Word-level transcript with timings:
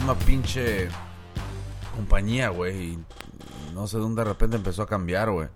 misma 0.00 0.14
pinche 0.14 0.88
compañía, 1.94 2.48
güey. 2.48 2.92
Y 2.92 3.04
no 3.74 3.86
sé 3.86 3.98
dónde 3.98 4.22
de 4.22 4.30
repente 4.30 4.56
empezó 4.56 4.82
a 4.82 4.86
cambiar, 4.86 5.30
güey. 5.30 5.48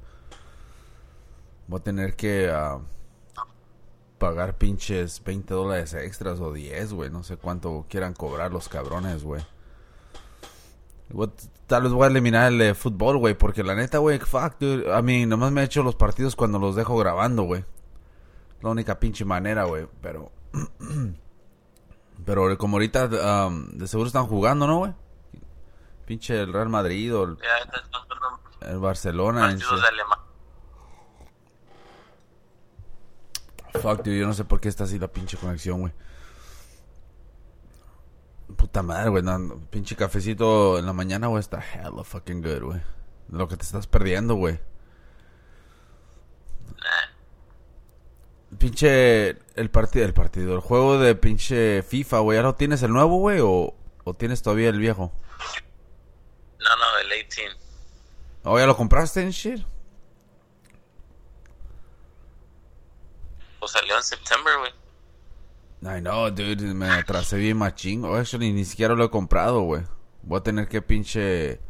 Voy 1.66 1.80
a 1.80 1.82
tener 1.82 2.14
que 2.14 2.50
ah, 2.50 2.78
pagar 4.18 4.58
pinches 4.58 5.24
20 5.24 5.54
dólares 5.54 5.94
extras 5.94 6.40
o 6.40 6.52
10, 6.52 6.92
güey. 6.92 7.10
No 7.10 7.22
sé 7.22 7.38
cuánto 7.38 7.86
quieran 7.88 8.12
cobrar 8.12 8.52
los 8.52 8.68
cabrones, 8.68 9.24
güey. 9.24 9.42
Tal 11.66 11.84
vez 11.84 11.92
voy 11.92 12.04
a 12.04 12.08
eliminar 12.08 12.52
el 12.52 12.58
de 12.58 12.74
fútbol, 12.74 13.16
güey. 13.16 13.32
Porque 13.32 13.64
la 13.64 13.74
neta, 13.74 13.96
güey, 13.96 14.18
fuck, 14.18 14.58
dude. 14.60 14.94
A 14.94 15.00
mí, 15.00 15.24
nomás 15.24 15.52
me 15.52 15.62
he 15.62 15.64
hecho 15.64 15.82
los 15.82 15.94
partidos 15.94 16.36
cuando 16.36 16.58
los 16.58 16.76
dejo 16.76 16.98
grabando, 16.98 17.44
güey. 17.44 17.64
La 18.60 18.68
única 18.68 19.00
pinche 19.00 19.24
manera, 19.24 19.64
güey. 19.64 19.86
Pero. 20.02 20.30
Pero 22.24 22.56
como 22.58 22.76
ahorita 22.76 23.46
um, 23.46 23.68
de 23.70 23.86
seguro 23.86 24.06
están 24.06 24.26
jugando, 24.26 24.66
¿no, 24.66 24.78
güey? 24.78 24.94
Pinche 26.06 26.40
el 26.40 26.52
Real 26.52 26.68
Madrid 26.68 27.14
o 27.14 27.24
el, 27.24 27.38
solo 27.90 28.40
el 28.60 28.78
Barcelona. 28.78 29.50
en 29.50 29.58
sí. 29.58 29.66
Fuck, 33.80 34.02
dude, 34.04 34.18
yo 34.18 34.26
no 34.26 34.34
sé 34.34 34.44
por 34.44 34.60
qué 34.60 34.68
está 34.68 34.84
así 34.84 34.98
la 34.98 35.08
pinche 35.08 35.36
conexión, 35.36 35.80
güey. 35.80 35.92
Puta 38.56 38.82
madre, 38.82 39.10
güey. 39.10 39.22
no, 39.22 39.58
pinche 39.70 39.96
cafecito 39.96 40.78
en 40.78 40.86
la 40.86 40.92
mañana, 40.92 41.26
güey, 41.26 41.40
está 41.40 41.58
hella 41.58 41.90
fucking 42.04 42.42
good, 42.42 42.62
güey. 42.62 42.80
Lo 43.30 43.48
que 43.48 43.56
te 43.56 43.64
estás 43.64 43.86
perdiendo, 43.86 44.36
güey. 44.36 44.60
Pinche 48.58 49.36
el 49.54 49.70
partido, 49.70 50.04
el 50.04 50.14
partido, 50.14 50.54
el 50.54 50.60
juego 50.60 50.98
de 50.98 51.14
pinche 51.14 51.82
FIFA, 51.82 52.18
güey. 52.20 52.38
¿Ya 52.38 52.42
lo 52.42 52.54
tienes 52.54 52.82
el 52.82 52.92
nuevo, 52.92 53.18
güey? 53.18 53.40
O, 53.42 53.74
¿O 54.04 54.14
tienes 54.14 54.42
todavía 54.42 54.68
el 54.68 54.78
viejo? 54.78 55.12
No, 56.60 56.76
no, 56.76 56.98
el 57.02 57.08
18. 57.28 57.56
¿O 58.44 58.58
ya 58.58 58.66
lo 58.66 58.76
compraste 58.76 59.22
en 59.22 59.30
shit? 59.30 59.64
Pues 63.58 63.72
salió 63.72 63.96
en 63.96 64.02
septiembre, 64.02 64.52
güey. 64.58 64.72
Ay, 65.86 66.02
no, 66.02 66.30
dude, 66.30 66.74
me 66.74 66.90
atrasé 66.90 67.38
bien 67.38 67.56
machín. 67.56 68.04
Oh, 68.04 68.14
actually, 68.14 68.52
ni 68.52 68.64
siquiera 68.66 68.94
lo 68.94 69.04
he 69.04 69.10
comprado, 69.10 69.62
güey. 69.62 69.82
Voy 70.22 70.38
a 70.38 70.42
tener 70.42 70.68
que 70.68 70.82
pinche... 70.82 71.60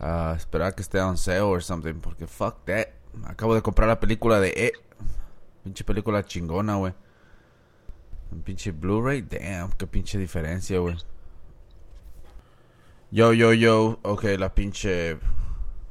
ah, 0.00 0.34
esperar 0.36 0.74
que 0.74 0.82
esté 0.82 1.00
on 1.00 1.16
sale 1.16 1.40
or 1.40 1.62
something, 1.62 1.94
porque 2.00 2.26
fuck 2.26 2.64
that. 2.66 2.88
Acabo 3.24 3.54
de 3.54 3.62
comprar 3.62 3.88
la 3.88 4.00
película 4.00 4.38
de 4.38 4.48
E. 4.50 4.72
Pinche 5.68 5.84
película 5.84 6.24
chingona, 6.24 6.76
güey. 6.76 6.94
Un 8.32 8.40
pinche 8.40 8.72
Blu-ray, 8.72 9.20
damn, 9.20 9.70
qué 9.72 9.86
pinche 9.86 10.16
diferencia, 10.16 10.78
güey. 10.78 10.96
Yo, 13.10 13.34
yo, 13.34 13.52
yo, 13.52 13.98
ok, 14.02 14.24
la 14.38 14.54
pinche... 14.54 15.18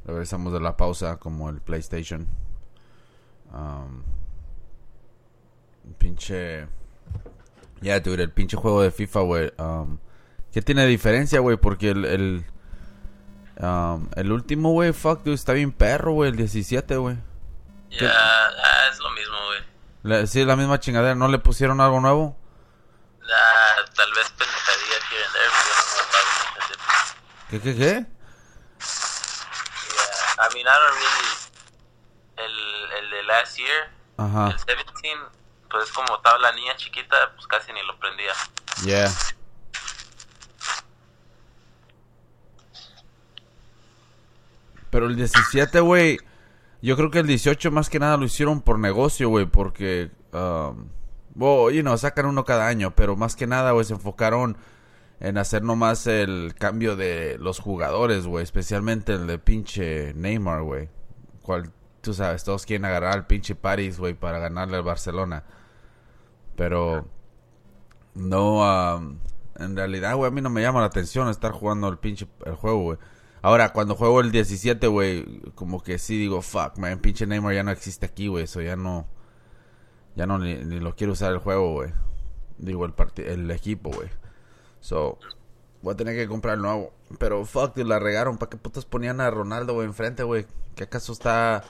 Regresamos 0.04 0.52
de 0.52 0.58
la 0.58 0.76
pausa 0.76 1.20
como 1.20 1.48
el 1.48 1.60
PlayStation. 1.60 2.26
Um, 3.52 4.02
pinche... 5.96 6.66
Ya, 7.80 8.00
dude, 8.00 8.24
el 8.24 8.32
pinche 8.32 8.56
juego 8.56 8.82
de 8.82 8.90
FIFA, 8.90 9.20
güey. 9.20 9.52
Um, 9.58 9.98
¿Qué 10.50 10.60
tiene 10.60 10.82
de 10.82 10.88
diferencia, 10.88 11.38
güey? 11.38 11.56
Porque 11.56 11.90
el... 11.90 12.04
El, 12.04 12.44
um, 13.60 14.08
el 14.16 14.32
último, 14.32 14.72
güey, 14.72 14.92
fuck, 14.92 15.22
dude, 15.22 15.36
está 15.36 15.52
bien 15.52 15.70
perro, 15.70 16.14
güey. 16.14 16.30
El 16.30 16.36
17, 16.36 16.96
güey. 16.96 17.16
Ya, 17.90 18.10
ah, 18.10 18.88
es 18.92 18.98
lo 18.98 19.10
mismo, 19.12 19.27
La- 20.02 20.26
Sí, 20.26 20.44
la 20.44 20.56
misma 20.56 20.80
chingadera. 20.80 21.14
¿No 21.14 21.28
le 21.28 21.38
pusieron 21.38 21.80
algo 21.80 22.00
nuevo? 22.00 22.36
Ah, 23.22 23.76
tal 23.94 24.12
vez 24.14 24.30
pendejadillas 24.30 25.02
here 25.10 25.24
and 25.24 25.32
there, 25.34 25.50
pero 25.50 25.74
no 25.76 25.92
me 25.96 26.02
pago. 26.12 26.30
¿Qué, 27.50 27.60
qué, 27.60 27.76
qué? 27.76 28.06
Yeah, 29.88 30.46
I 30.50 30.54
mean, 30.54 30.66
I 30.66 30.70
don't 30.70 30.94
really... 30.94 31.28
El, 32.36 32.92
el 33.04 33.10
de 33.10 33.22
last 33.24 33.56
year, 33.58 33.90
Ajá. 34.16 34.50
el 34.50 34.56
17, 34.76 35.18
pues 35.68 35.90
como 35.92 36.16
estaba 36.16 36.38
la 36.38 36.52
niña 36.52 36.76
chiquita, 36.76 37.32
pues 37.34 37.46
casi 37.48 37.72
ni 37.72 37.82
lo 37.84 37.98
prendía. 37.98 38.32
Yeah. 38.84 39.10
Pero 44.90 45.06
el 45.06 45.16
17, 45.16 45.80
güey. 45.80 46.18
Yo 46.80 46.96
creo 46.96 47.10
que 47.10 47.18
el 47.18 47.26
18 47.26 47.70
más 47.70 47.90
que 47.90 47.98
nada 47.98 48.16
lo 48.16 48.24
hicieron 48.24 48.60
por 48.60 48.78
negocio, 48.78 49.28
güey. 49.28 49.46
Porque. 49.46 50.10
Um, 50.32 50.88
bueno, 51.34 51.70
you 51.70 51.98
sacan 51.98 52.26
uno 52.26 52.44
cada 52.44 52.68
año. 52.68 52.94
Pero 52.94 53.16
más 53.16 53.36
que 53.36 53.46
nada, 53.46 53.72
güey, 53.72 53.84
se 53.84 53.94
enfocaron 53.94 54.56
en 55.20 55.38
hacer 55.38 55.62
nomás 55.62 56.06
el 56.06 56.54
cambio 56.56 56.96
de 56.96 57.36
los 57.38 57.58
jugadores, 57.58 58.26
güey. 58.26 58.44
Especialmente 58.44 59.14
el 59.14 59.26
de 59.26 59.38
pinche 59.38 60.14
Neymar, 60.14 60.62
güey. 60.62 60.88
Cual, 61.42 61.72
tú 62.00 62.14
sabes, 62.14 62.44
todos 62.44 62.66
quieren 62.66 62.84
agarrar 62.84 63.14
al 63.14 63.26
pinche 63.26 63.54
Paris, 63.54 63.98
güey, 63.98 64.14
para 64.14 64.38
ganarle 64.38 64.76
al 64.76 64.84
Barcelona. 64.84 65.44
Pero. 66.56 67.08
No, 68.14 68.64
am, 68.64 69.18
en 69.56 69.76
realidad, 69.76 70.16
güey, 70.16 70.28
a 70.28 70.34
mí 70.34 70.40
no 70.40 70.50
me 70.50 70.62
llama 70.62 70.80
la 70.80 70.86
atención 70.86 71.28
estar 71.28 71.52
jugando 71.52 71.88
el 71.88 71.98
pinche 71.98 72.26
el 72.44 72.54
juego, 72.54 72.82
güey. 72.82 72.98
Ahora, 73.42 73.72
cuando 73.72 73.94
juego 73.94 74.20
el 74.20 74.32
17, 74.32 74.86
güey, 74.88 75.24
como 75.54 75.82
que 75.82 75.98
sí 75.98 76.18
digo, 76.18 76.42
fuck, 76.42 76.76
man, 76.78 76.98
pinche 76.98 77.26
Neymar 77.26 77.54
ya 77.54 77.62
no 77.62 77.70
existe 77.70 78.06
aquí, 78.06 78.26
güey, 78.28 78.44
eso 78.44 78.60
ya 78.60 78.76
no, 78.76 79.06
ya 80.16 80.26
no 80.26 80.38
ni, 80.38 80.56
lo 80.80 80.94
quiero 80.96 81.12
usar 81.12 81.32
el 81.32 81.38
juego, 81.38 81.72
güey. 81.74 81.90
Digo, 82.58 82.84
el 82.84 82.94
el 83.24 83.50
equipo, 83.50 83.90
güey. 83.90 84.08
So, 84.80 85.18
voy 85.82 85.94
a 85.94 85.96
tener 85.96 86.16
que 86.16 86.26
comprar 86.26 86.56
el 86.56 86.62
nuevo. 86.62 86.92
Pero, 87.18 87.44
fuck, 87.44 87.74
dude, 87.76 87.84
la 87.88 87.98
regaron. 88.00 88.36
¿Para 88.38 88.50
qué 88.50 88.56
putas 88.56 88.84
ponían 88.84 89.20
a 89.20 89.30
Ronaldo, 89.30 89.74
güey, 89.74 89.86
enfrente, 89.86 90.24
güey? 90.24 90.46
¿Qué 90.74 90.84
acaso 90.84 91.12
está 91.12 91.62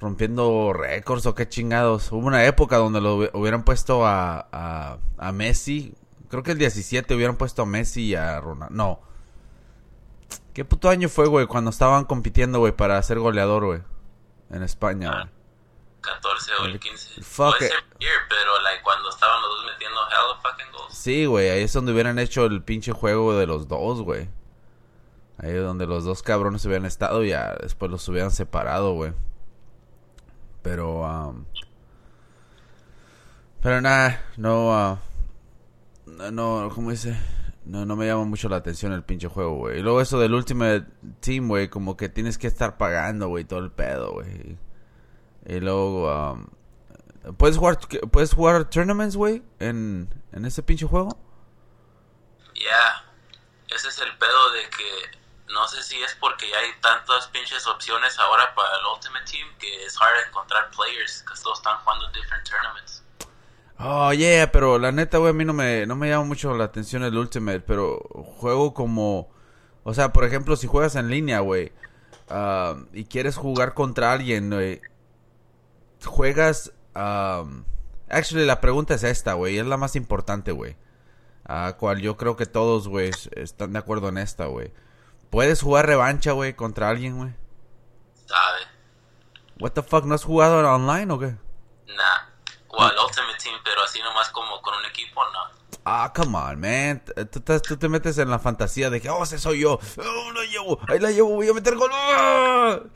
rompiendo 0.00 0.72
récords 0.72 1.26
o 1.26 1.34
qué 1.34 1.48
chingados? 1.48 2.12
Hubo 2.12 2.26
una 2.26 2.44
época 2.44 2.76
donde 2.76 3.00
lo 3.00 3.18
hubi- 3.18 3.30
hubieran 3.34 3.64
puesto 3.64 4.06
a, 4.06 4.46
a, 4.52 4.98
a 5.16 5.32
Messi. 5.32 5.94
Creo 6.28 6.42
que 6.42 6.52
el 6.52 6.58
17 6.58 7.14
hubieran 7.14 7.36
puesto 7.36 7.62
a 7.62 7.66
Messi 7.66 8.02
y 8.08 8.14
a 8.14 8.40
Ronaldo. 8.40 8.74
No. 8.74 9.00
¿Qué 10.54 10.64
puto 10.64 10.88
año 10.88 11.08
fue, 11.08 11.26
güey? 11.28 11.46
Cuando 11.46 11.70
estaban 11.70 12.04
compitiendo, 12.04 12.58
güey, 12.58 12.72
para 12.72 13.00
ser 13.02 13.18
goleador, 13.18 13.64
güey. 13.64 13.80
En 14.50 14.62
España, 14.62 15.10
güey. 15.12 15.24
14 16.00 16.52
o 16.60 16.64
el 16.64 16.72
El- 16.72 16.80
15. 16.80 17.22
fuck 17.22 17.56
it. 17.60 17.70
year, 18.00 18.12
pero 18.28 18.60
like, 18.62 18.82
cuando 18.82 19.08
estaban 19.10 19.40
los 19.42 19.50
dos 19.50 19.66
metiendo 19.72 19.98
hella 20.08 20.40
fucking 20.42 20.72
goals. 20.72 20.94
Sí, 20.94 21.26
güey, 21.26 21.50
ahí 21.50 21.62
es 21.62 21.72
donde 21.72 21.92
hubieran 21.92 22.18
hecho 22.18 22.46
el 22.46 22.62
pinche 22.62 22.92
juego 22.92 23.36
de 23.36 23.46
los 23.46 23.68
dos, 23.68 24.02
güey. 24.02 24.28
Ahí 25.38 25.50
es 25.50 25.62
donde 25.62 25.86
los 25.86 26.04
dos 26.04 26.22
cabrones 26.22 26.64
hubieran 26.64 26.86
estado 26.86 27.22
y 27.24 27.28
ya 27.30 27.54
después 27.60 27.90
los 27.90 28.08
hubieran 28.08 28.30
separado, 28.30 28.94
güey. 28.94 29.12
Pero, 30.62 31.02
um, 31.02 31.44
pero 33.62 33.80
nada, 33.80 34.24
no, 34.36 34.72
ah, 34.74 34.98
no, 36.06 36.30
no, 36.30 36.70
¿cómo 36.74 36.90
dice? 36.90 37.16
No, 37.68 37.84
no 37.84 37.96
me 37.96 38.06
llama 38.06 38.24
mucho 38.24 38.48
la 38.48 38.56
atención 38.56 38.92
el 38.92 39.04
pinche 39.04 39.28
juego, 39.28 39.56
güey. 39.56 39.80
Y 39.80 39.82
luego 39.82 40.00
eso 40.00 40.18
del 40.18 40.32
Ultimate 40.32 40.86
Team, 41.20 41.48
güey, 41.48 41.68
como 41.68 41.98
que 41.98 42.08
tienes 42.08 42.38
que 42.38 42.46
estar 42.46 42.78
pagando, 42.78 43.28
güey, 43.28 43.44
todo 43.44 43.58
el 43.58 43.70
pedo, 43.70 44.12
güey. 44.12 44.56
Y 45.44 45.60
luego, 45.60 46.32
um, 46.32 46.46
¿puedes 47.36 47.58
jugar, 47.58 47.78
puedes 48.10 48.32
jugar 48.32 48.70
tournaments, 48.70 49.16
güey, 49.16 49.42
en, 49.58 50.08
en 50.32 50.46
ese 50.46 50.62
pinche 50.62 50.86
juego? 50.86 51.10
Ya, 52.54 53.04
ese 53.68 53.88
es 53.88 53.98
el 53.98 54.16
pedo 54.16 54.50
de 54.52 54.62
que 54.70 55.18
no 55.52 55.68
sé 55.68 55.82
si 55.82 56.02
es 56.02 56.14
porque 56.14 56.46
hay 56.46 56.72
tantas 56.80 57.26
pinches 57.28 57.66
opciones 57.66 58.18
ahora 58.18 58.54
para 58.54 58.78
el 58.78 58.86
Ultimate 58.94 59.30
Team 59.30 59.46
que 59.58 59.84
es 59.84 59.94
hard 60.00 60.26
encontrar 60.26 60.70
players 60.70 61.22
que 61.22 61.34
todos 61.42 61.58
están 61.58 61.76
jugando 61.80 62.08
different 62.12 62.48
tournaments. 62.48 63.04
Oh, 63.80 64.12
yeah, 64.12 64.50
pero 64.50 64.78
la 64.78 64.90
neta, 64.90 65.18
güey, 65.18 65.30
a 65.30 65.32
mí 65.34 65.44
no 65.44 65.52
me, 65.52 65.86
no 65.86 65.94
me 65.94 66.08
llama 66.08 66.24
mucho 66.24 66.52
la 66.56 66.64
atención 66.64 67.04
el 67.04 67.16
Ultimate, 67.16 67.60
pero 67.60 67.98
juego 68.38 68.74
como... 68.74 69.28
O 69.84 69.94
sea, 69.94 70.12
por 70.12 70.24
ejemplo, 70.24 70.56
si 70.56 70.66
juegas 70.66 70.96
en 70.96 71.08
línea, 71.08 71.40
güey, 71.40 71.72
ah, 72.28 72.76
y 72.92 73.04
quieres 73.04 73.36
jugar 73.36 73.74
contra 73.74 74.12
alguien, 74.12 74.50
güey, 74.50 74.80
juegas... 76.04 76.72
um, 76.96 77.64
actually, 78.08 78.44
la 78.46 78.60
pregunta 78.60 78.94
es 78.94 79.04
esta, 79.04 79.34
güey, 79.34 79.58
es 79.58 79.66
la 79.66 79.76
más 79.76 79.94
importante, 79.96 80.50
güey. 80.52 80.76
A 81.44 81.74
cual 81.78 82.00
yo 82.00 82.16
creo 82.16 82.36
que 82.36 82.46
todos, 82.46 82.88
güey, 82.88 83.08
es- 83.10 83.30
están 83.32 83.72
de 83.72 83.78
acuerdo 83.78 84.08
en 84.08 84.18
esta, 84.18 84.46
güey. 84.46 84.72
¿Puedes 85.30 85.62
jugar 85.62 85.86
revancha, 85.86 86.32
güey, 86.32 86.54
contra 86.54 86.88
alguien, 86.90 87.16
güey? 87.16 87.30
¿Sabe? 88.26 88.58
What 89.60 89.70
the 89.72 89.82
fuck, 89.82 90.04
¿no 90.04 90.14
has 90.16 90.24
jugado 90.24 90.68
online 90.68 91.12
o 91.12 91.18
qué? 91.18 91.36
Nah. 91.86 92.28
Al 92.78 92.94
Ultimate 93.04 93.27
Pero 93.64 93.82
así 93.82 93.98
nomás 94.00 94.28
como 94.30 94.60
con 94.62 94.74
un 94.78 94.84
equipo, 94.86 95.20
no. 95.32 95.58
Ah, 95.84 96.12
come 96.14 96.36
on, 96.36 96.60
man. 96.60 97.02
Tú, 97.30 97.40
te- 97.40 97.60
tú 97.60 97.76
te 97.76 97.88
metes 97.88 98.18
en 98.18 98.28
la 98.30 98.38
fantasía 98.38 98.90
de 98.90 99.00
que, 99.00 99.08
oh, 99.08 99.22
ese 99.22 99.38
soy 99.38 99.60
yo. 99.60 99.78
Oh, 99.98 100.32
la 100.32 100.44
llevo. 100.44 100.78
Ahí 100.88 100.98
la 100.98 101.10
llevo, 101.10 101.30
voy 101.30 101.48
a 101.48 101.54
meter 101.54 101.74
gol. 101.76 101.90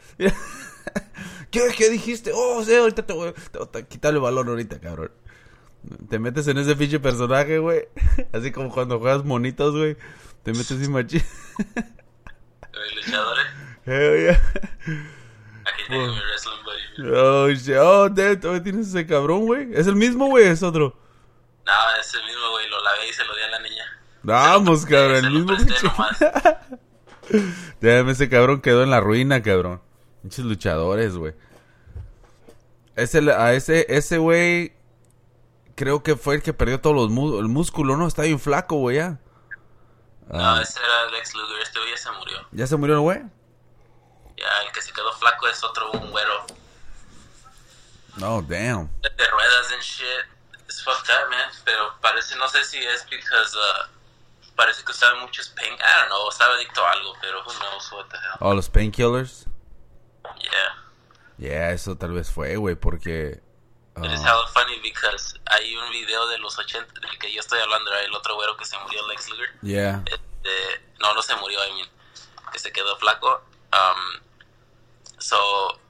¿Qué, 1.51 1.63
qué 1.77 1.91
dijiste? 1.91 2.33
Oh, 2.35 2.63
sí, 2.65 2.75
ahorita 2.75 3.05
te 3.07 3.13
voy, 3.13 3.33
te 3.51 3.59
voy 3.59 3.69
a 3.75 3.83
quitar 3.83 4.13
el 4.15 4.21
balón 4.21 4.49
ahorita, 4.49 4.81
cabrón. 4.81 5.13
Te 6.09 6.19
metes 6.19 6.47
en 6.49 6.59
ese 6.59 6.77
pinche 6.77 7.01
personaje, 7.01 7.59
güey. 7.59 7.89
Así 8.33 8.53
como 8.53 8.71
cuando 8.71 8.99
juegas 8.99 9.25
monitos, 9.25 9.75
güey. 9.75 9.97
Te 10.43 10.53
metes 10.53 10.73
en 10.73 10.93
machín. 10.93 11.23
Luchadores. 12.97 13.47
Hell 13.85 14.21
yeah. 14.21 14.41
Wrestling 15.89 16.63
buddy. 16.65 17.17
Oh, 17.17 17.49
shit. 17.51 17.77
Oh, 17.79 18.09
damn, 18.09 18.41
todavía 18.41 18.63
tienes 18.63 18.89
ese 18.89 19.07
cabrón, 19.07 19.47
güey. 19.47 19.69
¿Es 19.75 19.87
el 19.87 19.97
mismo, 19.97 20.27
güey? 20.27 20.47
¿Es 20.47 20.63
otro? 20.63 20.97
No, 21.67 21.73
ese 22.01 22.19
mismo, 22.25 22.51
güey, 22.51 22.69
lo 22.69 22.83
lavé 22.83 23.09
y 23.09 23.13
se 23.13 23.25
lo 23.25 23.35
di 23.37 23.43
a 23.43 23.49
la 23.51 23.59
niña. 23.61 23.85
Vamos, 24.23 24.87
cabrón. 24.87 25.21
Se 25.21 25.27
El 25.27 25.33
mismo. 25.33 25.57
Damn, 27.81 28.09
ese 28.09 28.29
cabrón 28.29 28.61
quedó 28.61 28.83
en 28.83 28.91
la 28.91 29.01
ruina, 29.01 29.43
cabrón. 29.43 29.81
Pinches 30.23 30.45
luchadores, 30.45 31.17
güey. 31.17 31.35
Ese, 32.97 33.19
a 33.33 33.55
ese, 33.55 33.87
ese 33.89 34.19
güey, 34.19 34.75
creo 35.75 36.03
que 36.03 36.17
fue 36.17 36.37
el 36.37 36.43
que 36.43 36.53
perdió 36.53 36.81
todos 36.81 36.95
los 36.95 37.11
mu- 37.11 37.39
el 37.39 37.49
músculo, 37.49 37.97
¿no? 37.97 38.07
Está 38.07 38.23
bien 38.23 38.39
flaco, 38.39 38.77
güey, 38.77 38.97
ya. 38.97 39.19
No, 40.29 40.39
Ah, 40.39 40.61
ese 40.63 40.79
era 40.79 41.11
Lex 41.17 41.35
Luger, 41.35 41.63
este 41.63 41.79
güey 41.79 41.91
ya 41.91 41.97
se 41.97 42.11
murió. 42.13 42.37
¿Ya 42.53 42.67
se 42.67 42.77
murió 42.77 42.95
el 42.97 43.01
güey? 43.01 43.23
Ya, 44.43 44.63
el 44.67 44.73
que 44.73 44.83
se 44.83 44.93
quedó 44.93 45.13
flaco 45.13 45.47
es 45.47 45.63
otro, 45.63 45.93
un 45.93 46.11
güero. 46.11 46.45
No, 48.17 48.43
damn. 48.43 48.91
De 49.01 49.27
ruedas 49.31 49.73
and 49.73 49.83
shit. 49.83 50.27
It's 50.65 50.83
fucked 50.83 51.09
up, 51.11 51.31
man. 51.31 51.49
Pero 51.65 51.95
parece, 52.01 52.35
no 52.37 52.49
sé 52.49 52.65
si 52.65 52.79
es 52.79 53.07
because, 53.09 53.57
uh, 53.57 53.87
parece 54.57 54.85
que 54.85 54.91
usaba 54.91 55.21
muchos 55.21 55.49
pain, 55.51 55.73
I 55.75 56.01
don't 56.01 56.09
know, 56.09 56.29
estaba 56.29 56.55
adicto 56.55 56.85
a 56.85 56.91
algo, 56.91 57.15
pero 57.21 57.41
who 57.45 57.53
knows 57.53 57.93
what 57.93 58.07
the 58.09 58.17
hell. 58.17 58.37
Oh, 58.41 58.53
los 58.55 58.69
painkillers. 58.69 59.47
Yeah. 60.41 60.75
Yeah, 61.39 61.71
eso 61.71 61.97
tal 61.97 62.13
vez 62.13 62.31
fue, 62.31 62.57
güey, 62.57 62.75
porque... 62.75 63.41
It 63.95 64.11
is 64.11 64.21
hella 64.21 64.47
funny 64.55 64.81
because 64.81 65.39
hay 65.51 65.77
un 65.77 65.91
video 65.93 66.27
de 66.29 66.39
los 66.39 66.59
80, 66.59 67.01
del 67.01 67.19
que 67.19 67.33
yo 67.33 67.41
estoy 67.41 67.61
hablando, 67.61 67.91
era 67.93 68.01
el 68.03 68.15
otro 68.15 68.35
güero 68.35 68.57
que 68.57 68.65
se 68.65 68.77
murió, 68.79 69.07
Lex 69.07 69.29
Luger. 69.31 69.51
yeah. 69.63 70.03
Este, 70.07 70.83
no, 70.99 71.15
no 71.15 71.23
se 71.23 71.37
murió, 71.37 71.65
I 71.67 71.73
mean, 71.75 71.89
que 72.53 72.59
se 72.59 72.73
quedó 72.73 72.97
flaco. 72.97 73.43
Um, 73.73 74.21
so, 75.23 75.81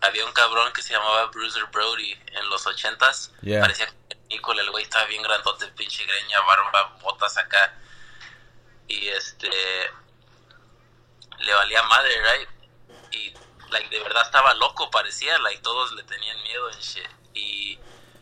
había 0.00 0.24
un 0.24 0.32
cabrón 0.32 0.72
que 0.72 0.82
se 0.82 0.92
llamaba 0.92 1.26
Bruiser 1.26 1.64
Brody 1.66 2.12
en 2.12 2.48
los 2.48 2.66
ochentas. 2.66 3.32
Yeah. 3.42 3.60
Parecía 3.60 3.86
que 3.86 4.16
Nicole, 4.28 4.62
el 4.62 4.70
güey 4.70 4.84
estaba 4.84 5.04
bien 5.06 5.22
grandote, 5.22 5.68
pinche 5.68 6.04
greña, 6.04 6.40
barba, 6.40 6.96
botas 7.00 7.36
acá. 7.36 7.78
Y 8.88 9.08
este, 9.08 9.48
le 11.38 11.54
valía 11.54 11.82
madre, 11.84 12.10
right? 12.20 12.48
Y, 13.12 13.34
like, 13.70 13.88
de 13.90 14.02
verdad 14.02 14.22
estaba 14.22 14.54
loco, 14.54 14.90
parecía, 14.90 15.38
like, 15.38 15.62
todos 15.62 15.92
le 15.92 16.02
tenían 16.04 16.42
miedo 16.42 16.70
en 16.70 16.78
shit. 16.80 17.08
Y 17.34 17.78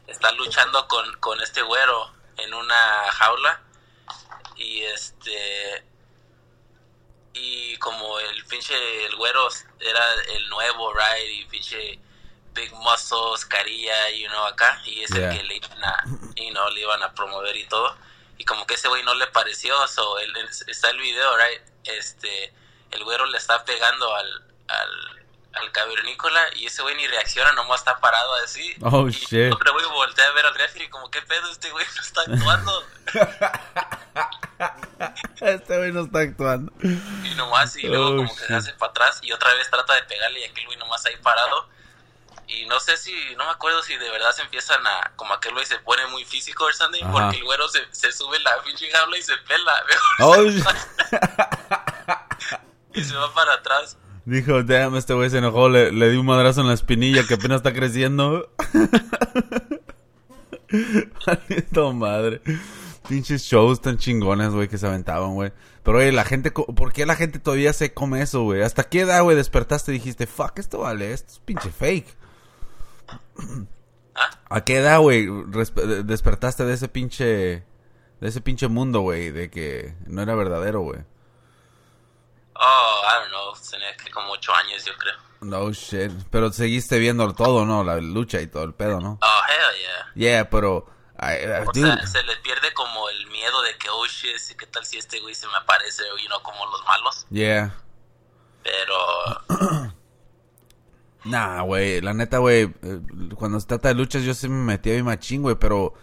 está 0.07 0.33
luchando 0.33 0.87
con, 0.89 1.19
con 1.21 1.41
este 1.41 1.63
güero 1.63 2.13
en 2.37 2.53
una 2.55 3.13
jaula. 3.13 3.63
Y 4.57 4.83
este. 4.83 5.90
Y 7.33 7.77
como 7.79 8.19
el 8.19 8.45
pinche. 8.47 8.75
El 9.07 9.17
güero 9.17 9.49
era 9.79 10.15
el 10.35 10.49
nuevo, 10.49 10.93
right? 10.93 11.31
Y 11.33 11.45
pinche. 11.47 11.99
Big 12.53 12.73
muscles, 12.73 13.47
carilla, 13.47 14.11
you 14.11 14.29
know, 14.29 14.45
acá. 14.47 14.83
Y 14.85 15.03
es 15.05 15.11
Yeah. 15.11 15.31
el 15.31 15.39
que 15.39 15.45
le 15.45 15.57
iban 15.57 15.85
a. 15.85 16.05
You 16.37 16.51
know, 16.51 16.69
le 16.71 16.81
iban 16.81 17.03
a 17.03 17.15
promover 17.15 17.57
y 17.57 17.65
todo. 17.67 17.97
Y 18.39 18.45
como 18.45 18.67
que 18.67 18.75
ese 18.75 18.89
güey 18.89 19.03
no 19.05 19.15
le 19.15 19.27
pareció. 19.29 19.87
So, 19.89 20.19
él, 20.19 20.35
está 20.67 20.91
el 20.91 20.99
video, 20.99 21.37
right? 21.37 21.61
Este. 21.85 22.53
El 22.91 23.05
güero 23.05 23.25
le 23.27 23.39
está 23.39 23.65
pegando 23.65 24.15
al. 24.15 24.45
al 24.69 25.20
al 25.53 25.73
cavernícola 25.73 26.41
y 26.55 26.67
ese 26.67 26.83
güey 26.83 26.95
ni 26.97 27.07
reacciona, 27.09 27.53
nomás 27.53 27.81
está 27.81 27.99
parado 27.99 28.35
así. 28.45 28.77
Oh, 28.83 29.09
y 29.09 29.13
shit. 29.13 29.53
otro 29.53 29.73
güey 29.73 29.85
voltea 29.87 30.27
a 30.27 30.33
ver 30.33 30.47
al 30.47 30.55
referee 30.55 30.89
como, 30.91 31.11
¿qué 31.11 31.23
pedo? 31.23 31.51
Este 31.51 31.71
güey 31.71 31.85
no 31.97 32.03
está 32.03 32.21
actuando. 32.23 32.87
Este 35.41 35.79
güey 35.79 35.93
no 35.93 36.05
está 36.05 36.21
actuando. 36.21 36.73
Y 36.83 37.35
nomás, 37.35 37.75
y 37.77 37.87
luego 37.87 38.09
Oh, 38.09 38.17
como 38.17 38.37
que 38.37 38.45
se 38.45 38.55
hace 38.55 38.73
para 38.75 38.91
atrás 38.91 39.19
y 39.23 39.33
otra 39.33 39.53
vez 39.55 39.71
trata 39.71 39.95
de 39.95 40.03
pegarle 40.03 40.41
y 40.41 40.45
aquel 40.45 40.67
güey 40.67 40.79
nomás 40.79 41.05
ahí 41.07 41.17
parado. 41.17 41.69
Y 42.47 42.67
no 42.67 42.81
sé 42.81 42.97
si, 42.97 43.13
no 43.37 43.45
me 43.45 43.51
acuerdo 43.53 43.83
si 43.83 43.97
de 43.97 44.11
verdad 44.11 44.33
se 44.33 44.43
empiezan 44.43 44.85
a, 44.87 45.13
como 45.17 45.33
aquel 45.35 45.53
güey 45.55 45.65
se 45.67 45.79
pone 45.79 46.05
muy 46.09 46.25
físico 46.25 46.65
o 46.65 46.73
something, 46.73 47.05
Ajá. 47.05 47.13
porque 47.13 47.37
el 47.39 47.45
güero 47.45 47.69
se, 47.69 47.87
se 47.93 48.13
sube 48.13 48.39
la 48.41 48.61
pinche 48.63 48.91
jaula 48.91 49.17
y 49.17 49.23
se 49.23 49.37
pela. 49.39 49.75
Oh, 50.21 50.37
mejor 50.37 50.75
y 52.95 53.05
se 53.05 53.15
va 53.17 53.33
para 53.33 53.55
atrás. 53.55 53.97
Dijo, 54.25 54.63
damn, 54.63 54.97
este 54.97 55.15
güey 55.15 55.31
se 55.31 55.39
enojó, 55.39 55.69
le, 55.69 55.93
le 55.93 56.11
di 56.11 56.17
un 56.17 56.27
madrazo 56.27 56.61
en 56.61 56.69
la 56.69 56.75
espinilla 56.75 57.27
que 57.27 57.35
apenas 57.35 57.59
está 57.59 57.73
creciendo. 57.73 58.51
Maldito 61.27 61.93
madre. 61.93 62.41
Pinches 63.09 63.43
shows 63.43 63.81
tan 63.81 63.99
chingones, 63.99 64.51
güey, 64.51 64.69
que 64.69 64.79
se 64.79 64.87
aventaban, 64.87 65.35
güey. 65.35 65.53
Pero, 65.83 65.99
oye, 65.99 66.13
la 66.13 66.25
gente, 66.25 66.51
¿por 66.51 66.93
qué 66.93 67.07
la 67.07 67.17
gente 67.17 67.39
todavía 67.39 67.73
se 67.73 67.93
come 67.93 68.23
eso, 68.23 68.43
güey? 68.43 68.63
¿Hasta 68.63 68.85
qué 68.85 69.01
edad, 69.01 69.23
güey, 69.23 69.37
despertaste 69.37 69.91
y 69.91 69.95
dijiste, 69.95 70.27
fuck, 70.27 70.59
esto 70.59 70.81
vale, 70.81 71.13
esto 71.13 71.33
es 71.33 71.39
pinche 71.41 71.71
fake? 71.71 72.07
¿Ah? 73.09 73.21
¿A 74.49 74.65
qué 74.65 74.77
edad, 74.77 75.01
güey, 75.01 75.29
despertaste 76.05 76.65
de 76.65 76.75
ese 76.75 76.89
pinche, 76.89 77.25
de 77.25 78.29
ese 78.29 78.41
pinche 78.41 78.69
mundo, 78.69 79.01
güey, 79.01 79.31
de 79.31 79.51
que 79.51 79.95
no 80.07 80.23
era 80.23 80.35
verdadero, 80.35 80.83
güey? 80.83 81.01
Oh, 82.63 83.03
I 83.07 83.21
don't 83.21 83.31
know, 83.31 83.55
tenía 83.71 83.97
que 83.97 84.11
como 84.11 84.33
ocho 84.33 84.53
años 84.55 84.85
yo 84.85 84.93
creo. 84.99 85.15
No 85.41 85.73
shit. 85.73 86.13
Pero 86.31 86.53
seguiste 86.53 86.99
viendo 86.99 87.33
todo, 87.35 87.65
¿no? 87.65 87.83
La 87.83 87.97
lucha 87.97 88.41
y 88.43 88.47
todo 88.49 88.65
el 88.65 88.75
pedo, 88.75 89.01
¿no? 89.01 89.19
Oh, 89.23 89.41
hell 89.49 89.81
yeah. 89.81 90.13
Yeah, 90.15 90.51
pero. 90.51 90.87
I- 91.19 91.45
I- 91.45 91.67
O 91.67 91.73
sea, 91.73 92.07
se 92.07 92.23
le 92.23 92.37
pierde 92.37 92.73
como 92.75 93.09
el 93.09 93.27
miedo 93.29 93.63
de 93.63 93.77
que, 93.79 93.89
oh 93.91 94.07
shit, 94.07 94.37
¿qué 94.59 94.67
tal 94.67 94.85
si 94.85 94.99
este 94.99 95.21
güey 95.21 95.35
se 95.35 95.47
me 95.49 95.57
aparece? 95.57 96.03
You 96.23 96.27
know, 96.29 96.43
como 96.43 96.67
los 96.67 96.85
malos. 96.85 97.27
yeah. 97.31 97.75
Pero, 98.63 99.93
Nah, 101.25 101.63
güey. 101.63 102.01
La 102.01 102.15
neta, 102.15 102.39
güey. 102.39 102.63
eh, 102.83 103.01
Cuando 103.37 103.61
se 103.61 103.67
trata 103.67 103.89
de 103.89 103.95
luchas, 103.95 104.23
yo 104.23 104.35
sí 104.35 104.49
me 104.49 104.65
metía 104.73 104.93
bien 104.95 105.05
machín, 105.05 105.43
güey. 105.43 105.57
Pero 105.57 105.95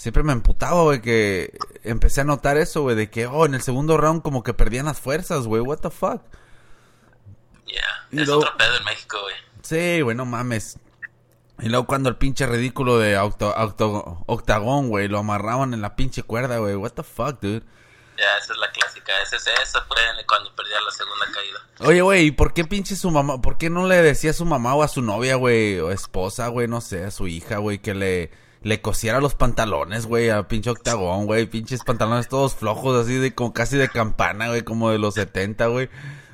siempre 0.00 0.22
me 0.22 0.32
emputaba, 0.32 0.82
güey. 0.82 1.00
Que 1.02 1.56
empecé 1.84 2.22
a 2.22 2.24
notar 2.24 2.56
eso, 2.56 2.82
güey. 2.82 2.96
De 2.96 3.10
que, 3.10 3.26
oh, 3.26 3.44
en 3.46 3.54
el 3.54 3.62
segundo 3.62 3.96
round, 3.98 4.22
como 4.22 4.42
que 4.42 4.54
perdían 4.54 4.86
las 4.86 4.98
fuerzas, 4.98 5.46
güey. 5.46 5.60
What 5.60 5.78
the 5.78 5.90
fuck. 5.90 6.22
yeah, 7.66 7.82
Y 8.10 8.20
es 8.22 8.26
luego- 8.26 8.42
otro 8.42 8.56
pedo 8.56 8.76
en 8.76 8.84
México, 8.84 9.18
güey. 9.20 9.34
Sí, 9.62 10.00
güey, 10.00 10.16
no 10.16 10.24
mames. 10.24 10.78
Y 11.60 11.68
luego 11.68 11.86
cuando 11.86 12.08
el 12.08 12.16
pinche 12.16 12.46
ridículo 12.46 12.98
de 12.98 13.16
auto, 13.16 13.54
auto- 13.54 14.24
octagón, 14.26 14.88
güey, 14.88 15.08
lo 15.08 15.18
amarraban 15.18 15.74
en 15.74 15.82
la 15.82 15.94
pinche 15.94 16.22
cuerda, 16.22 16.58
güey. 16.58 16.74
What 16.74 16.92
the 16.92 17.02
fuck, 17.02 17.38
dude. 17.40 17.62
Ya, 18.16 18.24
esa 18.42 18.52
es 18.54 18.58
la 18.58 18.70
clásica. 18.72 19.12
Ese, 19.22 19.36
esa 19.36 19.80
fue 19.82 19.96
cuando 20.26 20.54
perdía 20.56 20.80
la 20.80 20.90
segunda 20.90 21.26
caída. 21.32 21.88
Oye, 21.90 22.00
güey, 22.02 22.26
¿y 22.26 22.30
por 22.30 22.52
qué 22.54 22.64
pinche 22.64 22.96
su 22.96 23.10
mamá? 23.10 23.40
¿Por 23.40 23.58
qué 23.58 23.68
no 23.70 23.86
le 23.86 23.96
decía 24.02 24.30
a 24.30 24.34
su 24.34 24.44
mamá 24.46 24.74
o 24.74 24.82
a 24.82 24.88
su 24.88 25.02
novia, 25.02 25.36
güey, 25.36 25.78
o 25.80 25.90
esposa, 25.90 26.48
güey, 26.48 26.66
no 26.68 26.80
sé, 26.80 27.04
a 27.04 27.10
su 27.10 27.28
hija, 27.28 27.58
güey, 27.58 27.78
que 27.78 27.94
le, 27.94 28.30
le 28.62 28.80
cosiera 28.82 29.20
los 29.20 29.34
pantalones, 29.34 30.06
güey, 30.06 30.28
a 30.30 30.46
pinche 30.48 30.70
octagón, 30.70 31.26
güey, 31.26 31.46
pinches 31.46 31.82
pantalones 31.82 32.28
todos 32.28 32.54
flojos, 32.54 33.04
así 33.04 33.14
de, 33.14 33.34
como 33.34 33.52
casi 33.54 33.76
de 33.76 33.88
campana, 33.88 34.48
güey, 34.48 34.62
como 34.62 34.90
de 34.90 34.98
los 34.98 35.14
70, 35.14 35.66
güey. 35.68 35.88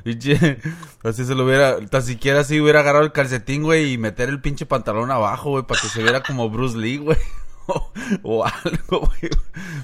Pinche, 0.04 0.58
así 1.04 1.24
se 1.24 1.34
lo 1.34 1.44
hubiera, 1.44 1.84
tan 1.86 2.02
siquiera 2.02 2.40
así 2.40 2.60
hubiera 2.60 2.80
agarrado 2.80 3.04
el 3.04 3.12
calcetín, 3.12 3.62
güey, 3.64 3.92
y 3.92 3.98
meter 3.98 4.28
el 4.28 4.40
pinche 4.40 4.66
pantalón 4.66 5.10
abajo, 5.10 5.50
güey, 5.50 5.64
para 5.64 5.80
que 5.80 5.88
se 5.88 6.02
viera 6.02 6.22
como 6.22 6.48
Bruce 6.50 6.76
Lee, 6.76 6.98
güey. 6.98 7.18
O, 7.68 7.92
o 8.22 8.44
algo, 8.44 9.00
güey. 9.00 9.28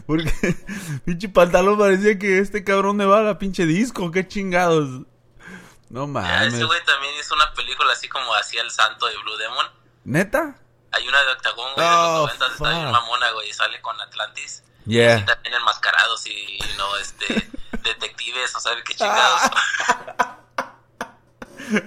Porque 0.06 0.32
pinche 1.04 1.28
pantalón 1.28 1.76
parecía 1.76 2.16
que 2.16 2.38
este 2.38 2.62
cabrón 2.62 2.96
me 2.96 3.04
va 3.06 3.18
a 3.18 3.22
la 3.22 3.38
pinche 3.40 3.66
disco, 3.66 4.12
qué 4.12 4.28
chingados. 4.28 5.02
No 5.90 6.02
Ya, 6.02 6.06
mames. 6.06 6.54
ese 6.54 6.62
güey 6.64 6.78
también 6.86 7.12
hizo 7.20 7.34
una 7.34 7.52
película 7.54 7.92
así 7.92 8.08
como 8.08 8.32
hacía 8.36 8.62
el 8.62 8.70
santo 8.70 9.06
de 9.06 9.14
Blue 9.24 9.36
Demon. 9.36 9.66
¿Neta? 10.04 10.60
Hay 10.92 11.08
una 11.08 11.22
de 11.22 11.32
Octagón, 11.32 11.72
güey, 11.74 11.86
Oh, 11.88 12.26
de 12.26 12.38
los 12.38 12.38
90 12.40 12.46
está 12.46 12.70
bien 12.70 12.90
mamona, 12.92 13.30
güey, 13.32 13.48
y 13.48 13.52
sale 13.52 13.80
con 13.80 14.00
Atlantis. 14.00 14.62
Y 14.86 14.94
Yeah. 14.96 15.24
también 15.24 15.54
enmascarados 15.54 16.26
y, 16.26 16.58
no, 16.76 16.96
este, 16.96 17.26
detectives, 17.82 18.54
o 18.56 18.60
sabe 18.60 18.82
qué 18.84 18.94
chingados. 18.94 19.40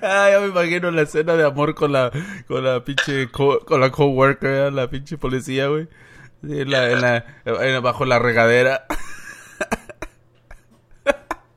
Ah, 0.01 0.29
ya 0.31 0.39
me 0.39 0.47
imagino 0.47 0.89
la 0.89 1.01
escena 1.03 1.33
de 1.33 1.45
amor 1.45 1.75
con 1.75 1.91
la, 1.91 2.09
con 2.47 2.63
la 2.63 2.83
pinche, 2.83 3.29
co- 3.29 3.59
con 3.65 3.81
la 3.81 3.91
coworker, 3.91 4.49
¿eh? 4.49 4.71
la 4.71 4.89
pinche 4.89 5.17
policía, 5.17 5.67
güey. 5.67 5.87
Sí, 6.41 6.59
en 6.61 6.71
la, 6.71 6.89
en 6.89 7.01
la, 7.01 7.25
en- 7.45 7.83
bajo 7.83 8.03
la 8.05 8.17
regadera. 8.17 8.85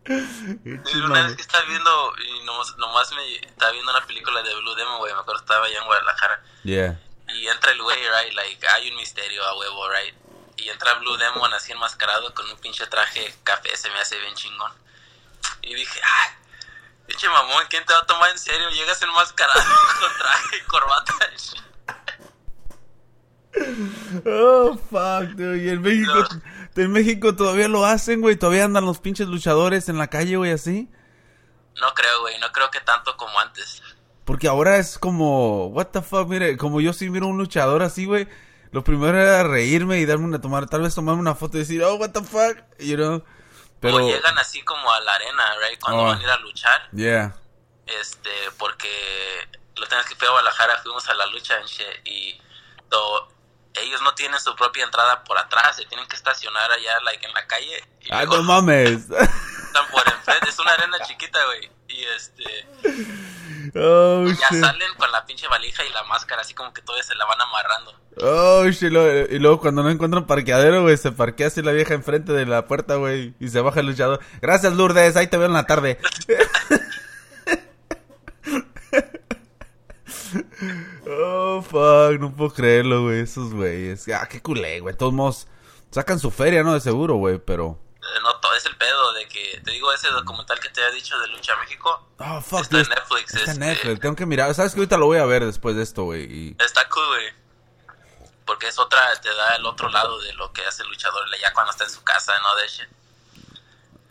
Y 0.09 0.97
una 1.01 1.27
vez 1.27 1.37
que 1.37 1.43
estaba 1.43 1.65
viendo, 1.67 2.13
y 2.19 2.45
nomás, 2.47 2.75
nomás 2.79 3.13
me 3.13 3.37
estaba 3.47 3.73
viendo 3.73 3.93
una 3.93 4.07
película 4.07 4.43
de 4.43 4.55
Blue 4.57 4.75
Demon, 4.75 4.99
güey, 4.99 5.13
me 5.13 5.21
acuerdo 5.21 5.41
estaba 5.43 5.67
allá 5.67 5.79
en 5.79 5.85
Guadalajara. 5.85 6.43
Yeah. 6.65 6.99
Y 7.29 7.47
entra 7.47 7.73
el 7.73 7.83
güey, 7.83 7.99
right, 7.99 8.35
like, 8.35 8.69
hay 8.69 8.91
un 8.91 8.97
misterio 8.97 9.45
a 9.45 9.59
huevo, 9.59 9.89
right. 9.91 10.15
Y 10.57 10.69
entra 10.69 10.95
Blue 10.95 11.17
Demon 11.17 11.53
así 11.55 11.73
enmascarado 11.73 12.35
con 12.35 12.49
un 12.51 12.59
pinche 12.59 12.87
traje 12.87 13.35
café, 13.45 13.77
se 13.77 13.91
me 13.91 14.01
hace 14.01 14.19
bien 14.19 14.35
chingón. 14.35 14.73
Y 15.63 15.75
dije, 15.75 16.01
ay, 16.03 16.39
Pinche 17.09 17.27
mamón, 17.27 17.65
¿quién 17.71 17.83
te 17.87 17.95
va 17.95 18.01
a 18.01 18.07
tomar 18.07 18.31
en 18.31 18.39
serio? 18.39 18.69
Llegas 18.69 19.01
enmascarado 19.01 19.61
con 20.01 20.19
traje 20.19 20.57
y 20.59 20.67
corbata. 20.67 21.15
Oh, 24.27 24.77
fuck, 24.91 25.35
dude. 25.35 25.65
Y 25.65 25.71
en 25.71 25.81
México, 25.81 26.29
en 26.77 26.93
México 26.93 27.35
todavía 27.35 27.67
lo 27.67 27.87
hacen, 27.87 28.21
güey. 28.21 28.37
Todavía 28.37 28.67
andan 28.67 28.85
los 28.85 28.99
pinches 28.99 29.27
luchadores 29.27 29.89
en 29.89 29.97
la 29.97 30.09
calle, 30.09 30.37
güey, 30.37 30.53
así. 30.53 30.91
No 31.81 31.95
creo, 31.95 32.21
güey. 32.21 32.39
No 32.41 32.53
creo 32.53 32.71
que 32.71 32.81
tanto 32.81 33.17
como 33.17 33.41
antes. 33.41 33.83
Porque 34.29 34.47
ahora 34.47 34.77
es 34.77 34.99
como, 34.99 35.69
what 35.69 35.87
the 35.87 36.03
fuck, 36.03 36.29
mire, 36.29 36.59
como 36.59 36.83
yo 36.83 36.93
sí 36.93 37.09
miro 37.09 37.27
un 37.29 37.39
luchador 37.39 37.83
así, 37.83 38.05
güey. 38.05 38.29
Lo 38.73 38.85
primero 38.85 39.19
era 39.19 39.43
reírme 39.43 40.01
y 40.01 40.05
darme 40.05 40.27
una 40.27 40.39
tomar, 40.39 40.69
tal 40.69 40.83
vez 40.83 40.95
tomarme 40.95 41.19
una 41.23 41.35
foto 41.35 41.57
y 41.57 41.61
decir, 41.61 41.83
oh, 41.83 41.95
what 41.95 42.11
the 42.11 42.23
fuck, 42.23 42.59
you 42.79 42.97
know. 42.97 43.25
Pero 43.81 43.97
o 43.97 44.01
llegan 44.07 44.37
así 44.39 44.61
como 44.65 44.93
a 44.93 45.01
la 45.01 45.13
arena, 45.15 45.45
right, 45.67 45.81
cuando 45.81 46.03
Oh. 46.03 46.07
van 46.09 46.19
a 46.19 46.23
ir 46.23 46.29
a 46.29 46.37
luchar. 46.41 46.91
Yeah. 46.93 47.35
Este, 47.87 48.29
porque 48.59 48.91
lo 49.77 49.87
tenés 49.87 50.05
que 50.05 50.15
fui 50.15 50.29
a 50.29 50.31
Guadalajara, 50.33 50.77
fuimos 50.83 51.09
a 51.09 51.15
la 51.15 51.25
lucha 51.29 51.59
en 51.59 51.65
shit, 51.67 51.87
y 52.07 52.39
do- 52.91 53.33
ellos 53.81 54.01
no 54.03 54.15
tienen 54.15 54.39
su 54.41 54.55
propia 54.57 54.85
entrada 54.85 55.23
por 55.25 55.39
atrás, 55.39 55.77
se 55.77 55.85
tienen 55.87 56.07
que 56.09 56.17
estacionar 56.17 56.71
allá, 56.71 56.93
like, 57.05 57.25
en 57.27 57.33
la 57.35 57.47
calle. 57.47 57.83
Y 58.03 58.09
Ah, 58.13 58.25
luego 58.25 58.39
no 58.39 58.43
mames. 58.45 58.93
están 59.11 59.87
por 59.91 60.07
enfrente, 60.09 60.49
es 60.49 60.59
una 60.59 60.73
arena 60.73 60.99
chiquita, 61.07 61.39
güey. 61.47 61.71
Y 61.89 62.05
este, 62.05 62.45
oh, 63.79 64.25
ya 64.27 64.49
shit. 64.51 64.61
salen 64.61 64.95
con 64.97 65.11
la 65.11 65.25
pinche 65.25 65.49
valija 65.49 65.85
y 65.85 65.91
la 65.93 66.03
máscara, 66.05 66.43
así 66.43 66.53
como 66.55 66.73
que 66.75 66.83
todavía 66.83 67.03
se 67.03 67.15
la 67.15 67.25
van 67.25 67.41
amarrando. 67.41 67.99
Oh, 68.21 68.67
shit. 68.69 68.93
Y 69.31 69.39
luego 69.39 69.61
cuando 69.61 69.83
no 69.83 69.91
encuentran 69.91 70.27
parqueadero, 70.27 70.83
güey, 70.83 70.97
se 70.97 71.13
parquea 71.13 71.47
así 71.47 71.63
la 71.63 71.73
vieja 71.73 71.95
enfrente 71.95 72.33
de 72.33 72.45
la 72.47 72.67
puerta, 72.67 72.97
güey. 72.97 73.35
Y 73.41 73.49
se 73.49 73.61
baja 73.61 73.81
el 73.81 73.87
luchador. 73.87 74.21
Gracias, 74.43 74.73
Lourdes. 74.75 75.17
Ahí 75.17 75.29
te 75.29 75.37
veo 75.39 75.47
en 75.47 75.53
la 75.55 75.67
tarde. 75.67 75.99
oh, 81.11 81.63
fuck. 81.63 82.21
No 82.21 82.35
puedo 82.35 82.51
creerlo, 82.53 83.03
güey. 83.05 83.21
Esos 83.21 83.53
güeyes. 83.55 84.07
Ah, 84.09 84.27
qué 84.31 84.41
culé, 84.43 84.81
güey. 84.81 84.93
De 84.93 84.99
todos 84.99 85.13
modos, 85.13 85.47
sacan 85.91 86.19
su 86.19 86.31
feria, 86.31 86.63
¿no? 86.63 86.75
De 86.75 86.81
seguro, 86.81 87.15
güey, 87.15 87.39
pero... 87.39 87.79
Eh, 87.97 88.21
No, 88.23 88.39
todo 88.41 88.55
es 88.55 88.65
el 88.67 88.77
pedo 88.77 89.13
de 89.15 89.27
que, 89.29 89.61
te 89.65 89.71
digo, 89.73 89.93
ese 89.93 90.09
documental 90.11 90.59
que 90.61 90.69
te 90.71 90.83
había 90.83 90.95
dicho 90.95 91.19
de 91.19 91.29
Lucha 91.29 91.55
México, 91.57 92.05
Oh, 92.19 92.41
fuck. 92.41 92.63
Está 92.63 92.81
en. 92.81 92.89
Netflix, 92.89 93.35
Está 93.35 93.53
en 93.53 93.63
este- 93.63 93.65
Netflix. 93.65 94.01
Tengo 94.01 94.17
que 94.17 94.27
mirar. 94.27 94.53
¿Sabes 94.55 94.73
que 94.75 94.81
ahorita 94.81 94.97
lo 94.99 95.07
voy 95.07 95.19
a 95.19 95.25
ver 95.25 95.45
después 95.45 95.77
de 95.77 95.83
esto, 95.83 96.05
güey? 96.05 96.25
Y... 96.25 96.57
está 96.59 96.89
cool, 96.89 97.07
güey. 97.07 97.27
Porque 98.45 98.67
es 98.69 98.79
otra, 98.79 98.99
te 99.21 99.29
da 99.29 99.57
el 99.57 99.67
otro 99.67 99.89
lado 99.91 100.19
de 100.21 100.33
lo 100.33 100.51
que 100.53 100.65
hace 100.65 100.83
el 100.83 100.89
luchador 100.89 101.23
ya 101.41 101.53
cuando 101.53 101.71
está 101.71 101.85
en 101.85 101.91
su 101.91 102.03
casa, 102.03 102.33
¿no? 102.41 102.57
De 102.57 102.67
shit. 102.69 102.89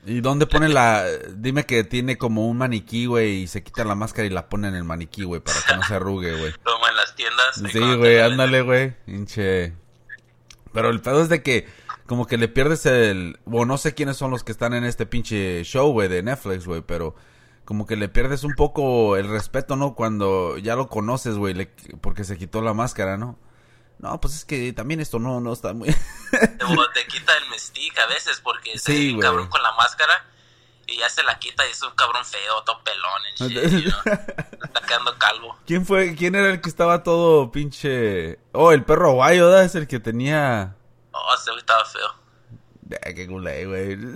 ¿Y 0.07 0.21
dónde 0.21 0.47
pone 0.47 0.69
la...? 0.69 1.03
Dime 1.35 1.65
que 1.65 1.83
tiene 1.83 2.17
como 2.17 2.47
un 2.47 2.57
maniquí, 2.57 3.05
güey, 3.07 3.41
y 3.43 3.47
se 3.47 3.61
quita 3.61 3.83
la 3.83 3.93
máscara 3.93 4.25
y 4.25 4.29
la 4.29 4.47
pone 4.49 4.69
en 4.69 4.75
el 4.75 4.83
maniquí, 4.85 5.23
güey, 5.23 5.41
para 5.41 5.59
que 5.67 5.75
no 5.75 5.83
se 5.83 5.93
arrugue, 5.95 6.31
güey. 6.31 6.53
Como 6.63 6.87
en 6.87 6.95
las 6.95 7.13
tiendas. 7.15 7.61
Sí, 7.71 7.95
güey, 7.97 8.19
ándale, 8.19 8.61
güey. 8.61 8.95
Hinche. 9.05 9.73
Pero 10.71 10.89
el 10.89 11.01
pedo 11.01 11.21
es 11.21 11.29
de 11.29 11.43
que 11.43 11.67
como 12.05 12.25
que 12.25 12.37
le 12.37 12.47
pierdes 12.47 12.85
el... 12.85 13.37
Bueno, 13.45 13.73
no 13.73 13.77
sé 13.77 13.93
quiénes 13.93 14.15
son 14.15 14.31
los 14.31 14.43
que 14.45 14.53
están 14.53 14.73
en 14.73 14.85
este 14.85 15.05
pinche 15.05 15.63
show, 15.65 15.91
güey, 15.91 16.07
de 16.07 16.23
Netflix, 16.23 16.65
güey, 16.65 16.81
pero 16.81 17.15
como 17.65 17.85
que 17.85 17.97
le 17.97 18.07
pierdes 18.07 18.45
un 18.45 18.53
poco 18.55 19.17
el 19.17 19.27
respeto, 19.27 19.75
¿no? 19.75 19.93
Cuando 19.93 20.57
ya 20.57 20.77
lo 20.77 20.87
conoces, 20.87 21.35
güey, 21.35 21.53
le- 21.53 21.69
porque 21.99 22.23
se 22.23 22.37
quitó 22.37 22.61
la 22.61 22.73
máscara, 22.73 23.17
¿no? 23.17 23.37
No, 23.99 24.19
pues 24.21 24.35
es 24.35 24.45
que 24.45 24.71
también 24.73 24.99
esto 24.99 25.17
no, 25.19 25.39
no 25.39 25.53
está 25.53 25.73
muy... 25.73 25.89
Te, 26.31 26.37
te 26.49 27.07
quita 27.07 27.35
el 27.37 27.49
mystique 27.49 27.99
a 27.99 28.05
veces 28.07 28.39
porque 28.43 28.77
se 28.77 28.91
Sí, 28.91 29.07
ve 29.07 29.13
un 29.15 29.19
cabrón 29.21 29.47
con 29.47 29.61
la 29.63 29.71
máscara 29.73 30.25
y 30.85 30.97
ya 30.97 31.09
se 31.09 31.23
la 31.23 31.39
quita 31.39 31.67
y 31.67 31.71
es 31.71 31.81
un 31.81 31.91
cabrón 31.95 32.23
feo, 32.23 32.63
todo 32.63 32.81
pelón 32.83 33.21
en 33.29 33.35
shit, 33.47 33.85
you 33.85 33.91
know? 33.91 34.13
Está 34.63 34.81
quedando 34.87 35.17
calvo. 35.17 35.57
¿Quién 35.65 35.85
fue? 35.85 36.15
¿Quién 36.15 36.35
era 36.35 36.49
el 36.49 36.61
que 36.61 36.69
estaba 36.69 37.01
todo 37.03 37.51
pinche... 37.51 38.39
Oh, 38.51 38.71
el 38.71 38.83
perro 38.83 39.09
aguayo, 39.09 39.47
¿verdad? 39.47 39.65
Es 39.65 39.75
el 39.75 39.87
que 39.87 39.99
tenía... 39.99 40.75
Oh, 41.11 41.33
ese 41.35 41.49
güey 41.49 41.59
estaba 41.59 41.83
feo. 41.85 42.13
Eh, 42.89 43.13
qué 43.15 43.27
culé, 43.27 43.65
güey. 43.65 43.97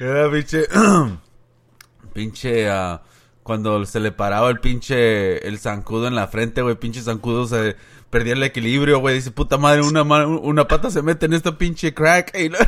Era 0.00 0.30
pinche. 0.30 0.66
pinche. 2.12 2.68
ah, 2.68 3.00
cuando 3.42 3.84
se 3.86 4.00
le 4.00 4.12
paraba 4.12 4.50
el 4.50 4.60
pinche. 4.60 5.46
El 5.46 5.58
zancudo 5.58 6.06
en 6.08 6.14
la 6.14 6.28
frente, 6.28 6.62
güey. 6.62 6.74
Pinche 6.76 7.02
zancudo 7.02 7.46
se 7.46 7.76
perdía 8.10 8.34
el 8.34 8.42
equilibrio, 8.42 8.98
güey. 9.00 9.16
Dice, 9.16 9.30
puta 9.30 9.58
madre, 9.58 9.82
una, 9.82 10.04
ma- 10.04 10.26
una 10.26 10.68
pata 10.68 10.90
se 10.90 11.02
mete 11.02 11.26
en 11.26 11.32
esta 11.34 11.56
pinche 11.58 11.94
crack. 11.94 12.32
Y 12.38 12.48
lo- 12.48 12.58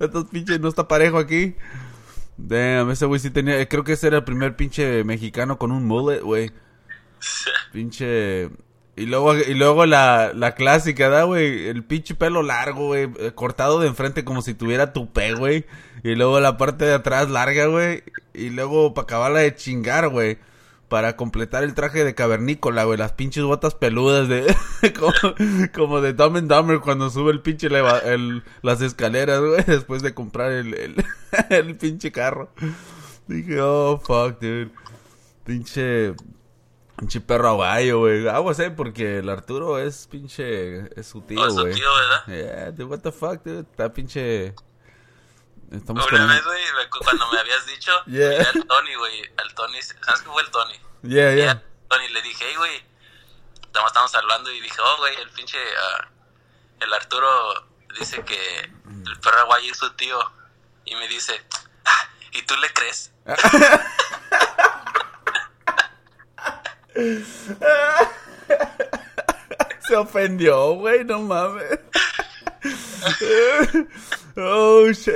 Estos 0.00 0.24
pinches 0.26 0.60
no 0.60 0.68
está 0.68 0.88
parejo 0.88 1.18
aquí. 1.18 1.54
Damn, 2.36 2.90
ese 2.90 3.06
güey 3.06 3.20
sí 3.20 3.30
tenía. 3.30 3.66
Creo 3.68 3.84
que 3.84 3.92
ese 3.92 4.08
era 4.08 4.18
el 4.18 4.24
primer 4.24 4.56
pinche 4.56 5.02
mexicano 5.04 5.58
con 5.58 5.70
un 5.72 5.84
mullet, 5.86 6.20
güey. 6.20 6.50
Pinche. 7.72 8.50
Y 8.96 9.06
luego, 9.06 9.36
y 9.36 9.54
luego 9.54 9.86
la, 9.86 10.32
la 10.34 10.54
clásica, 10.56 11.08
¿da, 11.08 11.22
güey? 11.22 11.68
El 11.68 11.84
pinche 11.84 12.14
pelo 12.16 12.42
largo, 12.42 12.86
güey. 12.88 13.08
eh, 13.20 13.30
Cortado 13.34 13.78
de 13.78 13.86
enfrente 13.86 14.24
como 14.24 14.42
si 14.42 14.54
tuviera 14.54 14.92
tupé, 14.92 15.34
güey. 15.34 15.64
Y 16.02 16.14
luego 16.14 16.40
la 16.40 16.56
parte 16.56 16.84
de 16.84 16.94
atrás 16.94 17.28
larga, 17.30 17.66
güey. 17.66 18.02
Y 18.34 18.50
luego 18.50 18.94
para 18.94 19.04
acabarla 19.04 19.40
de 19.40 19.54
chingar, 19.54 20.08
güey. 20.08 20.38
Para 20.88 21.16
completar 21.16 21.64
el 21.64 21.74
traje 21.74 22.02
de 22.04 22.14
cavernícola, 22.14 22.84
güey. 22.84 22.96
Las 22.98 23.12
pinches 23.12 23.44
botas 23.44 23.74
peludas 23.74 24.26
de... 24.28 24.46
como, 24.98 25.12
como 25.74 26.00
de 26.00 26.14
Dumb 26.14 26.36
and 26.38 26.50
Dumber 26.50 26.80
cuando 26.80 27.10
sube 27.10 27.30
el 27.32 27.42
pinche 27.42 27.68
leva- 27.68 27.98
el, 28.00 28.42
las 28.62 28.80
escaleras, 28.80 29.40
güey. 29.40 29.62
Después 29.66 30.02
de 30.02 30.14
comprar 30.14 30.50
el, 30.52 30.72
el, 30.74 31.04
el 31.50 31.76
pinche 31.76 32.10
carro. 32.10 32.50
Dije, 33.26 33.60
oh, 33.60 33.98
fuck, 34.02 34.40
dude. 34.40 34.70
Pinche... 35.44 36.14
Pinche 36.96 37.20
perro 37.20 37.50
aguayo, 37.50 38.00
güey. 38.00 38.26
Aguas, 38.26 38.58
eh, 38.58 38.70
porque 38.72 39.18
el 39.18 39.28
Arturo 39.28 39.78
es 39.78 40.06
pinche... 40.10 40.78
Es 40.98 41.06
su 41.06 41.20
tío, 41.20 41.40
Oh, 41.40 41.46
es 41.46 41.54
su 41.54 41.60
güey. 41.60 41.74
tío, 41.74 41.84
¿verdad? 42.26 42.46
Yeah, 42.54 42.70
dude, 42.72 42.84
what 42.86 43.00
the 43.00 43.12
fuck, 43.12 43.44
dude. 43.44 43.60
Está 43.60 43.92
pinche... 43.92 44.54
Estamos 45.70 46.06
con... 46.06 46.20
Una 46.20 46.34
vez, 46.34 46.44
güey, 46.44 46.62
cuando 47.04 47.30
me 47.30 47.40
habías 47.40 47.66
dicho, 47.66 47.92
Yeah. 48.06 48.48
al 48.54 48.66
Tony, 48.66 48.94
güey, 48.94 49.22
al 49.36 49.54
Tony, 49.54 49.82
¿sabes 49.82 50.22
qué 50.22 50.30
fue 50.30 50.42
el 50.42 50.50
Tony? 50.50 50.80
Yeah, 51.02 51.34
yeah. 51.34 51.50
al 51.50 51.62
Tony 51.88 52.08
le 52.08 52.22
dije, 52.22 52.44
hey, 52.48 52.54
güey, 52.56 52.82
estamos, 53.62 53.90
estamos 53.90 54.14
hablando 54.14 54.50
y 54.50 54.60
dije, 54.60 54.80
oh, 54.80 54.96
güey, 54.98 55.14
el 55.16 55.28
pinche, 55.30 55.58
ah, 55.58 56.08
el 56.80 56.92
Arturo 56.92 57.66
dice 57.98 58.24
que 58.24 58.60
el 58.60 59.20
perro 59.20 59.40
aguayo 59.40 59.72
es 59.72 59.78
su 59.78 59.90
tío. 59.94 60.18
Y 60.84 60.94
me 60.96 61.08
dice, 61.08 61.40
ah, 61.84 62.08
¿y 62.32 62.42
tú 62.42 62.54
le 62.56 62.72
crees? 62.72 63.12
Se 69.86 69.96
ofendió, 69.96 70.72
güey, 70.72 71.04
no 71.04 71.20
mames. 71.20 71.78
Oh, 74.40 74.86
shit. 74.92 75.14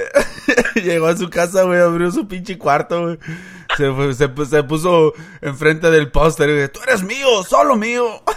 Llegó 0.82 1.06
a 1.06 1.16
su 1.16 1.30
casa, 1.30 1.62
güey, 1.62 1.80
abrió 1.80 2.10
su 2.10 2.26
pinche 2.26 2.58
cuarto, 2.58 3.02
güey. 3.02 3.18
Se, 3.76 3.92
fue- 3.92 4.14
se, 4.14 4.28
pu- 4.28 4.46
se 4.46 4.62
puso 4.64 5.12
enfrente 5.40 5.90
del 5.90 6.10
póster 6.10 6.50
y 6.50 6.56
dijo, 6.56 6.70
tú 6.72 6.80
eres 6.82 7.02
mío, 7.04 7.44
solo 7.44 7.76
mío. 7.76 8.20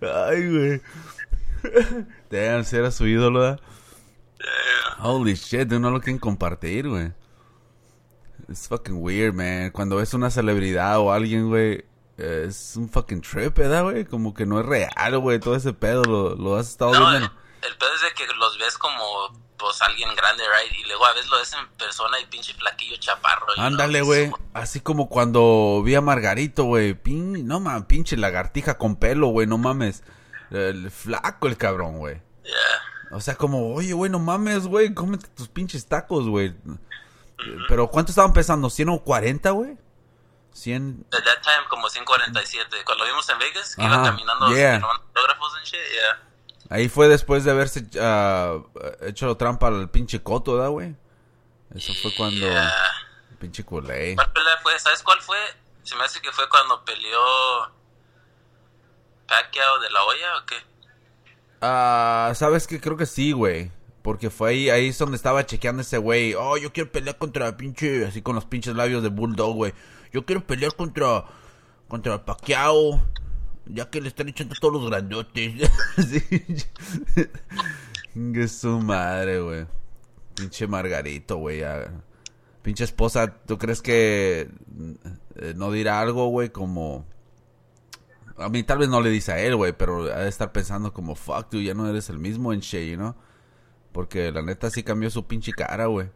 Ay, 0.00 0.48
güey. 0.48 0.80
Damn, 2.30 2.64
si 2.64 2.76
era 2.76 2.90
su 2.90 3.06
ídolo, 3.06 3.40
¿verdad? 3.40 3.60
Holy 5.00 5.34
shit, 5.34 5.68
de 5.68 5.78
no 5.78 5.90
lo 5.90 6.00
quieren 6.00 6.18
compartir, 6.18 6.88
güey. 6.88 7.12
It's 8.48 8.66
fucking 8.68 8.96
weird, 9.02 9.34
man. 9.34 9.70
Cuando 9.70 9.96
ves 9.96 10.14
una 10.14 10.30
celebridad 10.30 10.98
o 10.98 11.12
alguien, 11.12 11.48
güey, 11.48 11.72
eh, 11.74 11.84
es 12.20 12.74
un 12.76 12.88
fucking 12.88 13.20
trip, 13.22 13.56
¿verdad, 13.56 13.82
güey? 13.84 14.04
Como 14.04 14.34
que 14.34 14.46
no 14.46 14.60
es 14.60 14.66
real, 14.66 15.18
güey. 15.18 15.40
Todo 15.40 15.54
ese 15.56 15.72
pedo 15.72 16.04
lo, 16.04 16.34
lo 16.34 16.56
has 16.56 16.68
estado 16.68 16.92
No, 16.92 17.10
viendo. 17.10 17.30
el 17.62 17.76
pedo 17.76 17.90
es 17.94 18.02
de 18.02 18.08
que 18.14 18.32
los 18.34 18.58
ves 18.58 18.76
como, 18.78 18.94
pues, 19.58 19.80
alguien 19.82 20.08
grande, 20.16 20.42
right? 20.44 20.74
Y 20.80 20.84
luego 20.86 21.04
a 21.06 21.12
veces 21.14 21.30
lo 21.30 21.38
ves 21.38 21.52
en 21.54 21.68
persona 21.76 22.18
y 22.20 22.26
pinche 22.26 22.52
flaquillo 22.54 22.96
chaparro. 22.98 23.46
Ándale, 23.56 24.02
güey. 24.02 24.30
Así 24.54 24.80
como 24.80 25.08
cuando 25.08 25.82
vi 25.84 25.94
a 25.94 26.00
Margarito, 26.00 26.64
güey. 26.64 26.94
Pin... 26.94 27.46
No 27.46 27.60
mames, 27.60 27.84
pinche 27.86 28.16
lagartija 28.16 28.78
con 28.78 28.96
pelo, 28.96 29.28
güey. 29.28 29.46
No 29.46 29.58
mames. 29.58 30.02
El 30.50 30.90
flaco 30.90 31.46
el 31.46 31.56
cabrón, 31.56 31.98
güey. 31.98 32.20
Yeah. 32.44 33.16
O 33.16 33.20
sea, 33.20 33.34
como, 33.36 33.74
oye, 33.74 33.92
güey, 33.92 34.10
no 34.10 34.18
mames, 34.18 34.66
güey. 34.66 34.94
Cómete 34.94 35.26
tus 35.28 35.48
pinches 35.48 35.86
tacos, 35.86 36.28
güey. 36.28 36.54
Pero 37.68 37.88
¿cuánto 37.88 38.10
estaban 38.12 38.32
pesando? 38.32 38.68
¿100 38.68 38.94
o 38.94 39.02
40, 39.02 39.50
güey? 39.50 39.76
100... 40.52 41.06
At 41.12 41.24
that 41.24 41.42
time, 41.42 41.68
como 41.68 41.88
147. 41.88 42.68
Cuando 42.84 43.04
lo 43.04 43.10
vimos 43.10 43.28
en 43.28 43.38
Vegas, 43.38 43.76
que 43.76 43.82
Ajá, 43.82 43.94
iba 43.94 44.04
caminando 44.04 44.54
yeah. 44.54 44.76
autógrafos 44.76 45.56
and 45.56 45.66
shit, 45.66 45.80
yeah. 45.92 46.22
Ahí 46.68 46.88
fue 46.88 47.08
después 47.08 47.44
de 47.44 47.50
haberse 47.50 47.84
ah, 48.00 48.58
hecho 49.02 49.36
trampa 49.36 49.68
al 49.68 49.90
pinche 49.90 50.22
Coto, 50.22 50.56
¿da, 50.56 50.68
güey? 50.68 50.94
Eso 51.74 51.92
fue 51.94 52.14
cuando... 52.16 52.46
Yeah. 52.46 52.72
Pinche 53.38 53.64
culé. 53.64 54.14
¿Cuál 54.16 54.32
pelea 54.32 54.58
fue? 54.62 54.78
¿Sabes 54.78 55.02
cuál 55.02 55.20
fue? 55.22 55.38
Se 55.82 55.96
me 55.96 56.04
hace 56.04 56.20
que 56.20 56.30
fue 56.30 56.46
cuando 56.48 56.84
peleó 56.84 57.18
Pacquiao 59.26 59.80
de 59.80 59.90
la 59.90 60.04
olla 60.04 60.36
o 60.36 60.46
qué? 60.46 60.56
Ah, 61.62 62.32
¿sabes 62.34 62.66
qué? 62.66 62.80
Creo 62.80 62.96
que 62.96 63.06
sí, 63.06 63.32
güey. 63.32 63.70
Porque 64.02 64.30
fue 64.30 64.50
ahí, 64.50 64.70
ahí 64.70 64.88
es 64.88 64.98
donde 64.98 65.16
estaba 65.16 65.44
chequeando 65.46 65.82
ese 65.82 65.98
güey. 65.98 66.34
Oh, 66.34 66.56
yo 66.56 66.72
quiero 66.72 66.90
pelear 66.90 67.16
contra 67.16 67.56
pinche, 67.56 68.06
así 68.06 68.22
con 68.22 68.34
los 68.34 68.44
pinches 68.44 68.74
labios 68.74 69.02
de 69.02 69.08
Bulldog, 69.08 69.54
güey. 69.54 69.74
Yo 70.12 70.24
quiero 70.24 70.46
pelear 70.46 70.74
contra, 70.74 71.24
contra 71.88 72.24
Pacquiao. 72.24 73.00
Ya 73.66 73.88
que 73.88 74.00
le 74.00 74.08
están 74.08 74.28
echando 74.28 74.54
todos 74.60 74.74
los 74.74 74.90
grandotes. 74.90 75.70
que 78.14 78.48
su 78.48 78.80
madre, 78.80 79.40
güey. 79.40 79.66
Pinche 80.34 80.66
Margarito, 80.66 81.36
güey. 81.36 81.62
Pinche 82.62 82.84
esposa, 82.84 83.32
¿tú 83.46 83.58
crees 83.58 83.80
que 83.80 84.50
eh, 85.36 85.54
no 85.56 85.70
dirá 85.70 86.00
algo, 86.00 86.26
güey? 86.28 86.50
Como... 86.50 87.06
A 88.36 88.48
mí 88.48 88.62
tal 88.62 88.78
vez 88.78 88.88
no 88.88 89.00
le 89.02 89.10
dice 89.10 89.32
a 89.32 89.38
él, 89.38 89.54
güey, 89.54 89.72
pero 89.72 90.04
ha 90.04 90.20
de 90.20 90.28
estar 90.28 90.50
pensando 90.50 90.94
como, 90.94 91.14
fuck, 91.14 91.50
tú 91.50 91.60
ya 91.60 91.74
no 91.74 91.88
eres 91.88 92.08
el 92.08 92.18
mismo 92.18 92.54
en 92.54 92.60
Shea, 92.60 92.96
¿no? 92.96 93.14
Porque 93.92 94.32
la 94.32 94.40
neta 94.40 94.70
sí 94.70 94.82
cambió 94.82 95.10
su 95.10 95.26
pinche 95.26 95.52
cara, 95.52 95.86
güey. 95.86 96.06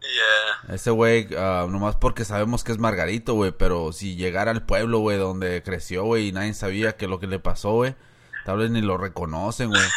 Yeah. 0.00 0.41
Ese 0.68 0.90
güey, 0.90 1.26
uh, 1.34 1.68
nomás 1.68 1.96
porque 1.96 2.24
sabemos 2.24 2.62
que 2.62 2.72
es 2.72 2.78
Margarito, 2.78 3.34
güey, 3.34 3.50
pero 3.50 3.92
si 3.92 4.14
llegara 4.14 4.52
al 4.52 4.62
pueblo, 4.62 5.00
güey, 5.00 5.18
donde 5.18 5.62
creció, 5.62 6.04
güey, 6.04 6.28
y 6.28 6.32
nadie 6.32 6.54
sabía 6.54 6.96
que 6.96 7.08
lo 7.08 7.18
que 7.18 7.26
le 7.26 7.40
pasó, 7.40 7.72
güey, 7.72 7.96
tal 8.44 8.58
vez 8.58 8.70
ni 8.70 8.80
lo 8.80 8.96
reconocen, 8.96 9.70
güey. 9.70 9.82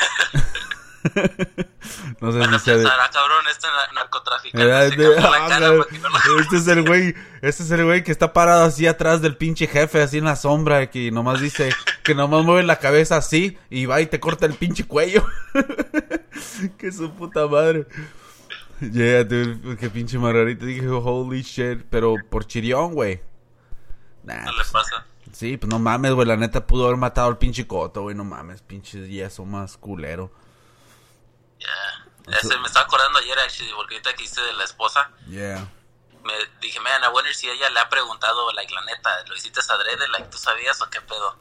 no 2.19 2.31
sé 2.31 2.43
si 2.43 2.59
sea 2.59 2.77
de... 2.77 2.87
Ah, 2.87 3.09
cabrón, 3.13 3.45
este 3.51 3.67
narcotraficante. 3.93 4.97
De... 4.97 5.15
Ah, 5.19 5.59
no 5.59 5.85
Este 6.41 6.57
es 6.57 6.67
el 6.67 6.83
güey, 6.83 7.13
este 7.41 7.61
es 7.61 7.71
el 7.71 7.85
güey 7.85 8.03
que 8.03 8.11
está 8.11 8.33
parado 8.33 8.65
así 8.65 8.87
atrás 8.87 9.21
del 9.21 9.37
pinche 9.37 9.67
jefe, 9.67 10.01
así 10.01 10.17
en 10.17 10.25
la 10.25 10.35
sombra, 10.35 10.89
que 10.89 11.11
nomás 11.11 11.41
dice, 11.41 11.69
que 12.03 12.15
nomás 12.15 12.43
mueve 12.43 12.63
la 12.63 12.79
cabeza 12.79 13.17
así, 13.17 13.59
y 13.69 13.85
va 13.85 14.01
y 14.01 14.07
te 14.07 14.19
corta 14.19 14.47
el 14.47 14.55
pinche 14.55 14.85
cuello. 14.85 15.23
que 16.79 16.91
su 16.91 17.11
puta 17.11 17.45
madre. 17.47 17.85
Yeah, 18.93 19.23
dude, 19.23 19.77
qué 19.77 19.89
pinche 19.89 20.17
margarita. 20.17 20.65
Dije, 20.65 20.87
holy 20.87 21.41
shit. 21.41 21.85
Pero 21.89 22.15
por 22.29 22.45
chirión, 22.45 22.93
güey. 22.93 23.21
Nah, 24.23 24.43
no 24.43 24.51
le 24.51 24.57
pues, 24.57 24.71
pasa. 24.71 25.05
Sí, 25.31 25.57
pues 25.57 25.69
no 25.69 25.79
mames, 25.79 26.13
güey. 26.13 26.27
La 26.27 26.37
neta 26.37 26.65
pudo 26.65 26.85
haber 26.85 26.97
matado 26.97 27.27
al 27.27 27.37
pinche 27.37 27.67
coto, 27.67 28.03
güey. 28.03 28.15
No 28.15 28.23
mames, 28.23 28.61
pinche 28.61 29.07
yeso 29.07 29.45
más 29.45 29.77
culero. 29.77 30.31
Yeah. 31.59 32.37
Ese, 32.37 32.57
me 32.57 32.65
estaba 32.65 32.85
acordando 32.85 33.19
ayer, 33.19 33.37
actually, 33.39 33.71
porque 33.75 33.95
ahorita 33.95 34.13
que 34.15 34.23
hice 34.23 34.41
de 34.41 34.53
la 34.53 34.63
esposa. 34.63 35.11
Yeah. 35.27 35.67
Me 36.23 36.33
dije, 36.59 36.79
man, 36.79 37.03
a 37.03 37.09
wonder 37.09 37.35
si 37.35 37.47
ella 37.47 37.69
le 37.69 37.79
ha 37.79 37.89
preguntado, 37.89 38.51
like, 38.53 38.73
la 38.73 38.81
neta, 38.81 39.11
¿lo 39.27 39.35
hiciste 39.35 39.59
adrede? 39.69 40.07
Like, 40.09 40.29
¿tú 40.29 40.37
sabías 40.37 40.81
o 40.81 40.89
qué 40.89 41.01
pedo? 41.01 41.37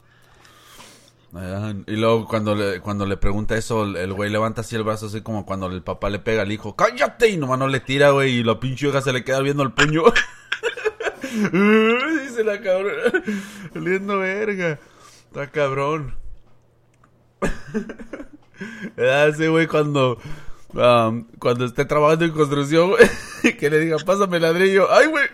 Y 1.87 1.95
luego 1.97 2.25
cuando 2.25 2.55
le, 2.55 2.79
cuando 2.79 3.05
le 3.05 3.17
pregunta 3.17 3.57
eso, 3.57 3.83
el 3.83 4.13
güey 4.13 4.29
levanta 4.29 4.61
así 4.61 4.77
el 4.77 4.83
brazo, 4.83 5.07
así 5.07 5.19
como 5.21 5.45
cuando 5.45 5.67
el 5.67 5.83
papá 5.83 6.09
le 6.09 6.19
pega 6.19 6.43
al 6.43 6.51
hijo, 6.51 6.77
¡cállate! 6.77 7.27
Y 7.27 7.35
nomás 7.35 7.59
no 7.59 7.67
le 7.67 7.81
tira, 7.81 8.11
güey, 8.11 8.35
y 8.35 8.43
la 8.43 8.57
pinche 8.57 8.87
hija 8.87 9.01
se 9.01 9.11
le 9.11 9.25
queda 9.25 9.41
viendo 9.41 9.61
el 9.63 9.73
puño. 9.73 10.03
Dice 11.21 12.43
la 12.45 12.61
cabrón, 12.61 13.23
oliendo 13.75 14.19
verga. 14.19 14.79
Está 15.27 15.51
cabrón. 15.51 16.15
Ese 18.95 19.49
güey 19.49 19.67
cuando, 19.67 20.17
cuando 21.39 21.65
esté 21.65 21.83
trabajando 21.83 22.23
en 22.23 22.31
construcción, 22.31 22.93
que 23.59 23.69
le 23.69 23.79
diga, 23.79 23.97
pásame 24.05 24.37
el 24.37 24.43
ladrillo. 24.43 24.87
¡Ay, 24.89 25.07
güey! 25.07 25.25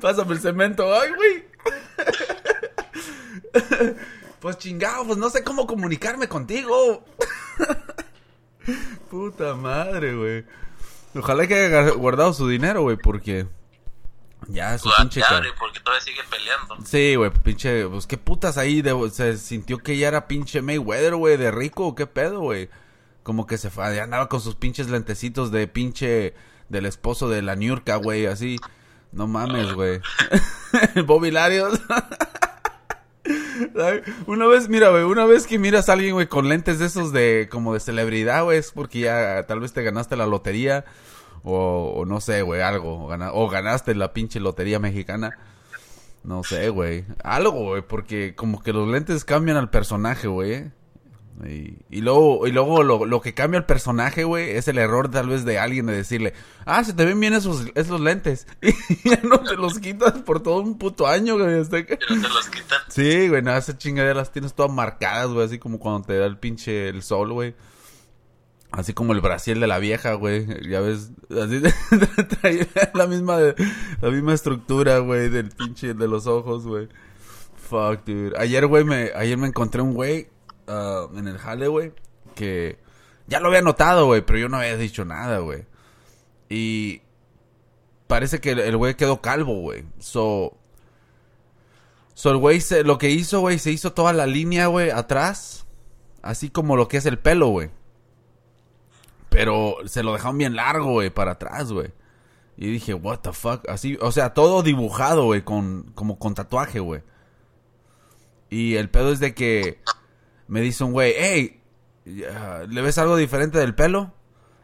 pásame 0.00 0.34
el 0.34 0.40
cemento. 0.40 0.94
¡Ay, 0.94 1.10
güey! 1.16 1.44
pues 4.40 4.58
chingado, 4.58 5.06
pues 5.06 5.18
no 5.18 5.30
sé 5.30 5.44
cómo 5.44 5.66
comunicarme 5.66 6.28
contigo. 6.28 7.04
Puta 9.10 9.54
madre, 9.54 10.14
güey. 10.14 10.44
Ojalá 11.14 11.46
que 11.46 11.54
haya 11.54 11.90
guardado 11.90 12.32
su 12.32 12.48
dinero, 12.48 12.82
güey, 12.82 12.96
porque... 12.96 13.46
Ya, 14.48 14.76
su 14.78 14.90
pinche... 14.98 15.22
porque 15.58 15.78
todavía 15.80 16.04
sigue 16.04 16.22
peleando. 16.28 16.78
Sí, 16.84 17.14
güey, 17.14 17.30
pinche... 17.30 17.86
Pues 17.86 18.06
qué 18.06 18.18
putas 18.18 18.58
ahí, 18.58 18.82
de... 18.82 19.10
se 19.10 19.36
sintió 19.36 19.78
que 19.78 19.96
ya 19.96 20.08
era 20.08 20.26
pinche 20.26 20.62
Mayweather, 20.62 21.14
güey, 21.14 21.36
de 21.36 21.50
rico, 21.50 21.94
qué 21.94 22.06
pedo, 22.06 22.40
güey. 22.40 22.70
Como 23.22 23.46
que 23.46 23.58
se 23.58 23.70
fue, 23.70 23.94
ya 23.94 24.04
andaba 24.04 24.28
con 24.28 24.40
sus 24.40 24.54
pinches 24.54 24.88
lentecitos 24.88 25.50
de 25.50 25.68
pinche... 25.68 26.34
Del 26.68 26.86
esposo 26.86 27.28
de 27.28 27.42
la 27.42 27.54
Niurka, 27.54 27.96
güey, 27.96 28.24
así. 28.24 28.58
No 29.12 29.26
mames, 29.26 29.74
güey. 29.74 30.00
Bobby 31.06 31.30
Larios. 31.30 31.78
Una 34.26 34.46
vez, 34.46 34.68
mira, 34.68 34.90
güey, 34.90 35.02
una 35.02 35.24
vez 35.26 35.46
que 35.46 35.58
miras 35.58 35.88
a 35.88 35.94
alguien, 35.94 36.14
güey, 36.14 36.26
con 36.26 36.48
lentes 36.48 36.78
de 36.78 36.86
esos 36.86 37.12
de 37.12 37.48
como 37.50 37.74
de 37.74 37.80
celebridad, 37.80 38.44
güey, 38.44 38.58
es 38.58 38.72
porque 38.72 39.00
ya 39.00 39.46
tal 39.46 39.60
vez 39.60 39.72
te 39.72 39.82
ganaste 39.82 40.16
la 40.16 40.26
lotería 40.26 40.84
o, 41.44 42.04
no 42.06 42.20
sé, 42.20 42.42
güey, 42.42 42.60
algo, 42.60 43.06
o, 43.06 43.48
ganaste 43.48 43.94
la 43.94 44.12
pinche 44.12 44.40
lotería 44.40 44.78
mexicana. 44.78 45.38
No 46.22 46.44
sé, 46.44 46.68
güey. 46.68 47.04
Algo, 47.24 47.50
güey, 47.50 47.82
porque 47.82 48.34
como 48.36 48.62
que 48.62 48.72
los 48.72 48.88
lentes 48.88 49.24
cambian 49.24 49.56
al 49.56 49.70
personaje, 49.70 50.28
güey. 50.28 50.70
Y, 51.44 52.02
luego, 52.02 52.46
y 52.46 52.52
luego 52.52 52.82
lo, 52.84 53.04
lo 53.04 53.20
que 53.20 53.34
cambia 53.34 53.58
el 53.58 53.64
personaje, 53.64 54.22
güey, 54.22 54.50
es 54.50 54.68
el 54.68 54.78
error 54.78 55.10
tal 55.10 55.28
vez 55.28 55.44
de 55.44 55.58
alguien 55.58 55.86
de 55.86 55.94
decirle, 55.94 56.34
ah, 56.66 56.84
se 56.84 56.92
te 56.92 57.04
ven 57.04 57.18
bien 57.18 57.32
esos, 57.32 57.66
esos 57.74 58.00
lentes. 58.00 58.46
Y 58.62 59.08
ya 59.08 59.20
no 59.24 59.40
te 59.40 59.56
los 59.56 59.78
quitas 59.78 60.12
por 60.20 60.40
todo 60.40 60.60
un 60.60 60.78
puto 60.78 61.06
año, 61.06 61.36
güey. 61.36 61.58
Hasta 61.58 61.78
no 61.78 61.84
te 61.86 62.16
los 62.28 62.48
quitan. 62.48 62.78
Sí, 62.88 63.28
güey, 63.28 63.42
nada, 63.42 63.58
esas 63.58 63.78
chingaderas 63.78 64.16
las 64.16 64.32
tienes 64.32 64.54
todas 64.54 64.70
marcadas, 64.70 65.30
güey, 65.30 65.46
así 65.46 65.58
como 65.58 65.80
cuando 65.80 66.06
te 66.06 66.16
da 66.16 66.26
el 66.26 66.38
pinche 66.38 66.88
el 66.88 67.02
sol, 67.02 67.32
güey. 67.32 67.54
Así 68.70 68.94
como 68.94 69.12
el 69.12 69.20
Brasil 69.20 69.58
de 69.58 69.66
la 69.66 69.78
vieja, 69.78 70.14
güey. 70.14 70.46
Ya 70.68 70.80
ves, 70.80 71.10
así 71.30 71.60
trae 72.40 72.68
la 72.94 73.06
misma, 73.06 73.38
la 74.00 74.10
misma 74.10 74.32
estructura, 74.32 74.98
güey, 74.98 75.28
del 75.28 75.48
pinche 75.48 75.94
de 75.94 76.08
los 76.08 76.26
ojos, 76.26 76.66
güey. 76.66 76.88
Fuck, 77.56 78.04
dude. 78.06 78.32
Ayer, 78.38 78.66
güey, 78.66 78.84
me, 78.84 79.10
ayer 79.16 79.36
me 79.36 79.48
encontré 79.48 79.82
un 79.82 79.94
güey 79.94 80.28
Ah, 80.66 81.06
en 81.14 81.28
el 81.28 81.38
jale, 81.38 81.68
güey, 81.68 81.92
que 82.34 82.78
ya 83.26 83.40
lo 83.40 83.48
había 83.48 83.62
notado, 83.62 84.06
güey, 84.06 84.22
pero 84.22 84.38
yo 84.38 84.48
no 84.48 84.58
había 84.58 84.76
dicho 84.76 85.04
nada, 85.04 85.38
güey. 85.38 85.64
Y 86.48 87.02
parece 88.06 88.40
que 88.40 88.52
el 88.52 88.76
güey 88.76 88.94
quedó 88.94 89.20
calvo, 89.20 89.60
güey. 89.60 89.84
So, 89.98 90.56
so 92.14 92.30
el 92.30 92.36
güey 92.36 92.62
lo 92.84 92.98
que 92.98 93.10
hizo, 93.10 93.40
güey, 93.40 93.58
se 93.58 93.70
hizo 93.70 93.92
toda 93.92 94.12
la 94.12 94.26
línea, 94.26 94.66
güey, 94.66 94.90
atrás, 94.90 95.66
así 96.22 96.50
como 96.50 96.76
lo 96.76 96.88
que 96.88 96.98
es 96.98 97.06
el 97.06 97.18
pelo, 97.18 97.48
güey. 97.48 97.70
Pero 99.30 99.76
se 99.86 100.02
lo 100.02 100.12
dejaron 100.12 100.38
bien 100.38 100.56
largo, 100.56 100.92
güey, 100.92 101.10
para 101.10 101.32
atrás, 101.32 101.72
güey. 101.72 101.90
Y 102.56 102.70
dije, 102.70 102.94
what 102.94 103.20
the 103.20 103.32
fuck, 103.32 103.68
así, 103.68 103.98
o 104.00 104.12
sea, 104.12 104.34
todo 104.34 104.62
dibujado, 104.62 105.24
güey, 105.24 105.42
con 105.42 105.90
como 105.94 106.18
con 106.18 106.34
tatuaje, 106.34 106.80
güey. 106.80 107.02
Y 108.50 108.76
el 108.76 108.90
pedo 108.90 109.10
es 109.10 109.18
de 109.20 109.34
que 109.34 109.80
me 110.48 110.60
dice 110.60 110.84
un 110.84 110.92
güey, 110.92 111.14
hey, 111.16 111.60
¿le 112.04 112.82
ves 112.82 112.98
algo 112.98 113.16
diferente 113.16 113.58
del 113.58 113.74
pelo? 113.74 114.12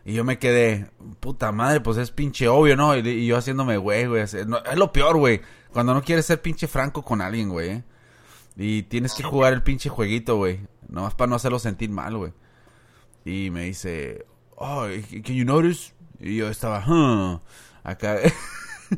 Y 0.04 0.14
yo 0.14 0.24
me 0.24 0.38
quedé, 0.38 0.90
puta 1.20 1.52
madre, 1.52 1.80
pues 1.80 1.98
es 1.98 2.10
pinche 2.10 2.48
obvio, 2.48 2.76
¿no? 2.76 2.96
Y, 2.96 3.26
yo 3.26 3.36
haciéndome 3.36 3.76
güey, 3.76 4.06
güey. 4.06 4.22
es 4.22 4.34
lo 4.44 4.92
peor, 4.92 5.18
güey. 5.18 5.42
Cuando 5.70 5.92
no 5.92 6.02
quieres 6.02 6.24
ser 6.24 6.40
pinche 6.40 6.66
franco 6.66 7.04
con 7.04 7.20
alguien, 7.20 7.50
güey. 7.50 7.68
¿eh? 7.70 7.84
Y 8.56 8.84
tienes 8.84 9.12
que 9.12 9.22
jugar 9.22 9.52
el 9.52 9.62
pinche 9.62 9.90
jueguito, 9.90 10.36
güey. 10.36 10.60
Nomás 10.88 11.14
para 11.14 11.28
no 11.28 11.36
hacerlo 11.36 11.58
sentir 11.58 11.90
mal, 11.90 12.16
güey. 12.16 12.32
Y 13.24 13.50
me 13.50 13.64
dice, 13.64 14.24
oh, 14.56 14.86
can 15.10 15.36
you 15.36 15.44
notice? 15.44 15.92
Y 16.18 16.36
yo 16.36 16.48
estaba, 16.48 16.84
huh. 16.86 17.40
Acá. 17.84 18.16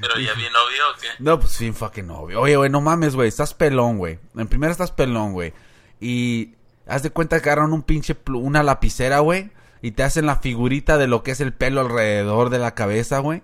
¿Pero 0.00 0.18
ya 0.18 0.32
bien 0.32 0.52
obvio 0.52 0.90
o 0.90 1.00
qué? 1.00 1.08
No, 1.18 1.38
pues 1.38 1.56
fin 1.58 1.74
fucking 1.74 2.10
obvio. 2.10 2.40
Oye, 2.40 2.56
güey, 2.56 2.70
no 2.70 2.80
mames, 2.80 3.14
güey. 3.14 3.28
Estás 3.28 3.52
pelón, 3.52 3.98
güey. 3.98 4.18
En 4.34 4.48
primera 4.48 4.72
estás 4.72 4.90
pelón, 4.90 5.34
güey. 5.34 5.52
Y 6.00 6.54
haz 6.86 7.02
de 7.02 7.10
cuenta 7.10 7.40
que 7.40 7.50
agarran 7.50 7.72
un 7.72 7.82
pinche, 7.82 8.16
una 8.28 8.62
lapicera, 8.62 9.20
güey. 9.20 9.50
Y 9.82 9.92
te 9.92 10.02
hacen 10.02 10.26
la 10.26 10.36
figurita 10.36 10.98
de 10.98 11.06
lo 11.06 11.22
que 11.22 11.30
es 11.30 11.40
el 11.40 11.52
pelo 11.52 11.80
alrededor 11.80 12.50
de 12.50 12.58
la 12.58 12.74
cabeza, 12.74 13.18
güey. 13.18 13.42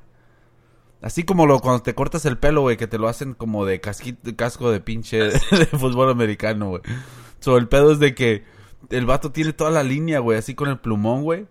Así 1.03 1.25
como 1.25 1.47
lo, 1.47 1.61
cuando 1.61 1.83
te 1.83 1.95
cortas 1.95 2.25
el 2.27 2.39
pelo, 2.39 2.63
güey, 2.63 2.77
que 2.77 2.87
te 2.87 2.97
lo 2.97 3.09
hacen 3.09 3.35
como 3.35 3.65
de 3.65 3.81
casquito, 3.81 4.35
casco 4.37 4.71
de 4.71 4.81
pinche 4.81 5.19
de, 5.51 5.67
fútbol 5.67 6.11
americano, 6.11 6.69
güey. 6.69 6.83
So, 7.41 7.57
el 7.59 7.69
pedo 7.69 7.93
es 7.93 7.99
de 7.99 8.15
que 8.15 8.45
el 8.89 9.05
vato 9.05 9.33
tiene 9.33 9.53
toda 9.53 9.71
la 9.71 9.83
línea, 9.83 10.21
güey, 10.21 10.39
así 10.39 10.55
con 10.55 10.69
el 10.69 10.79
plumón, 10.79 11.23
güey. 11.23 11.49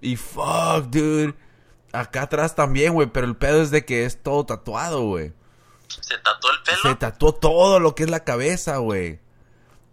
Y 0.00 0.14
fuck, 0.14 0.84
dude. 0.88 1.34
Acá 1.92 2.22
atrás 2.22 2.54
también, 2.54 2.94
güey, 2.94 3.08
pero 3.08 3.26
el 3.26 3.36
pedo 3.36 3.60
es 3.60 3.72
de 3.72 3.84
que 3.84 4.04
es 4.04 4.22
todo 4.22 4.46
tatuado, 4.46 5.02
güey. 5.02 5.32
¿Se 5.88 6.16
tatuó 6.18 6.50
el 6.52 6.62
pelo? 6.62 6.78
Se 6.82 6.94
tatuó 6.94 7.34
todo 7.34 7.80
lo 7.80 7.96
que 7.96 8.04
es 8.04 8.10
la 8.10 8.22
cabeza, 8.22 8.76
güey. 8.76 9.18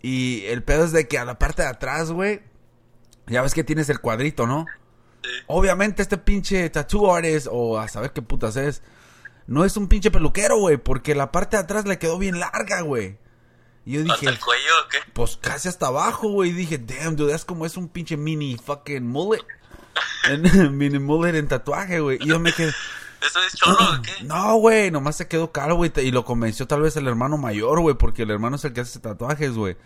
Y 0.03 0.43
el 0.45 0.61
pedo 0.63 0.83
es 0.85 0.91
de 0.91 1.07
que 1.07 1.17
a 1.17 1.25
la 1.25 1.39
parte 1.39 1.61
de 1.63 1.69
atrás, 1.69 2.11
güey, 2.11 2.41
ya 3.25 3.41
ves 3.41 3.53
que 3.55 3.63
tienes 3.63 3.89
el 3.89 3.99
cuadrito, 3.99 4.45
¿no? 4.45 4.65
Obviamente 5.47 6.01
este 6.01 6.17
pinche 6.17 6.69
tattoo 6.69 7.11
artist, 7.15 7.47
o 7.49 7.79
a 7.79 7.87
saber 7.87 8.11
qué 8.11 8.21
putas 8.21 8.57
es, 8.57 8.81
no 9.47 9.63
es 9.65 9.77
un 9.77 9.87
pinche 9.87 10.11
peluquero, 10.11 10.57
güey, 10.57 10.77
porque 10.77 11.15
la 11.15 11.31
parte 11.31 11.55
de 11.57 11.63
atrás 11.63 11.85
le 11.85 11.97
quedó 11.97 12.17
bien 12.19 12.39
larga, 12.39 12.81
güey. 12.81 13.17
Y 13.85 13.93
yo 13.93 14.01
dije, 14.01 14.13
¿Hasta 14.13 14.29
el 14.29 14.39
cuello 14.39 14.71
o 14.85 14.89
qué? 14.89 14.97
pues 15.13 15.37
casi 15.37 15.67
hasta 15.69 15.87
abajo, 15.87 16.29
güey. 16.29 16.49
Y 16.51 16.53
dije, 16.53 16.77
damn, 16.77 17.15
dude, 17.15 17.33
es 17.33 17.43
como 17.45 17.65
es 17.65 17.75
un 17.77 17.87
pinche 17.89 18.15
mini 18.17 18.57
fucking 18.57 19.07
mullet. 19.07 19.41
En- 20.29 20.77
mini 20.77 20.99
mullet 20.99 21.35
en 21.35 21.47
tatuaje, 21.47 21.99
güey. 21.99 22.17
Y 22.21 22.27
yo 22.27 22.39
me 22.39 22.51
quedé, 22.53 22.73
¿Eso 23.25 23.39
es 23.47 23.55
cholo 23.55 23.77
o 23.77 24.01
qué? 24.01 24.23
no, 24.23 24.55
güey, 24.57 24.91
nomás 24.91 25.15
se 25.15 25.27
quedó 25.27 25.51
calvo, 25.51 25.77
güey. 25.77 25.91
Y 25.97 26.11
lo 26.11 26.25
convenció 26.25 26.67
tal 26.67 26.81
vez 26.81 26.95
el 26.97 27.07
hermano 27.07 27.37
mayor, 27.37 27.79
güey, 27.79 27.95
porque 27.95 28.23
el 28.23 28.31
hermano 28.31 28.57
es 28.57 28.65
el 28.65 28.73
que 28.73 28.81
hace 28.81 28.99
tatuajes, 28.99 29.53
güey. 29.53 29.77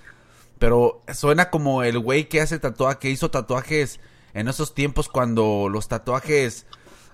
Pero 0.60 1.04
suena 1.13 1.50
como 1.50 1.84
el 1.84 2.00
güey 2.00 2.28
que 2.30 2.41
hace 2.41 2.58
tatuajes, 2.60 2.97
que 2.97 3.10
hizo 3.12 3.30
tatuajes 3.30 4.00
en 4.34 4.47
esos 4.47 4.73
tiempos 4.73 5.08
cuando 5.08 5.67
los 5.69 5.88
tatuajes 5.88 6.65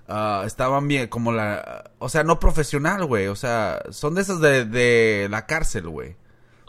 ah, 0.08 0.44
estaban 0.46 0.88
bien, 0.88 1.08
como 1.08 1.30
la... 1.32 1.90
O 1.98 2.08
sea, 2.08 2.24
no 2.24 2.40
profesional, 2.40 3.04
güey. 3.04 3.26
O 3.26 3.36
sea, 3.36 3.82
son 3.90 4.14
de 4.14 4.22
esos 4.22 4.40
de, 4.40 4.64
de 4.64 5.28
la 5.30 5.44
cárcel, 5.46 5.88
güey. 5.88 6.16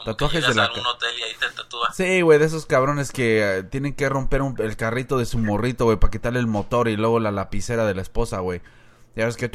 Tatuajes 0.04 0.46
de 0.46 0.54
la... 0.54 0.66
a 0.66 0.72
un 0.74 0.86
hotel 0.86 1.10
y 1.18 1.24
ahí 1.24 1.34
te 1.40 1.48
tatúas. 1.56 1.96
Sí, 1.96 2.22
güey, 2.22 2.38
de 2.40 2.46
esos 2.46 2.66
cabrones 2.66 3.12
que 3.12 3.42
eh, 3.60 3.64
tienen 3.64 3.94
que 3.94 4.08
romper 4.10 4.42
un- 4.42 4.56
el 4.60 4.76
carrito 4.76 5.18
de 5.18 5.26
su 5.26 5.40
morrito, 5.40 5.86
güey, 5.86 5.98
para 5.98 6.12
quitarle 6.12 6.40
el 6.40 6.48
motor 6.48 6.90
y 6.90 6.98
luego 6.98 7.20
la 7.22 7.32
lapicera 7.32 7.86
de 7.86 7.96
la 7.96 8.02
esposa, 8.02 8.40
güey. 8.40 8.62
Ya 9.16 9.26
ves 9.26 9.38
que... 9.38 9.50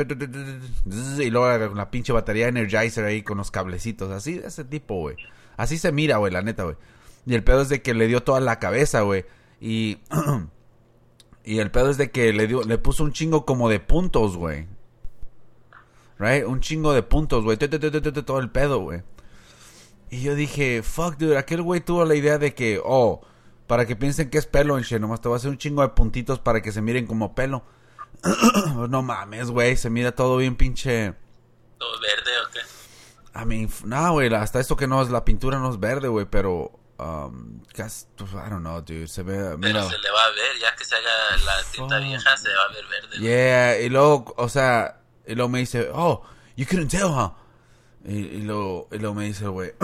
Y 1.19 1.31
luego 1.31 1.49
la, 1.49 1.59
la 1.69 1.91
pinche 1.91 2.13
batería 2.13 2.49
Energizer 2.49 3.05
ahí 3.05 3.23
con 3.23 3.39
los 3.39 3.51
cablecitos. 3.51 4.11
Así, 4.11 4.39
de 4.39 4.49
ese 4.49 4.65
tipo, 4.65 4.97
güey. 4.97 5.17
Así 5.57 5.79
se 5.79 5.93
mira, 5.93 6.17
güey, 6.17 6.33
la 6.33 6.43
neta, 6.43 6.65
güey. 6.65 6.77
Y 7.27 7.35
el 7.35 7.45
pedo 7.45 7.63
es 7.63 7.69
de 7.69 7.83
que 7.83 7.93
le 7.95 8.07
dio 8.07 8.23
toda 8.23 8.41
la 8.41 8.59
cabeza, 8.59 9.03
güey. 9.03 9.25
Y... 9.61 9.99
y 11.45 11.59
el 11.59 11.71
pedo 11.71 11.91
es 11.91 11.99
de 11.99 12.11
que 12.11 12.33
le 12.33 12.47
dio... 12.47 12.63
Le 12.63 12.79
puso 12.79 13.05
un 13.05 13.13
chingo 13.13 13.45
como 13.45 13.69
de 13.69 13.81
puntos, 13.81 14.37
güey. 14.37 14.67
Right? 16.19 16.47
Un 16.47 16.61
chingo 16.61 16.93
de 16.95 17.03
puntos, 17.03 17.45
güey. 17.45 17.59
Todo 17.59 18.39
el 18.39 18.51
pedo, 18.51 18.81
güey. 18.81 19.03
Y 20.11 20.23
yo 20.23 20.35
dije, 20.35 20.83
fuck, 20.83 21.17
dude, 21.19 21.39
aquel 21.39 21.63
güey 21.63 21.81
tuvo 21.81 22.05
la 22.05 22.17
idea 22.17 22.37
de 22.37 22.53
que, 22.53 22.81
oh, 22.85 23.21
para 23.69 23.87
que 23.87 23.95
piensen 23.95 24.29
que 24.29 24.39
es 24.39 24.47
pelo 24.47 24.77
en 24.77 25.01
nomás 25.01 25.21
te 25.21 25.29
voy 25.29 25.37
a 25.37 25.39
hacer 25.39 25.51
un 25.51 25.59
chingo 25.59 25.83
de 25.83 25.91
puntitos 25.91 26.41
para 26.41 26.61
que 26.61 26.73
se 26.73 26.83
miren 26.83 27.07
como 27.07 27.37
pelo. 27.37 27.63
no 28.89 29.03
mames, 29.03 29.51
güey, 29.51 29.77
se 29.77 29.91
mira 29.91 30.13
todo 30.13 30.37
bien 30.37 30.57
pinche... 30.57 31.15
¿Todo 31.79 32.01
verde 32.01 32.31
o 32.47 32.51
qué? 32.53 32.61
I 33.41 33.45
mean, 33.47 33.65
f- 33.65 33.87
no, 33.87 34.13
güey, 34.13 34.33
hasta 34.35 34.61
esto 34.61 34.77
que 34.77 34.87
no 34.87 35.01
es, 35.03 35.09
la 35.11 35.25
pintura 35.25 35.59
no 35.59 35.71
es 35.71 35.79
verde, 35.81 36.09
güey, 36.09 36.27
pero... 36.27 36.73
Um, 36.99 37.63
casi, 37.75 38.05
pues, 38.15 38.31
I 38.33 38.51
don't 38.51 38.61
know, 38.61 38.83
dude, 38.83 39.09
se 39.09 39.23
ve, 39.23 39.37
Pero 39.39 39.57
mira... 39.59 39.89
se 39.89 39.97
le 39.99 40.11
va 40.11 40.25
a 40.27 40.31
ver, 40.31 40.59
ya 40.61 40.77
que 40.77 40.85
se 40.85 40.95
haga 40.97 41.37
la 41.47 41.63
tinta 41.73 41.99
vieja, 41.99 42.37
se 42.37 42.49
va 42.51 42.63
a 42.69 42.73
ver 42.75 42.85
verde. 42.87 43.19
Yeah, 43.19 43.81
y 43.81 43.89
luego, 43.89 44.35
o 44.37 44.49
sea, 44.51 45.01
y 45.27 45.35
luego 45.35 45.49
me 45.49 45.61
dice, 45.61 45.89
oh, 45.95 46.23
you 46.57 46.67
couldn't 46.67 46.91
tell, 46.91 47.07
huh? 47.09 47.31
Y, 48.05 48.17
y 48.19 48.43
luego, 48.43 48.89
y 48.93 48.99
luego 48.99 49.15
me 49.15 49.25
dice, 49.25 49.47
güey, 49.49 49.73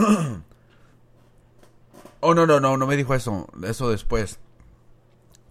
oh, 2.21 2.35
no, 2.35 2.47
no, 2.47 2.61
no, 2.61 2.77
no 2.77 2.87
me 2.87 2.97
dijo 2.97 3.15
eso, 3.15 3.47
eso 3.65 3.91
después. 3.91 4.39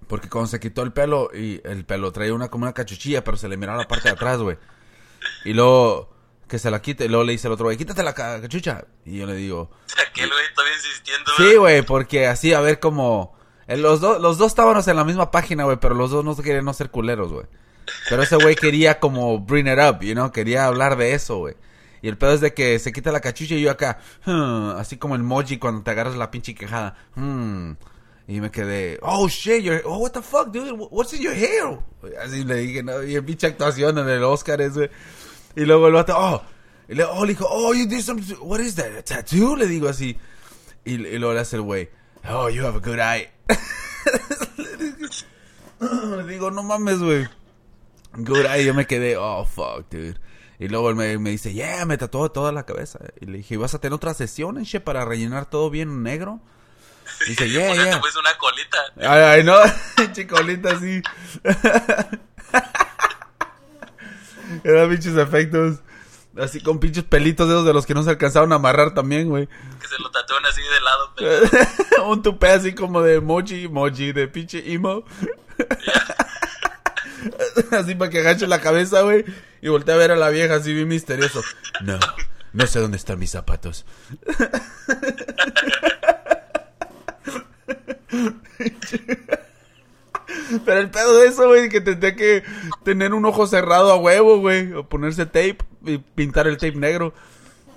Porque 0.08 0.30
cuando 0.30 0.48
se 0.48 0.60
quitó 0.60 0.84
el 0.84 0.94
pelo, 0.94 1.30
y 1.34 1.62
el 1.64 1.86
pelo 1.86 2.12
traía 2.12 2.34
una 2.34 2.50
como 2.50 2.66
una 2.66 2.74
cachuchilla, 2.74 3.24
pero 3.24 3.38
se 3.38 3.48
le 3.48 3.58
miraba 3.58 3.80
la 3.80 3.88
parte 3.88 4.10
de 4.10 4.14
atrás, 4.16 4.40
güey. 4.40 4.58
Y 5.46 5.54
luego, 5.54 6.14
que 6.48 6.60
se 6.60 6.70
la 6.70 6.82
quite, 6.82 7.06
y 7.06 7.08
luego 7.08 7.24
le 7.24 7.32
dice 7.32 7.48
el 7.48 7.54
otro 7.54 7.66
güey, 7.66 7.78
quítate 7.78 8.04
la 8.04 8.14
ca- 8.14 8.40
cachucha. 8.42 8.86
Y 9.06 9.18
yo 9.18 9.26
le 9.26 9.34
digo, 9.36 9.72
Aquel 10.10 10.30
güey 10.30 10.44
todavía 10.54 10.76
insistiendo. 10.76 11.32
Sí, 11.38 11.56
güey, 11.56 11.82
porque 11.82 12.28
así, 12.28 12.54
a 12.54 12.60
ver 12.62 12.80
cómo... 12.80 13.36
eh, 13.68 13.78
Los, 13.78 14.00
dos 14.02 14.22
los 14.22 14.38
dos 14.38 14.48
estábamos 14.52 14.88
en 14.88 14.96
la 14.96 15.04
misma 15.04 15.32
página, 15.32 15.64
güey, 15.64 15.78
pero 15.80 15.96
los 15.96 16.12
dos 16.12 16.24
no 16.24 16.36
querían 16.36 16.66
no 16.66 16.74
ser 16.74 16.92
culeros, 16.92 17.32
güey. 17.34 17.46
Pero 18.10 18.24
ese 18.24 18.36
güey 18.36 18.56
quería 18.56 19.00
como 19.00 19.40
bring 19.40 19.68
it 19.68 19.78
up, 19.80 20.00
you 20.02 20.14
know, 20.14 20.32
quería 20.32 20.66
hablar 20.66 20.96
de 20.98 21.14
eso, 21.14 21.38
güey. 21.38 21.56
Y 22.02 22.08
el 22.08 22.18
pedo 22.18 22.34
es 22.34 22.42
de 22.42 22.54
que 22.54 22.78
se 22.78 22.92
quita 22.92 23.12
la 23.12 23.20
cachucha 23.20 23.56
y 23.56 23.62
yo 23.62 23.72
acá, 23.72 24.00
hmm, 24.26 24.72
así 24.78 24.98
como 24.98 25.16
el 25.16 25.24
moji 25.24 25.58
cuando 25.58 25.82
te 25.82 25.90
agarras 25.92 26.16
la 26.16 26.30
pinche 26.30 26.54
quejada. 26.54 26.96
hmm. 27.16 27.72
Y 28.28 28.42
me 28.42 28.50
quedé, 28.50 28.98
oh 29.04 29.28
shit, 29.28 29.62
your, 29.62 29.82
oh 29.86 30.00
what 30.00 30.12
the 30.12 30.22
fuck, 30.22 30.52
dude, 30.52 30.72
what's 30.90 31.14
in 31.14 31.22
your 31.22 31.36
hair? 31.36 31.78
Así 32.24 32.44
le 32.44 32.56
dije, 32.56 32.82
no, 32.82 33.04
y 33.04 33.16
el 33.16 33.24
pinche 33.24 33.46
actuación 33.46 34.00
en 34.00 34.10
el 34.10 34.24
Oscar 34.24 34.62
ese. 34.62 34.90
Y 35.56 35.66
luego 35.66 35.88
el 35.88 35.94
vato, 35.94 36.16
oh, 36.18 36.42
y 36.88 36.96
le, 36.96 37.04
oh, 37.04 37.24
le 37.24 37.34
dijo, 37.34 37.46
oh, 37.48 37.74
you 37.74 37.86
did 37.86 38.02
some, 38.02 38.22
what 38.42 38.60
is 38.60 38.76
that, 38.76 38.98
a 38.98 39.04
tattoo? 39.04 39.56
Le 39.56 39.68
digo 39.68 39.88
así. 39.88 40.18
Y, 40.86 40.98
luego 40.98 41.34
le 41.34 41.40
hace 41.40 41.58
el 41.58 41.62
güey, 41.62 41.90
oh, 42.28 42.50
you 42.50 42.66
have 42.66 42.78
a 42.78 42.80
good 42.80 43.00
eye. 43.00 43.30
le 45.80 46.34
digo, 46.34 46.50
no 46.50 46.64
mames, 46.64 47.00
güey. 47.00 47.28
Good 48.14 48.46
eye. 48.46 48.66
Yo 48.66 48.74
me 48.74 48.88
quedé, 48.88 49.18
oh, 49.18 49.46
fuck, 49.46 49.88
dude. 49.92 50.20
Y 50.58 50.68
luego 50.68 50.90
él 50.90 50.96
me, 50.96 51.18
me 51.20 51.32
dice, 51.32 51.54
yeah, 51.54 51.86
me 51.86 51.98
tatuó 51.98 52.32
toda 52.32 52.52
la 52.52 52.66
cabeza. 52.66 53.00
Y 53.20 53.26
le 53.26 53.38
dije, 53.38 53.58
¿vas 53.58 53.76
a 53.76 53.80
tener 53.80 53.94
otra 53.94 54.16
sesión, 54.16 54.64
che, 54.64 54.80
para 54.80 55.06
rellenar 55.06 55.48
todo 55.48 55.70
bien 55.70 56.02
negro? 56.02 56.42
Dice, 57.28 57.50
yeah, 57.50 57.74
yeah. 57.74 57.92
te 57.92 57.98
puse 58.00 58.20
una 58.20 58.38
colita. 58.38 58.78
Ay, 58.98 59.22
ay, 59.22 59.44
no, 59.44 59.58
chicolita 60.14 60.72
así. 60.72 61.02
Eran 64.64 64.90
pinches 64.90 65.18
efectos. 65.18 65.80
Así 66.38 66.60
con 66.60 66.80
pinches 66.80 67.06
pelitos 67.06 67.48
de 67.48 67.54
esos 67.54 67.66
de 67.66 67.72
los 67.74 67.86
que 67.86 67.94
no 67.94 68.04
se 68.04 68.10
alcanzaron 68.10 68.52
a 68.52 68.56
amarrar 68.56 68.94
también, 68.94 69.30
güey. 69.30 69.48
Que 69.48 69.88
se 69.88 69.98
lo 70.00 70.12
tatúan 70.12 70.46
así 70.46 70.62
de 70.62 70.82
lado. 70.82 71.14
Pero... 71.16 72.10
Un 72.10 72.22
tupé 72.22 72.50
así 72.50 72.76
como 72.76 73.02
de 73.02 73.22
mochi, 73.22 73.70
mochi, 73.70 74.12
de 74.12 74.28
pinche 74.28 74.74
emo. 74.74 75.06
así 77.72 77.96
para 77.96 78.12
que 78.12 78.20
agache 78.20 78.48
la 78.48 78.60
cabeza, 78.60 79.02
güey. 79.02 79.24
Y 79.62 79.70
voltea 79.70 79.96
a 79.96 79.98
ver 79.98 80.12
a 80.12 80.18
la 80.18 80.30
vieja 80.30 80.56
así 80.56 80.74
bien 80.74 80.90
misterioso. 80.90 81.42
No, 81.82 81.98
no 82.52 82.68
sé 82.68 82.80
dónde 82.80 82.98
están 82.98 83.18
mis 83.18 83.32
zapatos. 83.32 83.86
Pero 90.66 90.80
el 90.80 90.90
pedo 90.90 91.18
de 91.20 91.28
eso, 91.28 91.48
güey, 91.48 91.70
que 91.70 91.82
tendría 91.82 92.16
que 92.16 92.44
tener 92.84 93.14
un 93.14 93.26
ojo 93.26 93.46
cerrado 93.48 93.92
a 93.92 93.98
huevo, 93.98 94.40
güey. 94.40 94.74
O 94.74 94.88
ponerse 94.88 95.26
tape 95.26 95.58
y 95.86 95.98
pintar 96.00 96.48
el 96.48 96.58
tape 96.58 96.76
negro. 96.76 97.14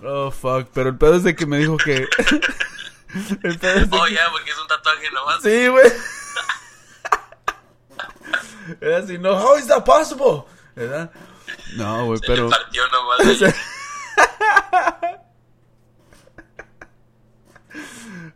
Oh, 0.03 0.31
fuck. 0.31 0.69
Pero 0.73 0.91
el 0.91 0.97
pedo 0.97 1.17
es 1.17 1.25
de 1.25 1.35
que 1.37 1.45
me 1.47 1.59
dijo 1.59 1.77
que... 1.77 1.95
el 3.43 3.59
pedo 3.59 3.79
es 3.81 3.91
de 3.91 3.97
Oh, 3.97 4.05
que- 4.07 4.15
ya, 4.15 4.31
porque 4.33 4.51
es 4.51 4.59
un 4.59 4.67
tatuaje 4.67 5.11
nomás. 5.13 5.43
Sí, 5.43 5.67
güey. 5.69 5.93
Era 8.81 8.99
así, 8.99 9.19
no, 9.19 9.31
how 9.33 9.57
is 9.59 9.67
that 9.67 9.85
possible? 9.85 10.45
¿Verdad? 10.75 11.11
No, 11.77 12.05
güey, 12.07 12.19
Se 12.19 12.27
pero... 12.27 12.45
le 12.45 12.51
partió 12.51 12.83
nomás. 12.89 13.21
ahí. 13.43 13.55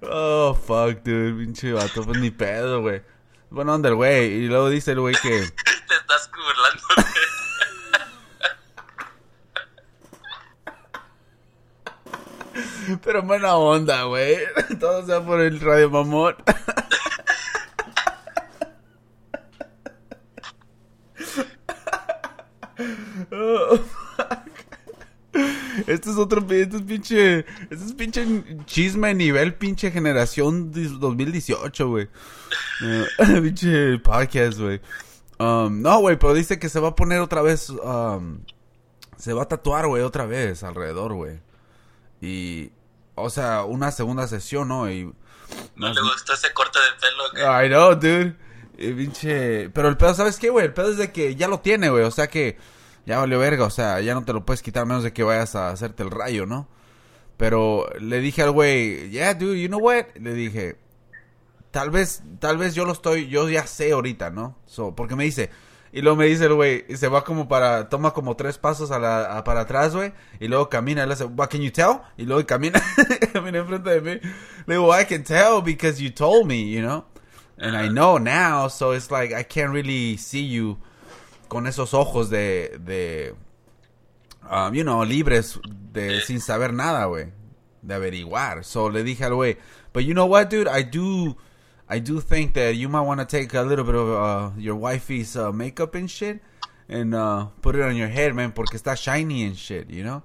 Oh, 0.02 0.54
fuck, 0.54 1.02
dude, 1.04 1.34
pinche 1.34 1.72
vato, 1.72 2.02
pues 2.04 2.18
ni 2.18 2.30
pedo, 2.30 2.80
güey. 2.80 3.02
Bueno, 3.50 3.74
onda 3.74 3.88
el 3.88 3.94
güey, 3.94 4.32
y 4.32 4.46
luego 4.48 4.68
dice 4.68 4.92
el 4.92 5.00
güey 5.00 5.14
que... 5.14 5.30
Te 5.30 5.94
estás 5.94 6.30
burlando. 6.30 6.82
Pero 13.04 13.22
buena 13.22 13.56
onda, 13.56 14.04
güey. 14.04 14.38
Todo 14.80 15.06
sea 15.06 15.20
por 15.24 15.40
el 15.40 15.60
radio 15.60 15.90
mamón. 15.90 16.36
Oh. 23.30 23.78
Este 25.86 26.10
es 26.10 26.16
otro, 26.16 26.40
este 26.50 26.76
es 26.76 26.82
pinche, 26.82 27.38
este 27.70 27.84
es 27.84 27.92
pinche 27.94 28.44
chisme 28.66 29.14
nivel 29.14 29.54
pinche 29.54 29.90
generación 29.90 30.72
dis- 30.72 30.98
2018, 30.98 31.88
güey. 31.88 32.08
Eh, 32.82 33.06
pinche 33.42 33.98
podcast, 33.98 34.58
güey. 34.58 34.80
Um, 35.38 35.82
no, 35.82 35.98
güey, 36.00 36.18
pero 36.18 36.34
dice 36.34 36.58
que 36.58 36.68
se 36.68 36.80
va 36.80 36.88
a 36.88 36.94
poner 36.94 37.20
otra 37.20 37.42
vez, 37.42 37.70
um, 37.70 38.40
se 39.16 39.32
va 39.32 39.42
a 39.42 39.48
tatuar, 39.48 39.86
güey, 39.86 40.02
otra 40.02 40.26
vez 40.26 40.62
alrededor, 40.62 41.14
güey. 41.14 41.40
Y, 42.20 42.70
o 43.14 43.28
sea, 43.30 43.64
una 43.64 43.90
segunda 43.90 44.28
sesión, 44.28 44.68
¿no? 44.68 44.90
Y, 44.90 45.12
¿No 45.76 45.92
le 45.92 46.00
gustó 46.00 46.34
ese 46.34 46.52
corte 46.52 46.78
de 46.78 47.00
pelo? 47.00 47.24
¿qué? 47.34 47.66
I 47.66 47.68
know, 47.68 47.94
dude. 47.94 48.36
Y 48.78 48.92
pinche... 48.92 49.68
Pero 49.70 49.88
el 49.88 49.96
pedo, 49.96 50.14
¿sabes 50.14 50.38
qué, 50.38 50.48
güey? 50.50 50.66
El 50.66 50.72
pedo 50.72 50.90
es 50.90 50.96
de 50.96 51.12
que 51.12 51.34
ya 51.36 51.48
lo 51.48 51.60
tiene, 51.60 51.90
güey. 51.90 52.04
O 52.04 52.10
sea 52.10 52.28
que 52.28 52.56
ya 53.06 53.18
valió 53.18 53.38
verga. 53.38 53.64
O 53.64 53.70
sea, 53.70 54.00
ya 54.00 54.14
no 54.14 54.24
te 54.24 54.32
lo 54.32 54.44
puedes 54.44 54.62
quitar 54.62 54.82
a 54.82 54.86
menos 54.86 55.02
de 55.04 55.12
que 55.12 55.22
vayas 55.22 55.54
a 55.54 55.70
hacerte 55.70 56.02
el 56.02 56.10
rayo, 56.10 56.46
¿no? 56.46 56.68
Pero 57.36 57.88
le 58.00 58.20
dije 58.20 58.42
al 58.42 58.50
güey, 58.52 59.10
yeah, 59.10 59.34
dude, 59.34 59.60
you 59.60 59.68
know 59.68 59.80
what? 59.80 60.04
Le 60.14 60.32
dije, 60.34 60.76
tal 61.70 61.90
vez, 61.90 62.22
tal 62.38 62.58
vez 62.58 62.74
yo 62.74 62.84
lo 62.84 62.92
estoy, 62.92 63.28
yo 63.28 63.48
ya 63.48 63.66
sé 63.66 63.92
ahorita, 63.92 64.30
¿no? 64.30 64.56
So, 64.66 64.94
porque 64.94 65.16
me 65.16 65.24
dice, 65.24 65.50
y 65.92 66.02
luego 66.02 66.16
me 66.16 66.26
dice 66.26 66.44
el 66.44 66.54
güey, 66.54 66.84
y 66.88 66.96
se 66.96 67.08
va 67.08 67.24
como 67.24 67.48
para, 67.48 67.88
toma 67.88 68.12
como 68.12 68.36
tres 68.36 68.58
pasos 68.58 68.90
a 68.92 68.98
la, 68.98 69.38
a- 69.38 69.44
para 69.44 69.62
atrás, 69.62 69.94
güey, 69.94 70.12
y 70.38 70.46
luego 70.48 70.68
camina, 70.68 71.02
él 71.02 71.10
hace, 71.10 71.24
what 71.24 71.48
can 71.48 71.62
you 71.62 71.72
tell? 71.72 72.02
Y 72.16 72.24
luego 72.26 72.46
camina, 72.46 72.80
camina 73.32 73.58
enfrente 73.58 73.90
de 73.90 74.00
mí. 74.00 74.20
Le 74.66 74.74
digo, 74.76 74.92
I 74.96 75.04
can 75.04 75.24
tell 75.24 75.62
because 75.64 76.00
you 76.02 76.10
told 76.10 76.46
me, 76.46 76.70
you 76.70 76.80
know? 76.82 77.04
And 77.58 77.76
I 77.76 77.88
know 77.88 78.18
now, 78.18 78.68
so 78.68 78.92
it's 78.92 79.10
like, 79.10 79.34
I 79.34 79.42
can't 79.44 79.72
really 79.72 80.16
see 80.16 80.42
you 80.46 80.78
con 81.52 81.66
esos 81.66 81.92
ojos 81.92 82.30
de, 82.30 82.78
de, 82.80 83.34
um, 84.50 84.72
you 84.72 84.84
know, 84.84 85.04
libres, 85.04 85.60
de, 85.92 86.22
sin 86.22 86.40
saber 86.40 86.72
nada, 86.72 87.04
güey. 87.04 87.30
de 87.82 87.92
averiguar. 87.92 88.64
So 88.64 88.88
le 88.88 89.04
dije 89.04 89.24
al 89.24 89.34
güey, 89.34 89.58
but 89.92 90.02
you 90.02 90.14
know 90.14 90.24
what, 90.24 90.48
dude, 90.48 90.66
I 90.66 90.82
do, 90.82 91.36
I 91.90 92.00
do 92.00 92.22
think 92.22 92.54
that 92.54 92.76
you 92.76 92.88
might 92.88 93.02
want 93.02 93.20
to 93.20 93.26
take 93.26 93.52
a 93.52 93.62
little 93.62 93.84
bit 93.84 93.96
of 93.96 94.08
uh, 94.08 94.50
your 94.58 94.76
wifey's 94.76 95.36
uh, 95.36 95.52
makeup 95.52 95.94
and 95.94 96.10
shit 96.10 96.40
and 96.88 97.14
uh, 97.14 97.48
put 97.60 97.76
it 97.76 97.82
on 97.82 97.96
your 97.96 98.08
head, 98.08 98.32
man, 98.34 98.52
porque 98.52 98.78
está 98.78 98.96
shiny 98.96 99.44
and 99.44 99.58
shit, 99.58 99.90
you 99.90 100.02
know? 100.02 100.22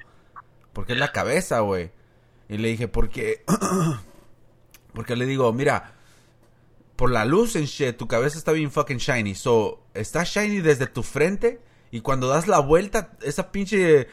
Porque 0.72 0.94
es 0.94 0.98
la 0.98 1.12
cabeza, 1.12 1.60
güey. 1.60 1.92
Y 2.48 2.56
le 2.56 2.70
dije, 2.70 2.88
porque, 2.88 3.44
porque 4.94 5.18
le 5.18 5.26
digo, 5.26 5.52
mira, 5.52 5.92
por 6.98 7.12
la 7.12 7.24
luz 7.24 7.56
en 7.56 7.66
shit, 7.66 7.96
tu 7.96 8.08
cabeza 8.08 8.38
está 8.38 8.52
bien 8.52 8.72
fucking 8.72 8.98
shiny. 8.98 9.36
So, 9.36 9.80
está 9.94 10.24
shiny 10.24 10.60
desde 10.60 10.88
tu 10.88 11.04
frente 11.04 11.62
y 11.92 12.02
cuando 12.02 12.28
das 12.28 12.48
la 12.48 12.60
vuelta, 12.60 13.12
esa 13.22 13.52
pinche 13.52 14.08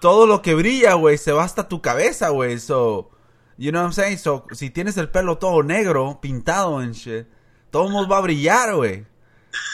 todo 0.00 0.26
lo 0.26 0.40
que 0.40 0.54
brilla, 0.54 0.94
güey, 0.94 1.18
se 1.18 1.32
va 1.32 1.44
hasta 1.44 1.68
tu 1.68 1.80
cabeza, 1.82 2.30
güey. 2.30 2.58
So, 2.58 3.10
you 3.58 3.70
know 3.70 3.82
what 3.82 3.90
I'm 3.90 3.92
saying? 3.92 4.18
So, 4.18 4.46
si 4.52 4.70
tienes 4.70 4.96
el 4.96 5.10
pelo 5.10 5.38
todo 5.38 5.62
negro, 5.62 6.18
pintado 6.20 6.82
en 6.82 6.92
shit, 6.92 7.26
todo 7.70 7.88
mundo 7.88 8.08
va 8.08 8.18
a 8.18 8.22
brillar, 8.22 8.74
güey. 8.74 9.06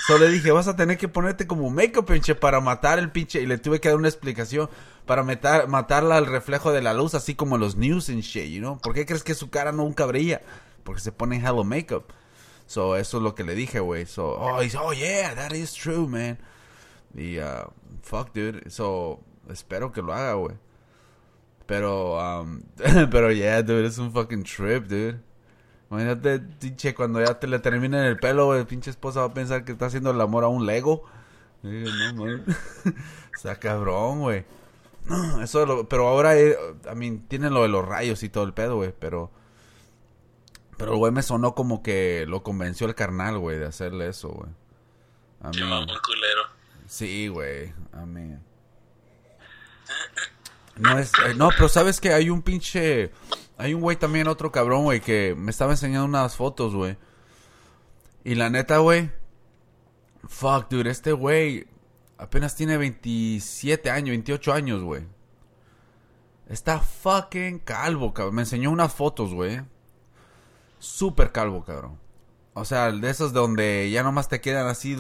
So 0.07 0.19
le 0.19 0.29
dije, 0.29 0.51
vas 0.51 0.69
a 0.69 0.77
tener 0.77 0.99
que 0.99 1.09
ponerte 1.09 1.47
como 1.47 1.71
make-up, 1.71 2.05
pinche, 2.05 2.35
para 2.35 2.61
matar 2.61 2.99
el 2.99 3.11
pinche. 3.11 3.41
Y 3.41 3.47
le 3.47 3.59
tuve 3.59 3.81
que 3.81 3.89
dar 3.89 3.97
una 3.97 4.09
explicación. 4.09 4.69
Para 5.07 5.23
matar, 5.23 5.69
matarla 5.69 6.17
al 6.19 6.27
reflejo 6.27 6.73
de 6.73 6.83
la 6.83 6.95
luz, 6.95 7.15
así 7.15 7.35
como 7.35 7.59
los 7.59 7.77
news 7.77 8.11
and 8.11 8.21
shit, 8.21 8.51
you 8.51 8.59
know? 8.59 8.79
¿Por 8.79 8.95
qué 8.95 9.07
crees 9.07 9.25
que 9.25 9.35
su 9.35 9.51
cara 9.51 9.73
nunca 9.73 10.07
brilla? 10.07 10.43
Porque 10.91 11.03
se 11.03 11.13
pone 11.13 11.37
hello 11.37 11.63
make-up. 11.63 12.07
So, 12.67 12.97
eso 12.97 13.19
es 13.19 13.23
lo 13.23 13.37
que 13.37 13.45
le 13.45 13.55
dije, 13.55 13.79
güey. 13.79 14.07
So, 14.07 14.37
oh, 14.37 14.61
dice, 14.61 14.77
oh, 14.77 14.93
yeah, 14.93 15.37
that 15.37 15.53
is 15.53 15.73
true, 15.73 16.09
man. 16.09 16.37
Y, 17.15 17.39
uh, 17.39 17.71
fuck, 18.03 18.35
dude. 18.35 18.69
So, 18.71 19.21
espero 19.49 19.93
que 19.93 20.03
lo 20.03 20.13
haga, 20.13 20.33
güey. 20.33 20.57
Pero, 21.67 22.19
um, 22.19 22.63
pero 23.13 23.31
yeah, 23.31 23.63
dude, 23.63 23.87
es 23.87 23.99
un 23.99 24.11
fucking 24.11 24.43
trip, 24.43 24.89
dude. 24.89 25.21
Imagínate, 25.93 26.41
pinche, 26.41 26.93
cuando 26.93 27.25
ya 27.25 27.39
te 27.39 27.47
le 27.47 27.61
terminen 27.61 28.03
el 28.03 28.17
pelo, 28.19 28.47
güey, 28.47 28.65
pinche 28.65 28.91
esposa 28.91 29.21
va 29.21 29.27
a 29.27 29.33
pensar 29.33 29.65
que 29.65 29.71
está 29.71 29.87
haciendo 29.87 30.11
el 30.11 30.21
amor 30.21 30.43
a 30.43 30.49
un 30.49 30.67
Lego. 30.67 31.05
no, 31.63 32.15
man. 32.15 32.45
Está 33.33 33.61
cabrón, 33.61 34.23
güey. 34.23 34.45
Eso, 35.41 35.65
lo, 35.67 35.89
pero 35.89 36.09
ahora, 36.09 36.37
eh, 36.37 36.57
I 36.93 36.97
mean, 36.97 37.29
tienen 37.29 37.55
lo 37.55 37.63
de 37.63 37.69
los 37.69 37.87
rayos 37.87 38.25
y 38.25 38.29
todo 38.29 38.43
el 38.43 38.55
pedo, 38.55 38.75
güey, 38.75 38.93
pero... 38.99 39.31
Pero 40.81 40.93
el 40.93 40.99
güey 40.99 41.13
me 41.13 41.23
sonó 41.23 41.55
como 41.55 41.83
que 41.83 42.25
lo 42.27 42.43
convenció 42.43 42.87
el 42.87 42.95
carnal, 42.95 43.39
güey, 43.39 43.59
de 43.59 43.67
hacerle 43.67 44.09
eso, 44.09 44.31
güey. 44.31 44.49
A 45.43 45.51
mí... 45.51 45.59
culero. 45.59 46.43
Sí, 46.87 47.29
güey. 47.29 47.75
A 47.93 48.07
mí. 48.07 48.35
No 50.77 50.99
es. 50.99 51.13
Eh, 51.27 51.35
no, 51.37 51.51
pero 51.51 51.69
sabes 51.69 52.01
que 52.01 52.15
hay 52.15 52.31
un 52.31 52.41
pinche. 52.41 53.13
Hay 53.59 53.75
un 53.75 53.83
güey 53.83 53.99
también, 53.99 54.27
otro 54.27 54.51
cabrón, 54.51 54.85
güey, 54.85 55.01
que 55.03 55.35
me 55.37 55.51
estaba 55.51 55.73
enseñando 55.73 56.07
unas 56.07 56.35
fotos, 56.35 56.75
güey. 56.75 56.97
Y 58.25 58.37
la 58.37 58.49
neta, 58.49 58.79
güey. 58.79 59.11
Fuck, 60.29 60.71
dude, 60.71 60.91
este 60.91 61.13
güey 61.13 61.67
apenas 62.17 62.57
tiene 62.57 62.79
27 62.79 63.91
años, 63.91 64.09
28 64.13 64.53
años, 64.55 64.83
güey. 64.83 65.07
Está 66.49 66.81
fucking 66.81 67.59
calvo, 67.59 68.15
cabrón. 68.15 68.37
Me 68.37 68.43
enseñó 68.43 68.71
unas 68.71 68.95
fotos, 68.95 69.35
güey. 69.35 69.61
Súper 70.81 71.31
calvo, 71.31 71.65
cabrón. 71.65 71.99
O 72.55 72.65
sea, 72.65 72.91
de 72.91 73.09
esos 73.09 73.33
donde 73.33 73.89
ya 73.93 74.03
nomás 74.03 74.29
te 74.29 74.41
quedan 74.41 74.67
así, 74.67 74.97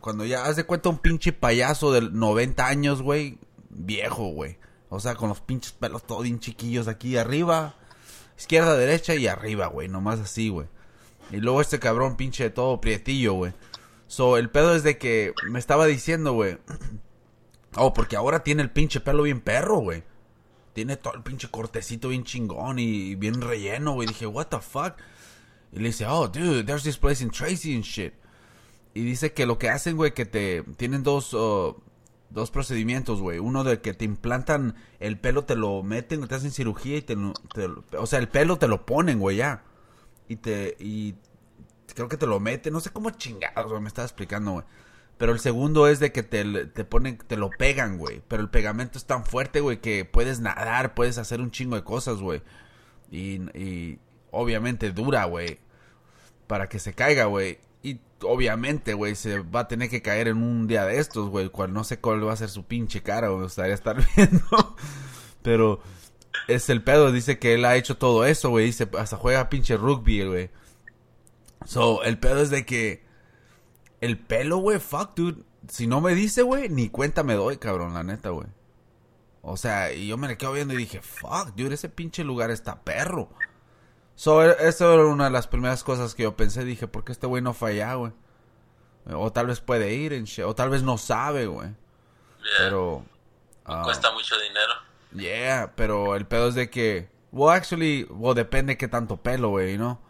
cuando 0.00 0.24
ya 0.24 0.44
haz 0.44 0.56
de 0.56 0.64
cuenta 0.64 0.88
un 0.88 0.98
pinche 0.98 1.32
payaso 1.32 1.92
de 1.92 2.02
90 2.02 2.66
años, 2.66 3.02
güey, 3.02 3.38
viejo, 3.70 4.24
güey. 4.30 4.58
O 4.88 4.98
sea, 4.98 5.14
con 5.14 5.28
los 5.28 5.40
pinches 5.40 5.72
pelos 5.72 6.04
todos 6.04 6.24
bien 6.24 6.40
chiquillos 6.40 6.88
aquí 6.88 7.16
arriba, 7.16 7.76
izquierda, 8.36 8.76
derecha 8.76 9.14
y 9.14 9.28
arriba, 9.28 9.66
güey, 9.66 9.88
nomás 9.88 10.18
así, 10.18 10.48
güey. 10.48 10.66
Y 11.30 11.36
luego 11.36 11.60
este 11.60 11.78
cabrón 11.78 12.16
pinche 12.16 12.50
todo 12.50 12.80
prietillo, 12.80 13.34
güey. 13.34 13.52
So, 14.06 14.38
el 14.38 14.50
pedo 14.50 14.74
es 14.74 14.82
de 14.82 14.96
que 14.96 15.34
me 15.50 15.58
estaba 15.58 15.86
diciendo, 15.86 16.32
güey. 16.32 16.58
Oh, 17.76 17.92
porque 17.92 18.16
ahora 18.16 18.42
tiene 18.42 18.62
el 18.62 18.70
pinche 18.70 18.98
pelo 18.98 19.24
bien 19.24 19.40
perro, 19.40 19.76
güey. 19.76 20.02
Tiene 20.72 20.96
todo 20.96 21.14
el 21.14 21.22
pinche 21.22 21.48
cortecito 21.50 22.08
bien 22.08 22.24
chingón 22.24 22.78
y 22.78 23.14
bien 23.14 23.42
relleno, 23.42 23.92
güey. 23.92 24.08
Dije, 24.08 24.26
what 24.26 24.46
the 24.46 24.58
fuck. 24.58 24.94
Y 25.72 25.78
le 25.80 25.88
dice, 25.88 26.06
oh, 26.06 26.28
dude, 26.28 26.64
there's 26.64 26.82
this 26.82 26.96
place 26.96 27.22
in 27.22 27.30
Tracy 27.30 27.74
and 27.74 27.84
shit. 27.84 28.14
Y 28.94 29.02
dice 29.02 29.32
que 29.32 29.46
lo 29.46 29.58
que 29.58 29.68
hacen, 29.68 29.96
güey, 29.96 30.14
que 30.14 30.26
te 30.26 30.62
tienen 30.76 31.02
dos, 31.02 31.34
uh, 31.34 31.76
dos 32.30 32.50
procedimientos, 32.50 33.20
güey. 33.20 33.38
Uno 33.38 33.64
de 33.64 33.80
que 33.80 33.94
te 33.94 34.04
implantan 34.04 34.74
el 34.98 35.18
pelo, 35.18 35.44
te 35.44 35.56
lo 35.56 35.82
meten, 35.82 36.26
te 36.26 36.34
hacen 36.34 36.50
cirugía 36.50 36.96
y 36.96 37.02
te, 37.02 37.16
o 37.96 38.06
sea, 38.06 38.18
el 38.18 38.28
pelo 38.28 38.58
te 38.58 38.68
lo 38.68 38.86
ponen, 38.86 39.18
güey, 39.18 39.36
ya. 39.36 39.62
Y 40.28 40.36
te, 40.36 40.76
y 40.80 41.14
creo 41.94 42.08
que 42.08 42.16
te 42.16 42.26
lo 42.26 42.40
meten, 42.40 42.72
no 42.72 42.80
sé 42.80 42.90
cómo 42.90 43.10
chingados, 43.10 43.70
güey, 43.70 43.80
me 43.80 43.88
estaba 43.88 44.06
explicando, 44.06 44.52
güey. 44.52 44.64
Pero 45.18 45.32
el 45.32 45.40
segundo 45.40 45.88
es 45.88 45.98
de 45.98 46.12
que 46.12 46.22
te, 46.22 46.66
te 46.66 46.84
ponen, 46.84 47.18
te 47.18 47.36
lo 47.36 47.50
pegan, 47.50 47.98
güey. 47.98 48.22
Pero 48.28 48.40
el 48.40 48.50
pegamento 48.50 48.98
es 48.98 49.04
tan 49.04 49.24
fuerte, 49.24 49.60
güey, 49.60 49.80
que 49.80 50.04
puedes 50.04 50.38
nadar, 50.38 50.94
puedes 50.94 51.18
hacer 51.18 51.40
un 51.40 51.50
chingo 51.50 51.74
de 51.74 51.82
cosas, 51.82 52.18
güey. 52.18 52.40
Y, 53.10 53.98
obviamente 54.30 54.92
dura, 54.92 55.24
güey. 55.24 55.58
Para 56.46 56.68
que 56.68 56.78
se 56.78 56.94
caiga, 56.94 57.24
güey. 57.24 57.58
Y 57.82 58.00
obviamente, 58.22 58.94
güey, 58.94 59.14
se 59.14 59.40
va 59.40 59.60
a 59.60 59.68
tener 59.68 59.90
que 59.90 60.02
caer 60.02 60.28
en 60.28 60.38
un 60.38 60.66
día 60.66 60.84
de 60.84 60.98
estos, 60.98 61.28
güey. 61.28 61.48
Cual 61.50 61.72
no 61.72 61.84
sé 61.84 62.00
cuál 62.00 62.26
va 62.26 62.32
a 62.32 62.36
ser 62.36 62.48
su 62.48 62.64
pinche 62.66 63.02
cara, 63.02 63.28
me 63.28 63.42
gustaría 63.42 63.74
estar 63.74 63.96
viendo. 64.16 64.76
Pero 65.42 65.80
es 66.48 66.68
el 66.70 66.82
pedo, 66.82 67.12
dice 67.12 67.38
que 67.38 67.54
él 67.54 67.64
ha 67.64 67.76
hecho 67.76 67.96
todo 67.96 68.24
eso, 68.24 68.50
güey. 68.50 68.66
Dice, 68.66 68.88
hasta 68.98 69.16
juega 69.16 69.48
pinche 69.48 69.76
rugby, 69.76 70.24
güey. 70.24 70.50
So, 71.64 72.02
el 72.04 72.18
pedo 72.18 72.40
es 72.42 72.50
de 72.50 72.64
que 72.64 73.04
el 74.00 74.18
pelo, 74.18 74.58
güey, 74.58 74.78
fuck, 74.78 75.14
dude. 75.14 75.42
Si 75.68 75.86
no 75.86 76.00
me 76.00 76.14
dice, 76.14 76.42
güey, 76.42 76.68
ni 76.68 76.88
cuenta 76.88 77.22
me 77.22 77.34
doy, 77.34 77.58
cabrón, 77.58 77.94
la 77.94 78.02
neta, 78.02 78.30
güey. 78.30 78.46
O 79.42 79.56
sea, 79.56 79.92
y 79.92 80.06
yo 80.06 80.16
me 80.16 80.28
le 80.28 80.36
quedo 80.36 80.52
viendo 80.52 80.74
y 80.74 80.78
dije, 80.78 81.00
fuck, 81.02 81.54
dude, 81.56 81.74
ese 81.74 81.88
pinche 81.88 82.24
lugar 82.24 82.50
está 82.50 82.82
perro. 82.82 83.30
So, 84.18 84.42
e, 84.42 84.56
eso 84.66 84.92
era 84.92 85.06
una 85.06 85.26
de 85.26 85.30
las 85.30 85.46
primeras 85.46 85.84
cosas 85.84 86.16
que 86.16 86.24
yo 86.24 86.36
pensé. 86.36 86.64
Dije, 86.64 86.88
¿por 86.88 87.04
qué 87.04 87.12
este 87.12 87.28
güey 87.28 87.40
no 87.40 87.54
falla, 87.54 87.94
güey? 87.94 88.12
O 89.06 89.30
tal 89.30 89.46
vez 89.46 89.60
puede 89.60 89.94
ir, 89.94 90.12
en 90.12 90.26
o 90.44 90.54
tal 90.56 90.70
vez 90.70 90.82
no 90.82 90.98
sabe, 90.98 91.46
güey. 91.46 91.70
Pero... 92.58 93.04
Uh, 93.64 93.84
cuesta 93.84 94.10
mucho 94.10 94.34
dinero. 94.40 94.72
Yeah, 95.12 95.72
pero 95.76 96.16
el 96.16 96.26
pedo 96.26 96.48
es 96.48 96.56
de 96.56 96.68
que... 96.68 97.08
Well, 97.30 97.54
actually, 97.54 98.08
well, 98.10 98.34
depende 98.34 98.76
qué 98.76 98.88
tanto 98.88 99.18
pelo, 99.18 99.50
güey, 99.50 99.78
¿no? 99.78 100.00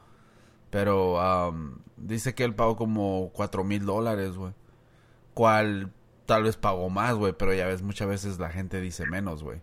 Pero 0.71 1.17
um, 1.49 1.77
dice 1.99 2.35
que 2.35 2.45
él 2.45 2.55
pagó 2.55 2.77
como 2.77 3.31
cuatro 3.35 3.63
mil 3.63 3.85
dólares, 3.85 4.37
güey. 4.37 4.55
Cual 5.35 5.93
tal 6.25 6.45
vez 6.45 6.57
pagó 6.57 6.89
más, 6.89 7.15
güey, 7.15 7.35
pero 7.35 7.53
ya 7.53 7.67
ves, 7.67 7.83
muchas 7.83 8.09
veces 8.09 8.39
la 8.39 8.49
gente 8.49 8.81
dice 8.81 9.05
menos, 9.05 9.43
güey. 9.43 9.61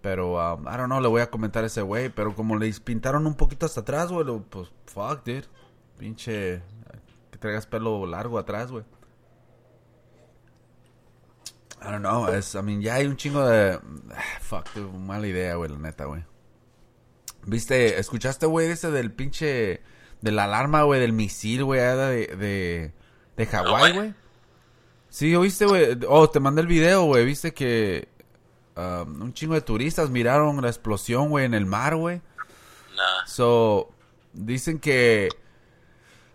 Pero, 0.00 0.34
um, 0.34 0.62
I 0.62 0.76
don't 0.76 0.86
know, 0.86 1.00
le 1.00 1.08
voy 1.08 1.20
a 1.20 1.30
comentar 1.30 1.64
a 1.64 1.66
ese 1.66 1.82
güey. 1.82 2.08
Pero 2.08 2.34
como 2.34 2.56
le 2.56 2.72
pintaron 2.84 3.26
un 3.26 3.34
poquito 3.34 3.66
hasta 3.66 3.80
atrás, 3.80 4.10
güey, 4.10 4.26
pues, 4.48 4.70
fuck, 4.86 5.24
dude. 5.24 5.44
Pinche, 5.98 6.62
que 7.30 7.38
traigas 7.38 7.66
pelo 7.66 8.06
largo 8.06 8.38
atrás, 8.38 8.70
güey. 8.70 8.84
I 11.82 11.90
don't 11.90 12.00
know, 12.00 12.28
es, 12.28 12.54
I 12.54 12.62
mean, 12.62 12.82
ya 12.82 12.94
hay 12.94 13.06
un 13.06 13.16
chingo 13.16 13.46
de... 13.46 13.78
Fuck, 14.40 14.74
dude, 14.74 14.98
mala 14.98 15.26
idea, 15.26 15.54
güey, 15.54 15.70
la 15.70 15.78
neta, 15.78 16.04
güey. 16.04 16.22
¿Viste, 17.46 17.98
escuchaste, 17.98 18.46
güey, 18.46 18.70
ese 18.70 18.90
del 18.90 19.12
pinche... 19.12 19.82
De 20.20 20.30
la 20.30 20.44
alarma, 20.44 20.82
güey, 20.82 21.00
del 21.00 21.14
misil, 21.14 21.64
güey, 21.64 21.80
de, 21.80 22.36
de, 22.36 22.92
de 23.38 23.46
Hawái, 23.46 23.92
güey? 23.94 24.14
Sí, 25.08 25.34
¿oíste, 25.34 25.64
güey? 25.64 25.98
Oh, 26.06 26.28
te 26.28 26.40
mandé 26.40 26.60
el 26.60 26.66
video, 26.66 27.04
güey. 27.04 27.24
¿Viste 27.24 27.54
que 27.54 28.08
Um, 28.76 29.22
un 29.22 29.34
chingo 29.34 29.54
de 29.54 29.60
turistas 29.60 30.10
miraron 30.10 30.62
la 30.62 30.68
explosión, 30.68 31.28
güey, 31.28 31.44
en 31.44 31.54
el 31.54 31.66
mar, 31.66 31.96
güey. 31.96 32.20
Nah. 32.96 33.26
So, 33.26 33.90
dicen 34.32 34.78
que... 34.78 35.28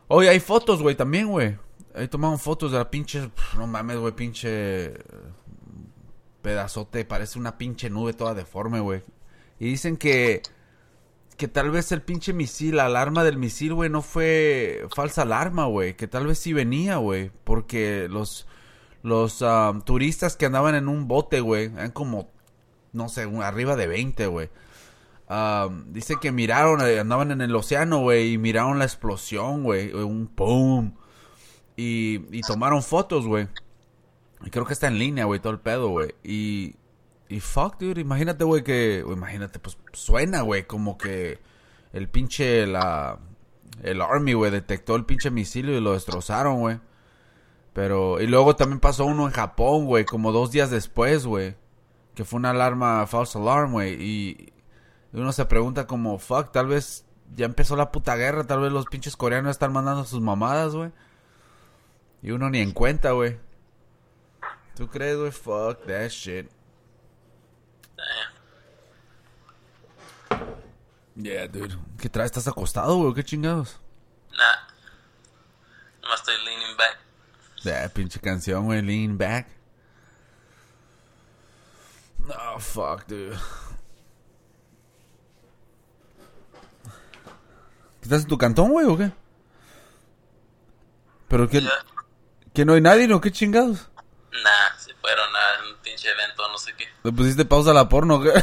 Hoy 0.08 0.28
hay 0.28 0.40
fotos, 0.40 0.82
güey, 0.82 0.96
también, 0.96 1.28
güey. 1.28 1.58
Ahí 1.96 2.08
tomaron 2.08 2.38
fotos 2.38 2.72
de 2.72 2.78
la 2.78 2.92
pinche... 2.92 3.32
No 3.56 3.68
mames, 3.68 3.98
güey, 3.98 4.14
pinche... 4.14 4.94
Pedazote, 6.42 7.06
parece 7.06 7.40
una 7.40 7.58
pinche 7.58 7.90
nube 7.90 8.14
toda 8.14 8.36
deforme, 8.36 8.80
güey. 8.80 9.02
Y 9.60 9.70
dicen 9.70 9.98
que... 9.98 10.44
Que 11.38 11.48
tal 11.48 11.70
vez 11.72 11.92
el 11.92 12.02
pinche 12.02 12.32
misil, 12.32 12.78
la 12.78 12.86
alarma 12.86 13.24
del 13.24 13.38
misil, 13.38 13.74
güey, 13.74 13.90
no 13.90 14.02
fue 14.02 14.88
falsa 14.96 15.24
alarma, 15.24 15.66
güey. 15.66 15.96
Que 15.96 16.08
tal 16.08 16.28
vez 16.28 16.40
sí 16.40 16.54
venía, 16.54 16.98
güey. 16.98 17.32
Porque 17.44 18.08
los 18.10 18.48
los 19.06 19.44
um, 19.44 19.82
turistas 19.82 20.36
que 20.36 20.48
andaban 20.48 20.74
en 20.74 20.88
un 20.88 21.08
bote, 21.08 21.40
güey, 21.40 21.66
eran 21.66 21.92
como, 21.92 22.32
no 22.92 23.08
sé, 23.08 23.30
arriba 23.44 23.76
de 23.76 23.86
20, 23.86 24.26
güey. 24.28 24.50
Um, 25.30 25.94
dice 25.94 26.16
que 26.20 26.32
miraron, 26.32 26.82
eh, 26.82 27.00
andaban 27.00 27.30
en 27.30 27.42
el 27.42 27.56
océano, 27.56 28.00
güey, 28.00 28.34
y 28.34 28.38
miraron 28.40 28.80
la 28.80 28.86
explosión, 28.86 29.64
güey, 29.64 29.94
un 29.94 30.32
boom. 30.36 30.98
Y, 31.78 32.42
tomaron 32.42 32.82
fotos, 32.82 33.28
güey. 33.28 33.48
Y 34.44 34.50
creo 34.50 34.66
que 34.66 34.74
está 34.74 34.88
en 34.88 34.98
línea, 34.98 35.26
güey, 35.26 35.40
todo 35.40 35.54
el 35.54 35.60
pedo, 35.60 35.90
güey. 35.90 36.16
Y, 36.24 36.76
y 37.30 37.40
fuck, 37.42 37.78
dude, 37.80 38.02
imagínate, 38.02 38.44
güey, 38.44 38.64
que, 38.64 39.06
imagínate, 39.08 39.60
pues 39.60 39.78
suena, 39.94 40.42
güey, 40.42 40.66
como 40.66 40.98
que 40.98 41.40
el 41.94 42.10
pinche, 42.10 42.66
la, 42.66 43.20
el 43.84 44.02
Army, 44.02 44.34
güey, 44.34 44.50
detectó 44.50 44.96
el 44.96 45.06
pinche 45.06 45.30
misil 45.30 45.70
y 45.70 45.80
lo 45.80 45.94
destrozaron, 45.94 46.60
güey. 46.60 46.80
Pero, 47.76 48.22
y 48.22 48.28
luego 48.28 48.56
también 48.56 48.80
pasó 48.80 49.04
uno 49.04 49.26
en 49.28 49.34
Japón, 49.34 49.86
güey, 49.86 50.06
como 50.06 50.32
dos 50.32 50.50
días 50.50 50.70
después, 50.70 51.26
güey. 51.26 51.58
Que 52.14 52.24
fue 52.24 52.38
una 52.40 52.52
alarma, 52.52 53.06
false 53.06 53.38
alarm, 53.38 53.74
güey. 53.74 54.02
Y 54.02 54.54
uno 55.12 55.34
se 55.34 55.44
pregunta 55.44 55.86
como, 55.86 56.18
fuck, 56.18 56.54
tal 56.54 56.68
vez 56.68 57.06
ya 57.36 57.46
empezó 57.46 57.76
la 57.76 57.92
puta 57.92 58.16
guerra, 58.16 58.46
tal 58.46 58.62
vez 58.62 58.72
los 58.72 58.86
pinches 58.86 59.18
coreanos 59.18 59.52
están 59.52 59.74
mandando 59.74 60.06
sus 60.06 60.22
mamadas, 60.22 60.74
güey. 60.74 60.94
Y 62.22 62.32
uno 62.32 62.50
ni 62.50 62.60
en 62.60 62.72
cuenta, 62.72 63.12
güey. 63.12 63.38
¿Tú 64.78 64.88
crees, 64.88 65.18
güey? 65.18 65.32
Fuck 65.32 65.86
that 65.86 66.08
shit. 66.08 66.50
Yeah, 71.18 71.50
dude. 71.50 71.78
¿Qué 72.00 72.08
traes? 72.08 72.28
¿Estás 72.28 72.48
acostado, 72.48 72.96
güey? 72.96 73.14
¿Qué 73.14 73.24
chingados? 73.26 73.82
Nah. 74.32 74.74
Nomás 76.02 76.22
estoy 76.22 76.36
leaning 76.46 76.78
back. 76.78 77.05
Yeah, 77.66 77.90
pinche 77.90 78.20
canción, 78.20 78.66
güey. 78.66 78.84
Lean 78.84 79.18
back. 79.18 79.48
Oh, 82.30 82.60
fuck, 82.60 83.08
dude. 83.08 83.36
¿Estás 88.04 88.22
en 88.22 88.28
tu 88.28 88.38
cantón, 88.38 88.70
güey, 88.70 88.86
o 88.86 88.96
qué? 88.96 89.12
¿Pero 91.28 91.50
qué? 91.50 91.68
¿Que 92.54 92.66
no 92.66 92.74
hay 92.74 92.82
nadie, 92.82 93.08
no? 93.08 93.20
¿Qué 93.20 93.32
chingados? 93.32 93.90
Nah, 94.32 94.78
se 94.78 94.94
fueron 94.94 95.28
a 95.36 95.64
un 95.68 95.76
pinche 95.82 96.08
evento, 96.08 96.48
no 96.48 96.60
sé 96.60 96.72
qué. 96.78 96.86
¿Le 97.02 97.12
pusiste 97.12 97.46
pausa 97.46 97.72
a 97.72 97.74
la 97.74 97.90
porno, 97.90 98.22
qué? 98.22 98.30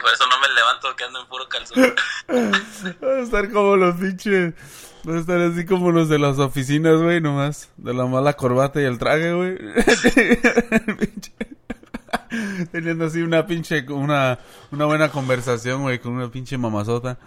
Por 0.00 0.10
eso 0.10 0.26
no 0.26 0.40
me 0.40 0.48
levanto, 0.54 0.96
que 0.96 1.04
ando 1.04 1.20
en 1.20 1.28
puro 1.28 1.46
calzón. 1.50 1.94
Van 3.00 3.18
a 3.18 3.20
estar 3.20 3.52
como 3.52 3.76
los 3.76 3.94
pinches. 3.96 4.54
A 5.06 5.18
estar 5.18 5.40
así 5.40 5.64
como 5.64 5.90
los 5.90 6.08
de 6.08 6.18
las 6.18 6.38
oficinas, 6.38 7.00
güey, 7.00 7.20
nomás. 7.20 7.70
De 7.76 7.92
la 7.92 8.06
mala 8.06 8.34
corbata 8.34 8.80
y 8.80 8.84
el 8.84 8.98
traje, 8.98 9.32
güey. 9.32 9.58
Teniendo 12.70 13.06
así 13.06 13.20
una 13.22 13.46
pinche. 13.46 13.84
Una, 13.90 14.38
una 14.70 14.84
buena 14.86 15.10
conversación, 15.10 15.82
güey, 15.82 15.98
con 15.98 16.12
una 16.14 16.30
pinche 16.30 16.56
mamazota. 16.56 17.18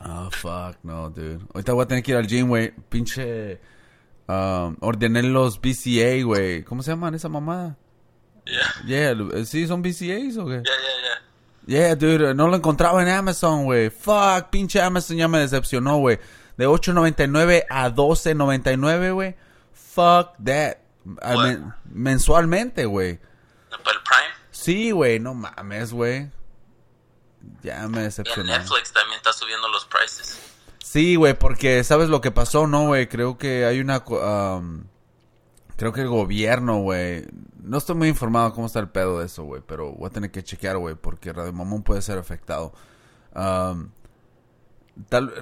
Oh, 0.00 0.30
fuck, 0.30 0.76
no, 0.82 1.10
dude. 1.10 1.40
Ahorita 1.52 1.72
voy 1.72 1.84
a 1.84 1.88
tener 1.88 2.02
que 2.04 2.12
ir 2.12 2.16
al 2.16 2.26
gym, 2.26 2.48
güey. 2.48 2.72
Pinche. 2.88 3.60
um, 4.28 4.76
ordené 4.80 5.22
los 5.22 5.60
BCA, 5.60 6.22
güey. 6.24 6.62
¿Cómo 6.64 6.82
se 6.82 6.90
llaman 6.92 7.14
esa 7.14 7.28
mamada? 7.28 7.76
Yeah, 8.86 9.14
Yeah, 9.14 9.44
¿sí 9.44 9.66
son 9.66 9.82
BCAs 9.82 10.36
o 10.36 10.46
qué? 10.46 10.52
yeah, 10.52 10.62
yeah, 10.62 11.02
yeah. 11.02 11.22
Yeah, 11.66 11.96
dude, 11.96 12.32
no 12.34 12.48
lo 12.48 12.56
encontraba 12.56 13.02
en 13.02 13.08
Amazon, 13.08 13.64
güey. 13.64 13.90
Fuck, 13.90 14.50
pinche 14.50 14.80
Amazon 14.80 15.16
ya 15.16 15.26
me 15.28 15.38
decepcionó, 15.40 15.96
güey. 15.98 16.18
De 16.56 16.66
8.99 16.68 17.64
a 17.68 17.90
12.99, 17.90 19.12
güey. 19.12 19.34
Fuck 19.72 20.36
that. 20.44 20.76
Men- 21.04 21.72
mensualmente, 21.84 22.84
güey. 22.86 23.10
El 23.70 23.78
Prime. 23.80 24.34
Sí, 24.50 24.90
güey, 24.90 25.18
no 25.20 25.34
mames, 25.34 25.92
güey. 25.92 26.30
Ya 27.62 27.86
me 27.88 28.00
Y 28.00 28.04
decepcionó. 28.04 28.44
Netflix 28.44 28.92
también 28.92 29.16
está 29.18 29.32
subiendo 29.32 29.68
los 29.68 29.84
prices. 29.86 30.38
Sí, 30.78 31.16
güey, 31.16 31.34
porque 31.34 31.82
sabes 31.84 32.08
lo 32.08 32.20
que 32.20 32.30
pasó, 32.30 32.66
¿no, 32.66 32.86
güey? 32.86 33.08
Creo 33.08 33.38
que 33.38 33.64
hay 33.64 33.80
una... 33.80 33.98
um, 34.06 34.84
creo 35.76 35.92
que 35.92 36.00
el 36.02 36.08
gobierno, 36.08 36.78
güey... 36.80 37.26
No 37.62 37.78
estoy 37.78 37.96
muy 37.96 38.08
informado 38.08 38.52
cómo 38.54 38.66
está 38.66 38.78
el 38.80 38.88
pedo 38.88 39.18
de 39.18 39.26
eso, 39.26 39.44
güey. 39.44 39.62
Pero 39.66 39.92
voy 39.92 40.06
a 40.06 40.12
tener 40.12 40.30
que 40.30 40.44
chequear, 40.44 40.78
güey, 40.78 40.94
porque 40.94 41.32
Radio 41.32 41.52
Mamón 41.52 41.82
puede 41.82 42.00
ser 42.02 42.16
afectado. 42.18 42.72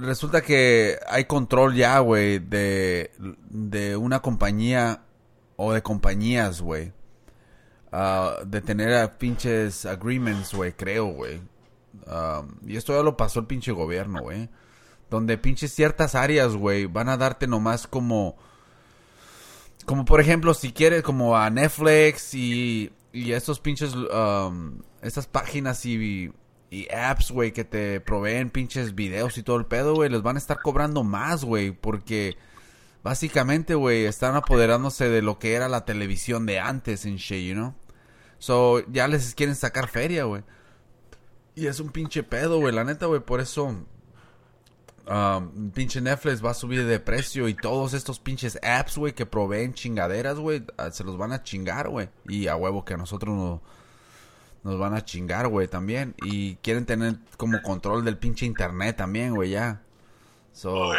Resulta 0.01 0.41
que 0.41 0.99
hay 1.07 1.27
control 1.27 1.75
ya, 1.75 1.99
güey, 2.01 2.39
de, 2.39 3.13
de 3.51 3.97
una 3.97 4.21
compañía 4.21 5.05
o 5.57 5.73
de 5.73 5.83
compañías, 5.83 6.61
güey. 6.61 6.93
ah, 7.95 8.39
de 8.45 8.61
tener 8.61 9.17
pinches 9.19 9.87
agreements, 9.87 10.53
güey, 10.53 10.73
creo, 10.73 11.07
güey. 11.07 11.41
Um, 12.07 12.49
y 12.69 12.77
esto 12.77 12.93
ya 12.93 13.03
lo 13.05 13.17
pasó 13.17 13.39
el 13.39 13.47
pinche 13.47 13.71
gobierno, 13.71 14.21
güey. 14.23 14.49
Donde 15.11 15.39
pinches 15.39 15.73
ciertas 15.73 16.17
áreas, 16.17 16.57
güey, 16.57 16.87
van 16.87 17.09
a 17.09 17.17
darte 17.17 17.47
nomás 17.47 17.87
como... 17.87 18.37
Como 19.85 20.05
por 20.05 20.21
ejemplo, 20.21 20.55
si 20.55 20.73
quieres, 20.73 21.03
como 21.03 21.37
a 21.37 21.51
Netflix 21.51 22.35
y, 22.35 22.93
y 23.13 23.33
estos 23.33 23.61
pinches... 23.61 23.95
um, 23.95 24.81
estas 25.03 25.27
páginas 25.27 25.85
y, 25.85 26.33
y 26.71 26.89
apps, 26.95 27.31
güey, 27.31 27.53
que 27.53 27.65
te 27.65 28.01
proveen 28.01 28.51
pinches 28.51 28.95
videos 28.95 29.37
y 29.37 29.43
todo 29.43 29.57
el 29.57 29.67
pedo, 29.67 29.95
güey, 29.95 30.09
les 30.09 30.23
van 30.23 30.37
a 30.37 30.39
estar 30.39 30.61
cobrando 30.63 31.05
más, 31.05 31.45
güey, 31.45 31.71
porque... 31.73 32.37
Básicamente, 33.03 33.75
güey, 33.75 34.07
están 34.07 34.35
apoderándose 34.35 35.11
de 35.11 35.21
lo 35.21 35.39
que 35.39 35.53
era 35.53 35.69
la 35.69 35.85
televisión 35.85 36.47
de 36.47 36.59
antes 36.59 37.05
en 37.05 37.17
shit, 37.17 37.47
you 37.47 37.53
know? 37.53 37.75
So, 38.39 38.83
ya 38.91 39.09
les 39.09 39.35
quieren 39.35 39.57
sacar 39.57 39.89
feria, 39.89 40.25
güey. 40.25 40.43
Y 41.55 41.67
es 41.67 41.81
un 41.81 41.91
pinche 41.91 42.23
pedo, 42.23 42.59
güey. 42.59 42.75
La 42.75 42.83
neta, 42.83 43.05
güey, 43.05 43.21
por 43.21 43.41
eso. 43.41 43.87
Um, 45.09 45.71
pinche 45.71 46.01
Netflix 46.01 46.45
va 46.45 46.51
a 46.51 46.55
subir 46.55 46.85
de 46.87 47.01
precio. 47.01 47.49
Y 47.49 47.55
todos 47.55 47.95
estos 47.95 48.19
pinches 48.19 48.59
apps, 48.63 48.97
güey, 48.99 49.15
que 49.15 49.27
proveen 49.27 49.75
chingaderas, 49.75 50.39
güey, 50.39 50.65
ah, 50.77 50.91
se 50.91 51.05
los 51.05 51.17
van 51.17 51.33
a 51.33 51.43
chingar, 51.43 51.89
güey. 51.89 52.09
Y 52.29 52.47
a 52.49 52.57
huevo 52.57 52.85
que 52.85 52.95
a 52.95 52.97
nosotros 52.97 53.35
no- 53.35 53.63
nos 54.63 54.79
van 54.79 54.95
a 54.95 55.05
chingar, 55.05 55.49
güey, 55.49 55.69
también. 55.69 56.15
Y 56.23 56.57
quieren 56.57 56.87
tener 56.87 57.17
como 57.37 57.61
control 57.63 58.05
del 58.05 58.17
pinche 58.19 58.47
internet 58.47 58.97
también, 58.97 59.35
güey, 59.35 59.51
ya. 59.51 59.83
So. 60.53 60.93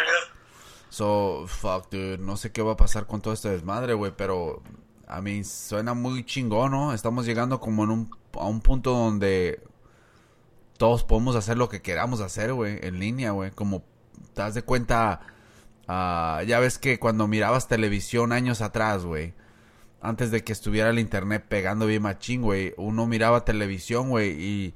So, 0.89 1.45
fuck, 1.47 1.89
dude. 1.91 2.17
No 2.19 2.37
sé 2.37 2.51
qué 2.51 2.61
va 2.61 2.73
a 2.73 2.77
pasar 2.77 3.05
con 3.07 3.21
todo 3.21 3.33
este 3.33 3.49
desmadre, 3.49 3.93
güey, 3.93 4.13
pero. 4.15 4.61
A 5.07 5.21
mí 5.21 5.43
suena 5.43 5.93
muy 5.93 6.25
chingón, 6.25 6.71
¿no? 6.71 6.91
Estamos 6.91 7.27
llegando 7.27 7.59
como 7.59 7.83
en 7.83 7.91
un, 7.91 8.11
a 8.33 8.45
un 8.47 8.59
punto 8.59 8.89
donde 8.91 9.61
todos 10.77 11.03
podemos 11.03 11.35
hacer 11.35 11.57
lo 11.57 11.69
que 11.69 11.83
queramos 11.83 12.21
hacer, 12.21 12.53
güey, 12.53 12.79
en 12.81 12.99
línea, 12.99 13.29
güey. 13.31 13.51
Como 13.51 13.83
te 14.33 14.41
das 14.41 14.53
de 14.53 14.61
cuenta, 14.63 15.21
ah, 15.87 16.41
ya 16.47 16.59
ves 16.59 16.77
que 16.77 16.99
cuando 16.99 17.27
mirabas 17.27 17.67
televisión 17.67 18.31
años 18.31 18.61
atrás, 18.61 19.05
güey, 19.05 19.33
antes 20.01 20.31
de 20.31 20.43
que 20.43 20.53
estuviera 20.53 20.89
el 20.89 20.99
internet 20.99 21.45
pegando 21.47 21.87
bien 21.87 22.03
machín, 22.03 22.41
güey, 22.41 22.73
uno 22.77 23.07
miraba 23.07 23.45
televisión, 23.45 24.09
güey, 24.09 24.31
y, 24.31 24.73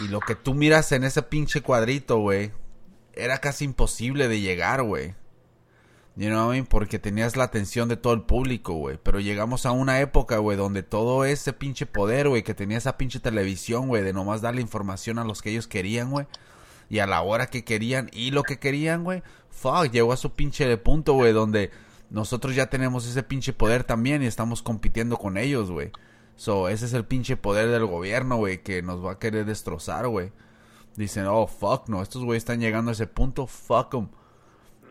y 0.00 0.08
lo 0.08 0.20
que 0.20 0.34
tú 0.34 0.54
miras 0.54 0.92
en 0.92 1.04
ese 1.04 1.22
pinche 1.22 1.62
cuadrito, 1.62 2.18
güey, 2.18 2.52
era 3.14 3.38
casi 3.38 3.64
imposible 3.64 4.28
de 4.28 4.40
llegar, 4.40 4.82
güey. 4.82 5.14
You 6.16 6.28
know? 6.28 6.52
Porque 6.68 6.98
tenías 6.98 7.36
la 7.36 7.44
atención 7.44 7.88
de 7.88 7.96
todo 7.96 8.12
el 8.12 8.22
público, 8.22 8.74
güey. 8.74 8.98
Pero 9.02 9.20
llegamos 9.20 9.66
a 9.66 9.72
una 9.72 10.00
época, 10.00 10.38
güey, 10.38 10.56
donde 10.56 10.82
todo 10.82 11.24
ese 11.24 11.52
pinche 11.52 11.86
poder, 11.86 12.28
güey, 12.28 12.42
que 12.42 12.54
tenía 12.54 12.78
esa 12.78 12.96
pinche 12.96 13.20
televisión, 13.20 13.88
güey, 13.88 14.02
de 14.02 14.12
nomás 14.12 14.40
darle 14.40 14.60
información 14.60 15.18
a 15.18 15.24
los 15.24 15.42
que 15.42 15.50
ellos 15.50 15.66
querían, 15.66 16.10
güey. 16.10 16.26
Y 16.90 16.98
a 16.98 17.06
la 17.06 17.22
hora 17.22 17.46
que 17.46 17.64
querían 17.64 18.10
y 18.12 18.32
lo 18.32 18.42
que 18.42 18.58
querían, 18.58 19.04
güey. 19.04 19.22
Fuck, 19.48 19.90
llegó 19.90 20.12
a 20.12 20.16
su 20.18 20.32
pinche 20.32 20.76
punto, 20.76 21.14
güey, 21.14 21.32
donde 21.32 21.70
nosotros 22.10 22.54
ya 22.54 22.66
tenemos 22.66 23.06
ese 23.06 23.22
pinche 23.22 23.52
poder 23.52 23.84
también 23.84 24.22
y 24.22 24.26
estamos 24.26 24.62
compitiendo 24.62 25.16
con 25.16 25.38
ellos, 25.38 25.70
güey. 25.70 25.92
So, 26.36 26.68
ese 26.68 26.86
es 26.86 26.92
el 26.92 27.04
pinche 27.04 27.36
poder 27.36 27.68
del 27.68 27.86
gobierno, 27.86 28.36
güey, 28.36 28.62
que 28.62 28.82
nos 28.82 29.04
va 29.04 29.12
a 29.12 29.18
querer 29.18 29.44
destrozar, 29.46 30.08
güey. 30.08 30.32
Dicen, 30.96 31.26
oh, 31.26 31.46
fuck, 31.46 31.88
no, 31.88 32.02
estos 32.02 32.24
güeyes 32.24 32.42
están 32.42 32.60
llegando 32.60 32.90
a 32.90 32.92
ese 32.92 33.06
punto, 33.06 33.46
fuck 33.46 33.90
them. 33.90 34.08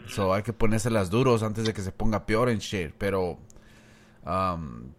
So, 0.07 0.33
hay 0.33 0.43
que 0.43 0.53
ponérselas 0.53 1.09
duros 1.09 1.43
antes 1.43 1.65
de 1.65 1.73
que 1.73 1.81
se 1.81 1.91
ponga 1.91 2.25
peor 2.25 2.49
en 2.49 2.59
shit. 2.59 2.93
Pero, 2.97 3.39
um, 4.25 4.91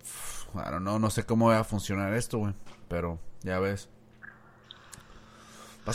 I 0.54 0.70
don't 0.70 0.80
know, 0.80 0.98
no 0.98 1.08
sé 1.08 1.24
cómo 1.24 1.48
va 1.48 1.60
a 1.60 1.64
funcionar 1.64 2.12
esto, 2.14 2.38
güey. 2.38 2.54
Pero, 2.88 3.18
ya 3.42 3.58
ves. 3.58 3.88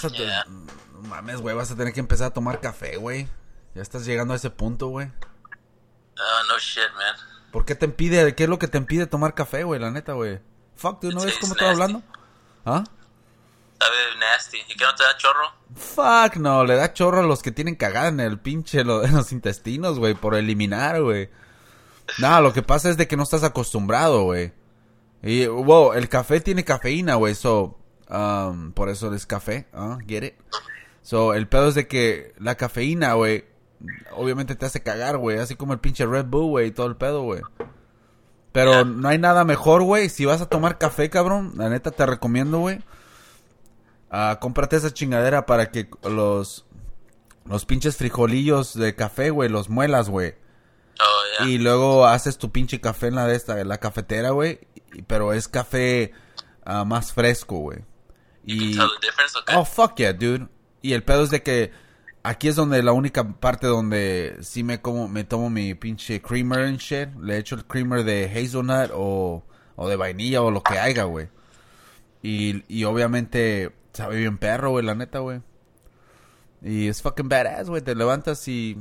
Vas 0.04 0.06
a 0.06 0.16
Yeah. 0.16 0.46
no 0.46 1.02
mames, 1.10 1.42
güey, 1.42 1.56
vas 1.56 1.72
a 1.72 1.76
tener 1.76 1.94
que 1.94 2.00
empezar 2.00 2.28
a 2.28 2.34
tomar 2.34 2.60
café, 2.62 2.98
güey. 2.98 3.28
Ya 3.74 3.82
estás 3.82 4.06
llegando 4.06 4.34
a 4.34 4.38
ese 4.38 4.50
punto, 4.50 4.88
güey. 4.88 5.08
Oh, 6.18 6.44
no 6.48 6.58
shit, 6.60 6.84
man. 6.96 7.16
¿Por 7.52 7.66
qué 7.66 7.76
te 7.76 7.86
impide, 7.86 8.36
qué 8.36 8.44
es 8.44 8.50
lo 8.50 8.60
que 8.60 8.68
te 8.68 8.78
impide 8.78 9.06
tomar 9.08 9.34
café, 9.34 9.64
güey? 9.64 9.80
La 9.80 9.92
neta, 9.92 10.14
güey. 10.14 10.40
Fuck, 10.76 11.00
¿tú 11.02 11.12
no 11.12 11.22
ves 11.24 11.36
cómo 11.40 11.54
estoy 11.54 11.68
hablando? 11.70 12.02
¿Ah? 12.66 12.84
Sabe 13.80 13.96
nasty. 14.20 14.58
¿Y 14.70 14.76
qué 14.76 14.86
no 14.86 14.96
te 14.96 15.04
da 15.04 15.18
chorro? 15.18 15.54
Fuck, 15.76 16.38
no, 16.38 16.64
le 16.66 16.76
da 16.76 16.94
chorro 16.94 17.20
a 17.20 17.24
los 17.26 17.42
que 17.42 17.52
tienen 17.52 17.76
cagada 17.76 18.08
en 18.08 18.20
el 18.20 18.40
pinche, 18.40 18.84
lo- 18.84 19.04
en 19.06 19.14
los 19.16 19.32
intestinos, 19.32 20.00
güey, 20.00 20.14
por 20.16 20.36
eliminar, 20.36 21.02
güey. 21.02 21.30
No, 22.20 22.40
lo 22.42 22.54
que 22.54 22.62
pasa 22.62 22.90
es 22.90 22.98
de 22.98 23.08
que 23.08 23.18
no 23.18 23.24
estás 23.24 23.44
acostumbrado, 23.44 24.24
güey. 24.24 24.54
Y, 25.22 25.46
wow, 25.48 25.94
el 25.94 26.08
café 26.10 26.40
tiene 26.40 26.64
cafeína, 26.64 27.16
güey, 27.16 27.36
so, 27.36 27.80
um, 28.10 28.72
por 28.72 28.90
eso 28.90 29.14
es 29.14 29.26
café, 29.26 29.68
¿ah? 29.74 29.98
Get 30.08 30.24
it? 30.24 30.34
So, 31.02 31.34
el 31.34 31.48
pedo 31.48 31.70
es 31.70 31.76
de 31.76 31.88
que 31.88 32.34
la 32.40 32.56
cafeína, 32.56 33.14
güey, 33.14 33.46
obviamente 34.12 34.56
te 34.56 34.66
hace 34.66 34.82
cagar, 34.82 35.18
güey, 35.18 35.38
así 35.38 35.56
como 35.56 35.74
el 35.74 35.80
pinche 35.80 36.06
Red 36.06 36.26
Bull, 36.26 36.50
güey, 36.50 36.68
y 36.68 36.72
todo 36.72 36.88
el 36.88 36.96
pedo, 36.96 37.22
güey. 37.22 37.42
Pero 38.52 38.86
no 38.86 39.10
hay 39.10 39.18
nada 39.18 39.44
mejor, 39.44 39.84
güey. 39.84 40.08
Si 40.08 40.24
vas 40.24 40.40
a 40.42 40.48
tomar 40.48 40.78
café, 40.78 41.10
cabrón, 41.10 41.54
la 41.58 41.70
neta 41.70 41.92
te 41.92 42.06
recomiendo, 42.06 42.60
güey. 42.60 42.80
ah, 44.10 44.38
cómprate 44.40 44.78
esa 44.78 44.94
chingadera 44.94 45.46
para 45.46 45.72
que 45.72 45.90
los 46.04 46.66
los 47.46 47.66
pinches 47.66 47.98
frijolillos 47.98 48.74
de 48.74 48.96
café, 48.96 49.30
güey, 49.30 49.50
los 49.50 49.70
muelas, 49.70 50.10
güey. 50.10 50.36
Oh, 51.00 51.44
yeah. 51.46 51.50
Y 51.50 51.58
luego 51.58 52.08
haces 52.08 52.38
tu 52.38 52.52
pinche 52.52 52.80
café 52.80 53.08
en 53.08 53.16
la 53.16 53.28
de 53.28 53.36
esta, 53.36 53.60
en 53.60 53.68
la 53.68 53.78
cafetera, 53.78 54.30
güey. 54.30 54.62
Pero 55.06 55.34
es 55.34 55.48
café 55.48 56.14
ah, 56.64 56.86
más 56.86 57.14
fresco, 57.14 57.58
güey. 57.58 57.80
You 58.46 58.58
can 58.60 58.70
Y 58.70 58.76
tell 58.76 58.90
the 58.90 59.08
difference, 59.08 59.38
okay? 59.38 59.56
Oh, 59.58 59.66
fuck 59.66 59.96
yeah, 59.98 60.14
dude. 60.14 60.48
Y 60.82 60.94
el 60.94 61.04
pedo 61.04 61.24
es 61.24 61.32
de 61.32 61.42
que 61.42 61.72
aquí 62.24 62.48
es 62.48 62.56
donde 62.56 62.82
la 62.84 62.92
única 62.92 63.24
parte 63.40 63.68
donde 63.68 64.38
sí 64.42 64.64
me 64.64 64.82
como 64.82 65.08
me 65.08 65.24
tomo 65.24 65.50
mi 65.50 65.74
pinche 65.74 66.22
creamer 66.22 66.60
and 66.66 66.78
shit. 66.80 67.10
Le 67.22 67.38
echo 67.38 67.56
el 67.56 67.66
creamer 67.66 68.04
de 68.04 68.26
hazelnut 68.26 68.92
o, 68.94 69.44
o 69.76 69.90
de 69.90 69.96
vainilla 69.96 70.42
o 70.42 70.52
lo 70.52 70.62
que 70.62 70.78
haya, 70.78 71.04
güey. 71.04 71.30
Y, 72.22 72.64
y 72.68 72.84
obviamente 72.86 73.72
sabe 73.94 74.18
bien 74.18 74.38
perro, 74.38 74.72
güey, 74.72 74.86
la 74.86 74.96
neta, 74.96 75.20
güey. 75.20 75.42
Y 76.62 76.88
es 76.88 77.02
fucking 77.02 77.30
badass, 77.30 77.70
güey. 77.70 77.82
Te 77.82 77.96
levantas 77.96 78.48
y... 78.48 78.78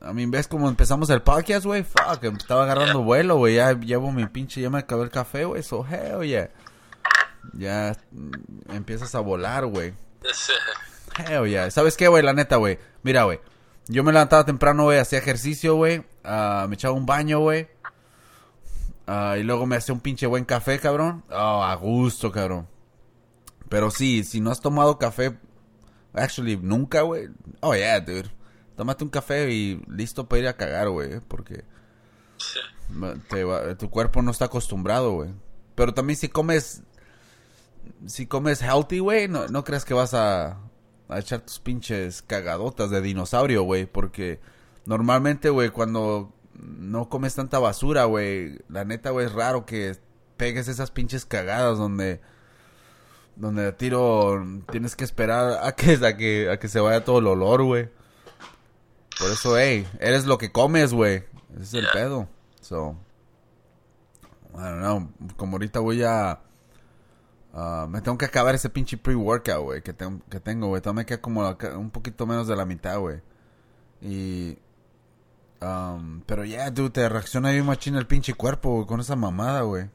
A 0.00 0.12
mí, 0.12 0.26
¿ves 0.26 0.48
cómo 0.48 0.68
empezamos 0.68 1.08
el 1.10 1.22
podcast, 1.22 1.64
güey? 1.64 1.84
Fuck, 1.84 2.24
estaba 2.24 2.64
agarrando 2.64 2.94
Yeah. 2.94 3.04
vuelo, 3.04 3.36
güey. 3.36 3.54
Ya 3.54 3.72
llevo 3.78 4.10
mi 4.10 4.26
pinche... 4.26 4.60
Ya 4.60 4.68
me 4.68 4.78
acabé 4.78 5.04
el 5.04 5.10
café, 5.10 5.44
güey. 5.44 5.62
So, 5.62 5.86
hell 5.88 6.26
yeah. 6.26 6.50
Ya 7.54 7.96
mm, 8.12 8.72
empiezas 8.72 9.14
a 9.14 9.20
volar, 9.20 9.66
güey. 9.66 9.94
Hell 11.28 11.46
yeah. 11.48 11.70
¿Sabes 11.70 11.96
qué, 11.96 12.08
güey? 12.08 12.22
La 12.22 12.32
neta, 12.32 12.56
güey. 12.56 12.78
Mira, 13.02 13.24
güey. 13.24 13.40
Yo 13.88 14.04
me 14.04 14.12
levantaba 14.12 14.44
temprano, 14.44 14.84
güey. 14.84 14.98
Hacía 14.98 15.18
ejercicio, 15.18 15.74
güey. 15.74 16.04
ah, 16.24 16.66
me 16.68 16.74
echaba 16.76 16.94
un 16.94 17.04
baño, 17.06 17.40
güey. 17.40 17.68
ah, 19.06 19.36
y 19.38 19.42
luego 19.42 19.66
me 19.66 19.76
hacía 19.76 19.94
un 19.94 20.00
pinche 20.00 20.26
buen 20.26 20.44
café, 20.44 20.78
cabrón. 20.78 21.24
Oh, 21.30 21.62
a 21.62 21.74
gusto, 21.74 22.30
cabrón. 22.32 22.68
Pero 23.68 23.90
sí, 23.90 24.22
si 24.24 24.40
no 24.40 24.50
has 24.50 24.60
tomado 24.60 24.98
café... 24.98 25.38
Actually, 26.14 26.58
nunca, 26.58 27.00
güey. 27.02 27.28
Oh, 27.60 27.74
yeah, 27.74 27.98
dude. 28.00 28.30
Tómate 28.76 29.02
un 29.04 29.10
café 29.10 29.50
y 29.50 29.82
listo 29.88 30.28
para 30.28 30.40
ir 30.42 30.48
a 30.48 30.56
cagar, 30.56 30.90
güey. 30.90 31.20
Porque 31.20 31.64
ma- 32.90 33.14
te 33.30 33.44
va- 33.44 33.74
tu 33.76 33.88
cuerpo 33.90 34.20
no 34.22 34.30
está 34.30 34.44
acostumbrado, 34.46 35.12
güey. 35.12 35.30
Pero 35.74 35.94
también 35.94 36.18
si 36.18 36.28
comes... 36.28 36.82
Si 38.06 38.26
comes 38.26 38.62
healthy, 38.62 38.98
güey, 38.98 39.28
no, 39.28 39.48
no 39.48 39.64
creas 39.64 39.84
que 39.84 39.94
vas 39.94 40.14
a, 40.14 40.58
a 41.08 41.18
echar 41.18 41.40
tus 41.40 41.58
pinches 41.58 42.22
cagadotas 42.22 42.90
de 42.90 43.00
dinosaurio, 43.00 43.62
güey. 43.62 43.86
Porque 43.86 44.40
normalmente, 44.84 45.50
güey, 45.50 45.70
cuando 45.70 46.32
no 46.54 47.08
comes 47.08 47.34
tanta 47.34 47.58
basura, 47.58 48.04
güey, 48.04 48.58
la 48.68 48.84
neta, 48.84 49.10
güey, 49.10 49.26
es 49.26 49.32
raro 49.32 49.66
que 49.66 49.96
pegues 50.36 50.68
esas 50.68 50.90
pinches 50.90 51.24
cagadas 51.24 51.78
donde... 51.78 52.20
Donde 53.34 53.68
a 53.68 53.76
tiro 53.78 54.44
tienes 54.70 54.94
que 54.94 55.04
esperar 55.04 55.66
a 55.66 55.72
que, 55.72 55.94
a 56.04 56.16
que, 56.18 56.50
a 56.50 56.58
que 56.58 56.68
se 56.68 56.80
vaya 56.80 57.02
todo 57.02 57.18
el 57.18 57.26
olor, 57.26 57.62
güey. 57.62 57.88
Por 59.18 59.30
eso, 59.30 59.56
hey, 59.56 59.86
eres 60.00 60.26
lo 60.26 60.36
que 60.36 60.52
comes, 60.52 60.92
güey. 60.92 61.24
Ese 61.54 61.62
es 61.62 61.74
el 61.74 61.86
pedo. 61.94 62.28
So, 62.60 62.96
I 64.54 64.58
don't 64.58 64.80
know. 64.80 65.10
Como 65.36 65.56
ahorita 65.56 65.80
voy 65.80 66.02
a... 66.02 66.40
ah, 67.52 67.86
me 67.88 68.00
tengo 68.00 68.18
que 68.18 68.24
acabar 68.26 68.54
ese 68.54 68.70
pinche 68.70 68.96
pre-workout, 68.96 69.62
güey, 69.62 69.82
que, 69.82 69.92
tengo- 69.92 70.22
que 70.30 70.40
tengo, 70.40 70.68
güey. 70.68 70.80
Todavía 70.82 71.00
me 71.02 71.06
queda 71.06 71.20
como 71.20 71.48
un 71.76 71.90
poquito 71.90 72.26
menos 72.26 72.46
de 72.46 72.56
la 72.56 72.64
mitad, 72.64 72.98
güey. 72.98 73.20
Y... 74.00 74.58
um, 75.60 76.20
pero 76.26 76.44
ya, 76.44 76.70
dude, 76.70 76.90
te 76.90 77.08
reacciona 77.08 77.50
bien 77.50 77.64
machín 77.66 77.94
el 77.96 78.06
pinche 78.06 78.34
cuerpo, 78.34 78.74
güey, 78.74 78.86
con 78.86 79.00
esa 79.00 79.16
mamada, 79.16 79.62
güey. 79.62 79.88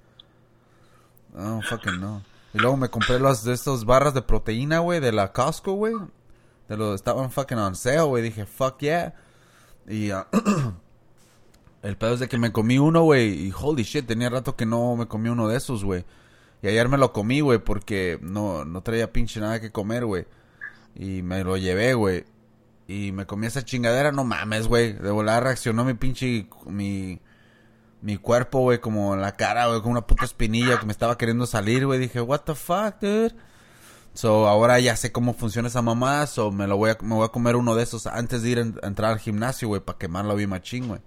No, 1.34 1.62
fucking 1.62 2.00
no. 2.00 2.24
Y 2.54 2.60
luego 2.60 2.78
me 2.78 2.90
compré 2.90 3.20
los 3.20 3.44
de 3.44 3.54
estos 3.54 3.86
barras 3.86 4.14
de 4.14 4.22
proteína, 4.22 4.80
güey, 4.80 5.00
de 5.00 5.12
la 5.12 5.32
Costco, 5.34 5.74
güey. 5.74 5.94
De 6.70 6.78
los 6.78 6.96
estaban 6.96 7.30
fucking 7.32 7.58
on 7.58 7.76
sale, 7.76 8.02
güey. 8.02 8.24
Dije, 8.24 8.46
fuck 8.46 8.80
yeah. 8.80 9.14
Y 9.88 10.12
ah, 10.12 10.28
el 11.84 11.98
pedo 11.98 12.14
es 12.14 12.20
de 12.20 12.28
que 12.28 12.38
me 12.38 12.52
comí 12.52 12.80
uno, 12.80 13.04
güey. 13.04 13.48
Y 13.48 13.54
holy 13.58 13.84
shit, 13.84 14.08
tenía 14.08 14.30
rato 14.30 14.56
que 14.56 14.66
no 14.66 14.96
me 14.96 15.08
comí 15.08 15.30
uno 15.30 15.48
de 15.48 15.58
esos, 15.58 15.84
güey. 15.84 16.06
Y 16.62 16.68
ayer 16.68 16.90
me 16.90 16.98
lo 16.98 17.14
comí, 17.14 17.42
güey, 17.42 17.60
porque 17.60 18.20
no, 18.22 18.66
no 18.66 18.82
traía 18.82 19.12
pinche 19.14 19.40
nada 19.40 19.60
que 19.60 19.72
comer, 19.72 20.06
güey. 20.06 20.26
Y 20.96 21.22
me 21.22 21.44
lo 21.44 21.58
llevé, 21.58 21.94
güey. 21.94 22.26
Y 22.88 23.12
me 23.12 23.26
comí 23.26 23.48
esa 23.48 23.64
chingadera, 23.64 24.12
no 24.12 24.24
mames, 24.24 24.68
güey. 24.68 24.94
De 24.94 25.12
volar 25.12 25.44
reaccionó 25.44 25.84
mi 25.86 25.94
pinche, 25.94 26.48
mi, 26.66 27.22
mi 28.02 28.18
cuerpo, 28.18 28.60
güey, 28.62 28.80
como 28.80 29.16
la 29.16 29.34
cara, 29.34 29.68
güey, 29.68 29.82
con 29.82 29.92
una 29.92 30.08
puta 30.08 30.26
espinilla 30.26 30.80
que 30.80 30.86
me 30.86 30.92
estaba 30.92 31.18
queriendo 31.18 31.46
salir, 31.46 31.86
güey. 31.86 32.00
Dije, 32.00 32.22
what 32.22 32.42
the 32.42 32.56
fuck, 32.56 33.00
dude. 33.02 33.36
So, 34.14 34.48
ahora 34.48 34.80
ya 34.80 34.96
sé 34.96 35.12
cómo 35.12 35.36
funciona 35.36 35.68
esa 35.68 35.84
mamá, 35.84 36.26
so 36.26 36.52
me 36.52 36.66
lo 36.66 36.76
voy 36.76 36.90
a, 36.90 36.98
me 37.04 37.14
voy 37.14 37.26
a 37.26 37.28
comer 37.28 37.56
uno 37.56 37.76
de 37.76 37.84
esos 37.84 38.08
antes 38.08 38.42
de 38.42 38.50
ir 38.50 38.58
a 38.58 38.88
entrar 38.88 39.12
al 39.12 39.20
gimnasio, 39.20 39.68
güey, 39.68 39.80
para 39.80 40.00
quemarlo 40.00 40.36
bien 40.36 40.50
machín, 40.50 40.88
güey. 40.88 41.02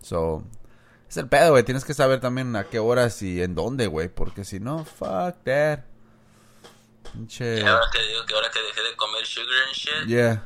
So, 0.00 0.42
es 1.14 1.18
el 1.18 1.28
pedo, 1.28 1.52
güey, 1.52 1.62
tienes 1.62 1.84
que 1.84 1.94
saber 1.94 2.18
también 2.20 2.56
a 2.56 2.64
qué 2.64 2.80
horas 2.80 3.22
y 3.22 3.40
en 3.40 3.54
dónde, 3.54 3.86
güey, 3.86 4.08
porque 4.08 4.44
si 4.44 4.58
no, 4.58 4.84
fuck 4.84 5.44
that. 5.44 5.84
Pinche... 7.04 7.60
Y 7.60 7.62
ahora 7.62 7.86
que 7.92 8.02
digo 8.02 8.26
que 8.26 8.34
ahora 8.34 8.50
que 8.50 8.60
dejé 8.60 8.82
de 8.82 8.96
comer 8.96 9.24
sugar 9.24 9.62
and 9.68 9.74
shit, 9.74 10.08
Yeah. 10.08 10.44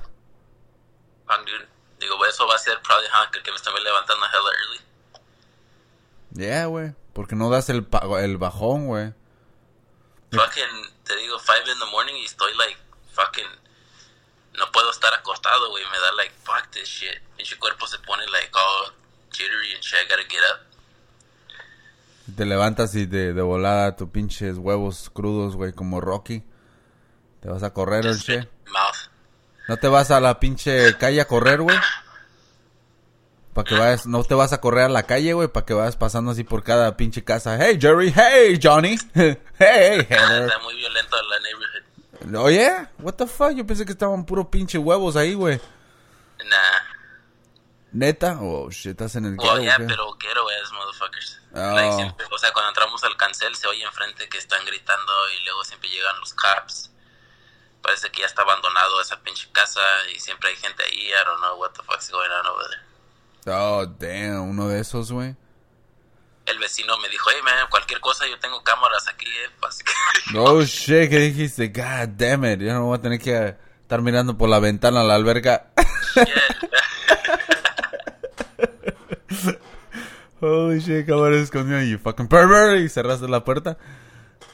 fuck, 1.26 1.38
dude. 1.46 1.66
Digo, 1.98 2.22
eso 2.26 2.46
va 2.46 2.56
a 2.56 2.58
ser 2.58 2.82
probably 2.82 3.06
huh, 3.08 3.30
que 3.42 3.50
me 3.50 3.56
estoy 3.56 3.82
levantando 3.82 4.26
hella 4.26 4.58
early. 4.58 4.80
Yeah, 6.34 6.66
güey, 6.66 6.92
porque 7.14 7.34
no 7.34 7.48
das 7.48 7.70
el, 7.70 7.88
el 8.20 8.36
bajón, 8.36 8.88
güey. 8.88 9.14
Fucking, 10.32 10.92
te 11.04 11.16
digo, 11.16 11.38
5 11.38 11.70
in 11.72 11.78
the 11.78 11.86
morning 11.86 12.14
y 12.16 12.26
estoy 12.26 12.54
like, 12.58 12.76
fucking, 13.14 13.48
no 14.58 14.70
puedo 14.70 14.90
estar 14.90 15.14
acostado, 15.14 15.70
güey. 15.70 15.82
Me 15.90 15.98
da 15.98 16.12
like, 16.12 16.34
fuck 16.44 16.70
this 16.72 16.86
shit. 16.86 17.22
Pinche 17.38 17.58
cuerpo 17.58 17.86
se 17.86 17.98
pone 18.00 18.26
like 18.26 18.50
all 18.52 18.92
jittery 19.30 19.74
and 19.74 19.82
shit. 19.82 19.98
I 20.04 20.08
gotta 20.08 20.28
get 20.28 20.40
up. 20.52 20.68
Te 22.36 22.44
levantas 22.44 22.94
y 22.94 23.06
de, 23.06 23.32
de 23.32 23.42
volada 23.42 23.96
tus 23.96 24.10
pinches 24.10 24.58
huevos 24.58 25.10
crudos, 25.10 25.56
güey, 25.56 25.72
como 25.72 26.00
Rocky. 26.00 26.42
Te 27.40 27.48
vas 27.48 27.62
a 27.62 27.72
correr 27.72 28.04
el 28.06 28.20
che. 28.20 28.48
mouth. 28.70 29.10
¿No 29.68 29.76
te 29.76 29.88
vas 29.88 30.10
a 30.10 30.20
la 30.20 30.38
pinche 30.40 30.96
calle 30.98 31.20
a 31.20 31.26
correr, 31.26 31.60
güey? 31.62 31.76
Para 33.54 33.68
que 33.68 33.74
vayas, 33.74 34.06
no 34.06 34.22
te 34.24 34.34
vas 34.34 34.52
a 34.52 34.60
correr 34.60 34.84
a 34.84 34.88
la 34.88 35.02
calle, 35.02 35.32
güey, 35.32 35.48
para 35.48 35.66
que 35.66 35.74
vayas 35.74 35.96
pasando 35.96 36.30
así 36.30 36.44
por 36.44 36.62
cada 36.62 36.96
pinche 36.96 37.24
casa. 37.24 37.58
Hey, 37.58 37.78
Jerry, 37.80 38.12
hey, 38.14 38.58
Johnny. 38.62 38.96
hey, 39.14 39.36
Heather. 39.58 40.42
Está 40.46 40.58
muy 40.62 40.76
violento 40.76 41.16
la 41.22 41.40
neighborhood. 41.40 42.36
Oye, 42.36 42.70
what 42.98 43.14
the 43.14 43.26
fuck? 43.26 43.52
Yo 43.52 43.66
pensé 43.66 43.84
que 43.84 43.92
estaban 43.92 44.24
puro 44.24 44.50
pinche 44.50 44.78
huevos 44.78 45.16
ahí, 45.16 45.34
güey. 45.34 45.60
Nah. 46.38 46.88
¿Neta? 47.93 48.39
Oh, 48.41 48.70
shit, 48.70 48.91
estás 48.91 49.16
en 49.16 49.24
el 49.24 49.36
Well, 49.39 49.62
ghetto, 49.62 49.62
yeah, 49.62 49.76
pero 49.78 50.12
ghetto 50.14 50.47
ass 50.62 50.72
motherfuckers. 50.72 51.41
Oh. 51.55 51.74
Like, 51.74 51.95
siempre, 51.95 52.26
o 52.30 52.39
sea, 52.39 52.53
cuando 52.53 52.68
entramos 52.68 53.03
al 53.05 53.16
cancel 53.16 53.55
se 53.55 53.66
oye 53.66 53.82
enfrente 53.82 54.28
que 54.28 54.39
están 54.39 54.64
gritando 54.66 55.12
y 55.34 55.45
luego 55.45 55.64
siempre 55.64 55.89
llegan 55.89 56.20
los 56.20 56.34
cops. 56.34 56.91
Parece 57.80 58.11
que 58.11 58.20
ya 58.20 58.26
está 58.26 58.43
abandonado 58.43 59.01
esa 59.01 59.20
pinche 59.22 59.49
casa 59.53 59.80
y 60.14 60.20
siempre 60.20 60.51
hay 60.51 60.57
gente 60.57 60.82
ahí. 60.84 61.09
I 61.09 61.24
don't 61.24 61.41
know 61.41 61.59
what 61.59 61.70
the 61.72 61.82
fuck's 61.82 62.11
going 62.11 62.30
on 62.30 62.47
over 62.47 62.66
there. 62.68 62.82
Oh, 63.57 63.86
damn, 63.86 64.51
uno 64.51 64.68
de 64.68 64.80
esos, 64.80 65.11
güey. 65.11 65.34
El 66.45 66.59
vecino 66.59 66.99
me 66.99 67.09
dijo, 67.09 67.30
hey 67.30 67.41
man, 67.43 67.66
cualquier 67.70 68.01
cosa 68.01 68.26
yo 68.26 68.39
tengo 68.39 68.62
cámaras 68.62 69.07
aquí, 69.09 69.26
eh. 69.26 69.51
Oh, 70.36 70.62
shit, 70.62 71.09
¿qué 71.09 71.18
dijiste? 71.18 71.68
God 71.68 72.09
damn 72.16 72.45
it, 72.45 72.61
ya 72.61 72.74
no 72.74 72.84
voy 72.86 72.99
a 72.99 73.01
tener 73.01 73.18
que 73.18 73.57
estar 73.82 74.03
mirando 74.03 74.36
por 74.36 74.49
la 74.49 74.59
ventana 74.59 75.01
a 75.01 75.05
la 75.05 75.14
alberca. 75.14 75.70
Shit. 76.14 76.28
Holy 80.41 80.78
shit, 80.80 81.07
cabrón, 81.07 81.34
escondido 81.34 81.82
y 81.82 81.97
fucking 81.99 82.28
pervert 82.28 82.78
y 82.80 82.89
cerraste 82.89 83.26
la 83.28 83.43
puerta. 83.45 83.76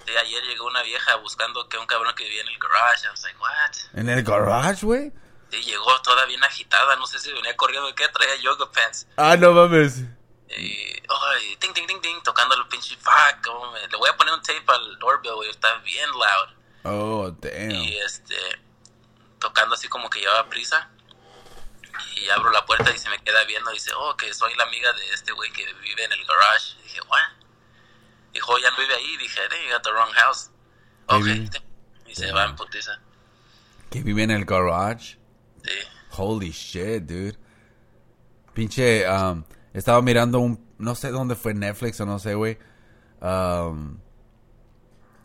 Sí, 0.06 0.12
ayer 0.16 0.42
llegó 0.44 0.66
una 0.66 0.82
vieja 0.82 1.16
buscando 1.16 1.68
que 1.68 1.76
un 1.78 1.86
cabrón 1.86 2.14
que 2.14 2.24
vivía 2.24 2.40
en 2.42 2.48
el 2.48 2.58
garage. 2.58 3.06
I 3.06 3.10
was 3.10 3.22
like, 3.22 3.38
what? 3.38 3.98
En 4.00 4.08
el 4.08 4.22
garage, 4.22 4.84
güey. 4.86 5.12
Y 5.52 5.56
llegó 5.62 6.00
toda 6.02 6.24
bien 6.26 6.42
agitada, 6.42 6.96
no 6.96 7.06
sé 7.06 7.18
si 7.18 7.32
venía 7.32 7.54
corriendo 7.56 7.94
qué, 7.94 8.08
traía 8.08 8.36
yoga 8.36 8.70
pants. 8.72 9.06
Ah, 9.16 9.36
no 9.36 9.52
mames. 9.52 10.00
Y, 10.48 10.76
ay, 11.08 11.56
ting, 11.60 11.72
ting, 11.74 11.86
ting, 11.86 12.00
ting, 12.00 12.22
tocando 12.22 12.54
el 12.54 12.66
pinche 12.68 12.96
fuck. 12.96 13.46
me- 13.72 13.86
Le 13.88 13.96
voy 13.96 14.08
a 14.10 14.16
poner 14.16 14.34
un 14.34 14.42
tape 14.42 14.64
al 14.66 14.98
doorbell, 14.98 15.34
güey, 15.34 15.50
está 15.50 15.68
bien 15.78 16.08
loud. 16.10 16.54
Oh, 16.84 17.30
damn. 17.40 17.70
Y 17.70 17.96
este, 17.98 18.36
tocando 19.38 19.74
así 19.74 19.88
como 19.88 20.08
que 20.10 20.20
llevaba 20.20 20.48
prisa. 20.48 20.90
Y 22.16 22.28
abro 22.30 22.50
la 22.50 22.64
puerta 22.64 22.90
y 22.94 22.98
se 22.98 23.08
me 23.10 23.18
queda 23.22 23.44
viendo 23.44 23.70
y 23.70 23.74
dice, 23.74 23.90
oh, 23.96 24.16
que 24.16 24.32
soy 24.32 24.54
la 24.56 24.64
amiga 24.64 24.92
de 24.92 25.12
este 25.12 25.32
güey 25.32 25.52
que 25.52 25.64
vive 25.82 26.04
en 26.04 26.12
el 26.12 26.24
garage. 26.24 26.76
Y 26.80 26.82
dije, 26.84 27.00
what? 27.02 27.18
Dijo, 28.32 28.58
ya 28.58 28.70
no 28.70 28.78
vive 28.78 28.94
ahí. 28.94 29.16
Dije, 29.16 29.40
hey, 29.50 29.58
you 29.66 29.72
got 29.72 29.82
the 29.82 29.90
wrong 29.92 30.12
house. 30.12 30.50
Ok. 31.06 31.26
Y 32.06 32.14
se 32.14 32.32
va 32.32 32.44
en 32.44 32.56
putiza. 32.56 33.00
Que 33.90 34.02
vive 34.02 34.22
en 34.22 34.30
el 34.30 34.44
garage. 34.44 35.18
Sí. 35.62 35.72
Holy 36.10 36.50
shit, 36.50 37.02
dude. 37.04 37.38
Pinche, 38.54 39.08
um, 39.08 39.44
Estaba 39.72 40.00
mirando 40.02 40.38
un, 40.38 40.64
no 40.78 40.94
sé 40.94 41.10
dónde 41.10 41.34
fue 41.34 41.52
Netflix 41.52 42.00
o 42.00 42.06
no 42.06 42.20
sé, 42.20 42.34
güey. 42.34 42.58
Um, 43.20 43.98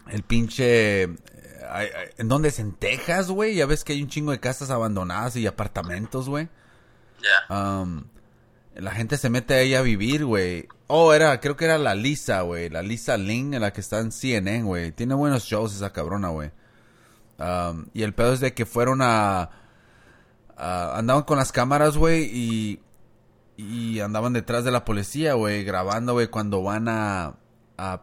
el 0.07 0.24
pinche... 0.24 1.03
eh, 1.03 2.13
¿En 2.17 2.28
dónde 2.28 2.49
es? 2.49 2.57
En 2.57 2.74
Texas, 2.74 3.30
güey. 3.30 3.55
Ya 3.55 3.67
ves 3.67 3.84
que 3.84 3.93
hay 3.93 4.01
un 4.01 4.09
chingo 4.09 4.32
de 4.32 4.39
casas 4.39 4.72
abandonadas 4.72 5.36
y 5.36 5.45
apartamentos, 5.45 6.28
güey. 6.28 6.49
Um, 7.49 8.03
la 8.76 8.91
gente 8.91 9.17
se 9.17 9.30
mete 9.30 9.55
ahí 9.55 9.76
a 9.76 9.82
vivir, 9.82 10.26
güey. 10.26 10.67
Oh, 10.88 11.13
era, 11.13 11.39
creo 11.39 11.55
que 11.55 11.65
era 11.65 11.78
la 11.78 11.95
Lisa, 11.95 12.41
güey. 12.41 12.70
La 12.70 12.82
Lisa 12.82 13.17
Ling, 13.17 13.59
la 13.59 13.74
que 13.74 13.82
está 13.82 13.99
en 13.99 14.11
CNN, 14.11 14.63
güey. 14.63 14.91
Tiene 14.91 15.13
buenos 15.13 15.43
shows 15.43 15.76
esa 15.76 15.91
cabrona, 15.91 16.30
güey. 16.30 16.51
Um, 17.38 17.86
y 17.93 18.03
el 18.03 18.13
pedo 18.13 18.34
es 18.34 18.39
de 18.39 18.53
que 18.53 18.65
fueron 18.65 19.01
a... 19.01 19.49
andaban 20.57 21.24
con 21.24 21.38
las 21.38 21.51
cámaras, 21.51 21.97
güey, 21.97 22.30
y... 22.34 22.80
Y 23.57 23.99
andaban 23.99 24.32
detrás 24.32 24.63
de 24.63 24.72
la 24.72 24.86
policía, 24.86 25.34
güey, 25.34 25.65
grabando, 25.65 26.13
güey, 26.13 26.28
cuando 26.28 26.63
van 26.63 26.88
a... 26.88 27.36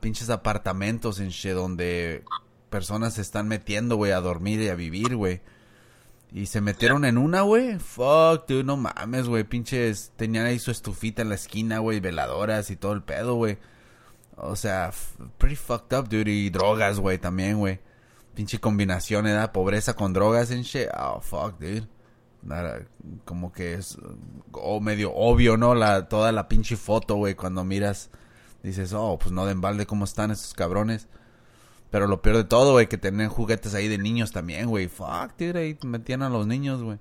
Pinches 0.00 0.30
apartamentos 0.30 1.20
en 1.20 1.30
donde 1.54 2.24
personas 2.70 3.14
se 3.14 3.22
están 3.22 3.48
metiendo, 3.48 3.96
güey, 3.96 4.12
a 4.12 4.20
dormir 4.20 4.60
y 4.60 4.68
a 4.68 4.74
vivir, 4.74 5.16
güey. 5.16 5.40
Y 6.36 6.44
se 6.44 6.60
metieron 6.60 7.06
en 7.06 7.16
una, 7.16 7.40
güey. 7.40 7.78
Fuck, 7.78 8.46
dude, 8.46 8.62
no 8.62 8.76
mames, 8.76 9.26
güey. 9.26 9.42
Pinches, 9.44 10.12
tenían 10.16 10.44
ahí 10.44 10.58
su 10.58 10.70
estufita 10.70 11.22
en 11.22 11.30
la 11.30 11.34
esquina, 11.34 11.78
güey. 11.78 11.98
Veladoras 11.98 12.70
y 12.70 12.76
todo 12.76 12.92
el 12.92 13.02
pedo, 13.02 13.36
güey. 13.36 13.56
O 14.36 14.54
sea, 14.54 14.92
pretty 15.38 15.56
fucked 15.56 15.96
up, 15.96 16.10
dude. 16.10 16.30
Y 16.30 16.50
drogas, 16.50 17.00
güey, 17.00 17.16
también, 17.16 17.56
güey. 17.56 17.80
Pinche 18.34 18.60
combinación, 18.60 19.26
¿eh? 19.26 19.48
Pobreza 19.48 19.94
con 19.94 20.12
drogas 20.12 20.50
en 20.50 20.60
shit. 20.60 20.88
Oh, 20.94 21.22
fuck, 21.22 21.58
dude. 21.58 21.88
Nada, 22.42 22.82
como 23.24 23.50
que 23.50 23.72
es 23.72 23.96
oh, 24.52 24.78
medio 24.78 25.14
obvio, 25.14 25.56
¿no? 25.56 25.74
La, 25.74 26.06
toda 26.06 26.32
la 26.32 26.48
pinche 26.48 26.76
foto, 26.76 27.14
güey. 27.14 27.34
Cuando 27.34 27.64
miras, 27.64 28.10
dices, 28.62 28.92
oh, 28.92 29.18
pues 29.18 29.32
no 29.32 29.46
den 29.46 29.62
balde 29.62 29.86
cómo 29.86 30.04
están 30.04 30.30
esos 30.32 30.52
cabrones. 30.52 31.08
Pero 31.96 32.08
lo 32.08 32.20
peor 32.20 32.36
de 32.36 32.44
todo, 32.44 32.72
güey, 32.72 32.90
que 32.90 32.98
tenían 32.98 33.30
juguetes 33.30 33.72
ahí 33.72 33.88
de 33.88 33.96
niños 33.96 34.30
también, 34.30 34.66
güey. 34.66 34.86
Fuck, 34.86 35.32
dude, 35.38 35.58
ahí 35.58 35.78
metían 35.82 36.22
a 36.22 36.28
los 36.28 36.46
niños, 36.46 36.82
güey. 36.82 36.98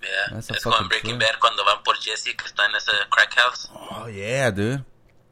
Yeah. 0.00 0.38
Es 0.38 0.62
como 0.62 0.78
en 0.78 0.86
Breaking. 0.86 1.18
Bad 1.18 1.40
cuando 1.40 1.64
van 1.64 1.82
por 1.82 1.96
Jesse 1.96 2.36
que 2.36 2.44
está 2.46 2.64
en 2.66 2.76
ese 2.76 2.92
crack 3.10 3.34
house. 3.34 3.68
Oh, 3.74 4.08
yeah, 4.08 4.52
dude. 4.52 4.84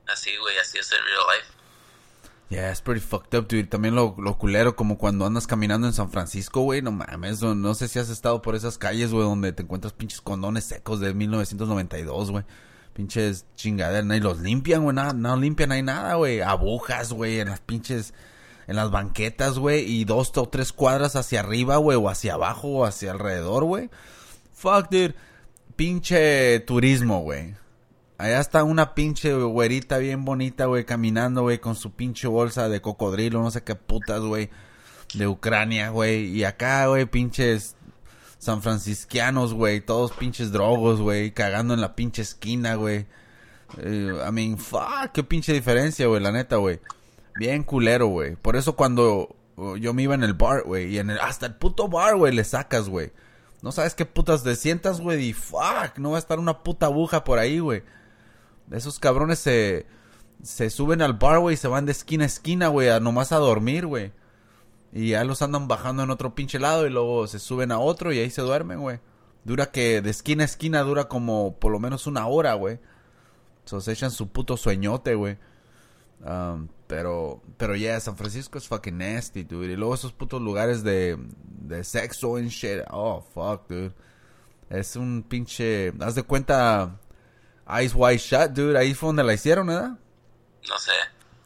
Así, 0.09 0.37
güey, 0.37 0.59
así 0.59 0.79
es 0.79 0.91
el 0.91 0.99
real 0.99 1.21
life. 1.33 1.53
Yeah, 2.49 2.71
it's 2.73 2.81
pretty 2.81 3.01
fucked 3.01 3.39
up, 3.39 3.47
dude. 3.47 3.69
También 3.69 3.95
lo, 3.95 4.17
lo 4.19 4.37
culero, 4.37 4.75
como 4.75 4.99
cuando 4.99 5.27
andas 5.27 5.47
caminando 5.47 5.87
en 5.87 5.93
San 5.93 6.11
Francisco, 6.11 6.63
güey. 6.63 6.83
No 6.83 6.91
mames, 6.91 7.41
no, 7.41 7.55
no 7.55 7.75
sé 7.75 7.87
si 7.87 8.01
has 8.01 8.09
estado 8.09 8.43
por 8.43 8.57
esas 8.57 8.79
calles, 8.79 9.13
güey, 9.13 9.23
donde 9.23 9.53
te 9.53 9.63
encuentras 9.63 9.93
pinches 9.93 10.21
condones 10.21 10.65
secos 10.65 10.99
de 10.99 11.15
1992, 11.15 12.33
güey. 12.33 12.45
Pinches 12.95 13.47
chingaderas, 13.55 14.17
y 14.17 14.19
los 14.21 14.41
limpian, 14.41 14.83
güey. 14.83 14.97
Nada, 14.97 15.13
no 15.13 15.37
limpian 15.37 15.71
ahí 15.71 15.85
nada, 15.85 16.15
güey. 16.15 16.41
Agujas, 16.41 17.13
güey, 17.13 17.39
en 17.39 17.51
las 17.51 17.61
pinches, 17.61 18.13
en 18.67 18.77
las 18.77 18.91
banquetas, 18.91 19.59
güey. 19.59 19.85
Y 19.91 20.05
dos 20.05 20.33
o 20.37 20.49
tres 20.49 20.73
cuadras 20.73 21.17
hacia 21.17 21.41
arriba, 21.41 21.77
güey, 21.77 21.97
o 21.97 22.09
hacia 22.09 22.35
abajo, 22.35 22.69
o 22.69 22.85
hacia 22.85 23.13
alrededor, 23.13 23.65
güey. 23.65 23.91
Fuck, 24.55 24.91
dude. 24.91 25.15
Pinche 25.77 26.61
turismo, 26.61 27.21
güey. 27.23 27.55
Allá 28.23 28.41
está 28.41 28.63
una 28.63 28.95
pinche 28.95 29.35
güerita 29.35 29.99
bien 29.99 30.25
bonita, 30.25 30.67
güey, 30.67 30.85
caminando, 30.85 31.43
güey, 31.43 31.59
con 31.59 31.75
su 31.75 31.91
pinche 31.91 32.29
bolsa 32.29 32.69
de 32.69 32.81
cocodrilo, 32.81 33.43
no 33.43 33.51
sé 33.51 33.65
qué 33.65 33.75
putas, 33.75 34.21
güey, 34.21 34.49
de 35.15 35.27
Ucrania, 35.27 35.89
güey. 35.89 36.27
Y 36.27 36.45
acá, 36.45 36.87
güey, 36.87 37.07
pinches 37.07 37.75
san 38.39 38.63
francisquianos, 38.63 39.55
güey, 39.55 39.81
todos 39.81 40.13
pinches 40.13 40.53
drogos, 40.53 41.01
güey, 41.01 41.33
cagando 41.33 41.75
en 41.75 41.81
la 41.81 41.97
pinche 41.97 42.23
esquina, 42.23 42.77
güey. 42.77 43.07
Eh, 43.79 44.15
I 44.29 44.31
mean, 44.31 44.57
fuck, 44.59 45.11
qué 45.13 45.25
pinche 45.25 45.53
diferencia, 45.53 46.07
güey, 46.07 46.23
la 46.23 46.31
neta, 46.31 46.57
güey. 46.57 46.79
Bien 47.37 47.63
culero, 47.63 48.07
güey. 48.07 48.37
Por 48.37 48.57
eso 48.57 48.77
cuando 48.77 49.37
yo 49.79 49.95
me 49.95 50.03
iba 50.03 50.15
en 50.15 50.23
el 50.23 50.35
bar, 50.35 50.63
güey, 50.65 50.95
y 50.95 50.99
en 50.99 51.11
el, 51.11 51.21
hasta 51.21 51.47
el 51.47 51.55
puto 51.55 51.89
bar, 51.89 52.17
güey, 52.17 52.35
le 52.35 52.45
sacas, 52.45 52.89
güey. 52.89 53.13
No 53.63 53.71
sabes 53.71 53.95
qué 53.95 54.07
putas 54.07 54.43
te 54.43 54.57
sientas, 54.57 55.01
güey, 55.01 55.29
y 55.29 55.33
fuck, 55.33 55.99
no 55.99 56.11
va 56.11 56.17
a 56.17 56.19
estar 56.19 56.39
una 56.39 56.63
puta 56.63 56.87
aguja 56.87 57.25
por 57.25 57.39
ahí, 57.39 57.59
güey. 57.59 57.83
Esos 58.71 58.99
cabrones 58.99 59.39
se, 59.39 59.87
se 60.43 60.71
suben 60.71 61.03
al 61.03 61.15
bar, 61.15 61.39
güey, 61.39 61.55
y 61.55 61.59
se 61.59 61.69
van 61.69 61.87
de 61.87 61.93
esquina 61.93 62.25
a 62.25 62.27
esquina, 62.27 62.69
güey, 62.69 62.89
a 62.89 62.99
nomás 62.99 63.33
a 63.33 63.37
dormir, 63.37 63.87
güey. 63.87 64.13
Y 64.93 65.11
ya 65.11 65.25
los 65.25 65.43
andan 65.43 65.69
bajando 65.69 66.03
en 66.03 66.11
otro 66.11 66.35
pinche 66.35 66.59
lado 66.59 66.87
y 66.87 66.91
luego 66.91 67.27
se 67.27 67.39
suben 67.39 67.73
a 67.73 67.79
otro 67.79 68.13
y 68.13 68.19
ahí 68.19 68.31
se 68.31 68.43
duermen, 68.43 68.81
güey. 68.81 69.01
Dura 69.45 69.71
que 69.71 70.03
de 70.03 70.11
esquina 70.11 70.43
a 70.43 70.47
esquina 70.47 70.83
dura 70.83 71.09
como 71.09 71.57
por 71.59 71.73
lo 71.73 71.79
menos 71.79 72.07
una 72.07 72.27
hora, 72.27 72.55
güey. 72.55 72.79
So, 73.65 73.81
se 73.81 73.93
echan 73.93 74.11
su 74.11 74.29
puto 74.29 74.57
sueñote, 74.57 75.15
güey. 75.15 75.39
Um, 76.25 76.69
pero, 76.93 77.41
pero 77.57 77.75
ya, 77.75 77.99
San 78.01 78.19
Francisco 78.19 78.59
es 78.59 78.69
fucking 78.69 78.99
nasty, 78.99 79.45
dude. 79.45 79.73
Y 79.73 79.77
luego 79.77 79.95
esos 79.95 80.13
putos 80.13 80.43
lugares 80.43 80.85
de, 80.85 81.17
de 81.19 81.85
sexo 81.85 82.37
and 82.37 82.51
shit. 82.51 82.83
Oh, 82.91 83.23
fuck, 83.33 83.67
dude. 83.67 83.95
Es 84.69 84.95
un 84.95 85.25
pinche... 85.27 85.95
Haz 86.03 86.17
de 86.17 86.23
cuenta... 86.23 87.01
Eyes 87.67 87.95
Wide 87.95 88.19
Shut, 88.19 88.51
dude. 88.51 88.79
Ahí 88.79 88.93
fue 88.93 89.07
donde 89.07 89.25
la 89.25 89.33
hicieron, 89.33 89.69
¿verdad? 89.69 89.93
No 90.69 90.79
sé. 90.79 90.93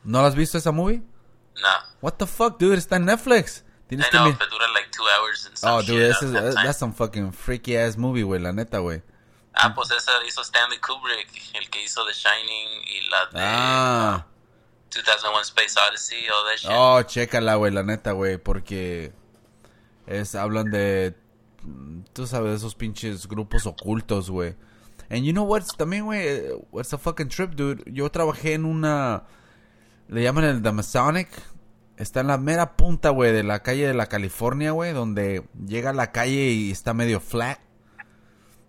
¿No 0.02 0.20
la 0.20 0.26
has 0.26 0.34
visto 0.34 0.58
esa 0.58 0.72
movie? 0.72 1.00
No. 1.54 1.68
What 2.00 2.14
the 2.14 2.26
fuck, 2.26 2.58
dude? 2.58 2.76
Está 2.76 2.96
en 2.96 3.04
Netflix. 3.04 3.62
Tienes 3.86 4.08
I 4.08 4.10
que 4.10 4.18
know, 4.18 4.32
but 4.32 4.50
dura 4.50 4.66
like 4.74 4.90
two 4.90 5.04
hours 5.04 5.46
and 5.46 5.56
some 5.56 5.74
Oh, 5.74 5.80
shit 5.80 5.94
dude, 5.94 6.08
this 6.08 6.22
is, 6.22 6.32
that 6.32 6.54
that's 6.54 6.78
some 6.80 6.92
fucking 6.92 7.30
freaky 7.30 7.76
ass 7.76 7.96
movie, 7.96 8.24
güey. 8.24 8.40
La 8.40 8.50
neta, 8.50 8.78
güey. 8.78 9.00
Ah, 9.54 9.72
pues 9.76 9.92
esa 9.92 10.10
hizo 10.26 10.42
Stanley 10.42 10.80
Kubrick, 10.80 11.28
el 11.54 11.70
que 11.70 11.84
hizo 11.84 12.04
The 12.04 12.14
Shining 12.14 12.82
y 12.88 13.08
la 13.08 13.26
de 13.26 13.30
Ah. 13.36 14.26
2001 15.04 15.44
Space 15.44 15.74
Odyssey, 15.78 16.26
all 16.28 16.44
that 16.44 16.56
shit. 16.56 16.70
Oh, 16.72 17.02
chécala, 17.02 17.56
güey, 17.56 17.72
la 17.72 17.82
neta, 17.82 18.12
güey, 18.12 18.38
porque 18.38 19.12
es 20.06 20.34
hablan 20.34 20.70
de 20.70 21.14
tú 22.12 22.26
sabes 22.26 22.56
esos 22.56 22.74
pinches 22.74 23.26
grupos 23.26 23.66
ocultos, 23.66 24.30
güey. 24.30 24.54
And 25.08 25.24
you 25.24 25.32
know 25.32 25.44
what's 25.44 25.76
también, 25.76 26.04
güey, 26.04 26.52
what's 26.70 26.92
a 26.92 26.98
fucking 26.98 27.28
trip, 27.28 27.52
dude. 27.52 27.82
Yo 27.86 28.10
trabajé 28.10 28.54
en 28.54 28.64
una 28.64 29.24
le 30.08 30.22
llaman 30.22 30.44
el 30.44 30.62
The. 30.62 31.28
Está 31.96 32.20
en 32.20 32.26
la 32.26 32.38
mera 32.38 32.76
punta, 32.76 33.10
güey, 33.10 33.32
de 33.32 33.42
la 33.42 33.62
calle 33.62 33.86
de 33.86 33.94
la 33.94 34.06
California, 34.06 34.70
güey, 34.72 34.92
donde 34.92 35.44
llega 35.66 35.90
a 35.90 35.94
la 35.94 36.12
calle 36.12 36.50
y 36.50 36.70
está 36.70 36.92
medio 36.92 37.20
flat. 37.20 37.58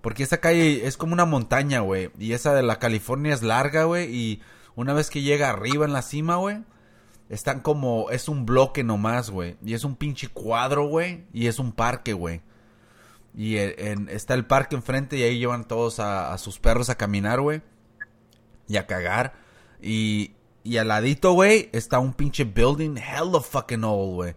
Porque 0.01 0.23
esa 0.23 0.37
calle 0.37 0.87
es 0.87 0.95
como 0.95 1.13
una 1.13 1.25
montaña, 1.25 1.81
güey. 1.81 2.09
Y 2.17 2.31
esa 2.31 2.53
de 2.53 2.63
la 2.63 2.79
California 2.79 3.33
es 3.33 3.43
larga, 3.43 3.83
güey. 3.83 4.15
Y 4.15 4.41
una 4.77 4.93
vez 4.93 5.09
que 5.09 5.21
llega 5.21 5.49
arriba 5.49 5.83
en 5.85 5.91
la 5.91 6.01
cima, 6.01 6.37
güey, 6.37 6.59
están 7.29 7.59
como... 7.59 8.09
Es 8.11 8.29
un 8.29 8.45
bloque 8.45 8.83
nomás, 8.85 9.29
güey. 9.29 9.57
Y 9.65 9.73
es 9.73 9.83
un 9.83 9.95
pinche 9.97 10.29
cuadro, 10.29 10.87
güey. 10.87 11.25
Y 11.33 11.47
es 11.47 11.59
un 11.59 11.73
parque, 11.73 12.13
güey. 12.13 12.41
Y 13.35 13.57
en- 13.57 14.07
está 14.09 14.33
el 14.33 14.45
parque 14.45 14.75
enfrente 14.75 15.17
y 15.17 15.23
ahí 15.23 15.37
llevan 15.39 15.67
todos 15.67 15.99
a, 15.99 16.31
a 16.31 16.37
sus 16.37 16.59
perros 16.59 16.89
a 16.89 16.95
caminar, 16.95 17.41
güey. 17.41 17.61
Y 18.67 18.77
a 18.77 18.87
cagar. 18.87 19.33
Y, 19.81 20.31
y 20.63 20.77
al 20.77 20.87
ladito, 20.87 21.33
güey, 21.33 21.69
está 21.73 21.99
un 21.99 22.13
pinche 22.13 22.45
building 22.45 22.97
hella 22.97 23.41
fucking 23.41 23.83
old, 23.83 24.13
güey. 24.15 24.35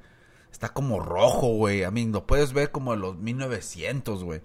Está 0.51 0.70
como 0.70 1.01
rojo, 1.01 1.49
güey. 1.55 1.82
I 1.84 1.91
mean, 1.91 2.12
lo 2.12 2.26
puedes 2.26 2.53
ver 2.53 2.70
como 2.72 2.93
de 2.93 2.99
los 2.99 3.16
1900, 3.16 4.24
güey. 4.24 4.41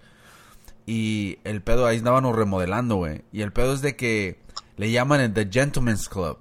Y 0.86 1.38
el 1.44 1.62
pedo 1.62 1.86
ahí 1.86 1.98
andaban 1.98 2.32
remodelando, 2.32 2.96
güey. 2.96 3.22
Y 3.32 3.42
el 3.42 3.52
pedo 3.52 3.72
es 3.74 3.80
de 3.82 3.96
que 3.96 4.38
le 4.76 4.90
llaman 4.90 5.20
el 5.20 5.32
The 5.34 5.48
Gentleman's 5.50 6.08
Club. 6.08 6.38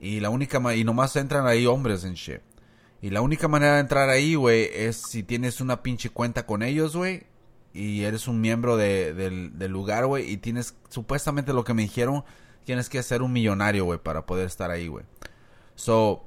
Y 0.00 0.20
la 0.20 0.30
única 0.30 0.60
y 0.74 0.84
nomás 0.84 1.16
entran 1.16 1.46
ahí 1.46 1.66
hombres 1.66 2.04
en 2.04 2.14
shit. 2.14 2.40
Y 3.02 3.10
la 3.10 3.20
única 3.20 3.48
manera 3.48 3.74
de 3.74 3.80
entrar 3.80 4.08
ahí, 4.08 4.34
güey, 4.34 4.68
es 4.72 4.96
si 4.96 5.22
tienes 5.22 5.60
una 5.60 5.82
pinche 5.82 6.10
cuenta 6.10 6.46
con 6.46 6.62
ellos, 6.62 6.96
güey. 6.96 7.24
Y 7.72 8.02
eres 8.04 8.26
un 8.26 8.40
miembro 8.40 8.76
de- 8.76 9.12
del, 9.14 9.58
del 9.58 9.70
lugar, 9.70 10.06
güey. 10.06 10.30
Y 10.30 10.38
tienes, 10.38 10.74
supuestamente 10.88 11.52
lo 11.52 11.62
que 11.64 11.74
me 11.74 11.82
dijeron, 11.82 12.24
tienes 12.64 12.88
que 12.88 13.02
ser 13.02 13.22
un 13.22 13.32
millonario, 13.32 13.84
güey, 13.84 13.98
para 13.98 14.26
poder 14.26 14.46
estar 14.46 14.70
ahí, 14.70 14.88
güey. 14.88 15.04
So, 15.74 16.26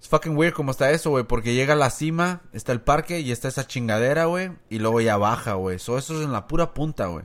es 0.00 0.08
fucking 0.08 0.36
weird 0.36 0.54
como 0.54 0.70
está 0.70 0.90
eso, 0.90 1.10
güey, 1.10 1.24
porque 1.24 1.54
llega 1.54 1.74
a 1.74 1.76
la 1.76 1.90
cima, 1.90 2.40
está 2.52 2.72
el 2.72 2.80
parque 2.80 3.20
y 3.20 3.30
está 3.30 3.48
esa 3.48 3.66
chingadera, 3.66 4.24
güey, 4.24 4.52
y 4.70 4.78
luego 4.78 5.00
ya 5.00 5.16
baja, 5.16 5.54
güey. 5.54 5.78
So, 5.78 5.98
eso 5.98 6.18
es 6.18 6.24
en 6.24 6.32
la 6.32 6.46
pura 6.48 6.72
punta, 6.72 7.06
güey. 7.06 7.24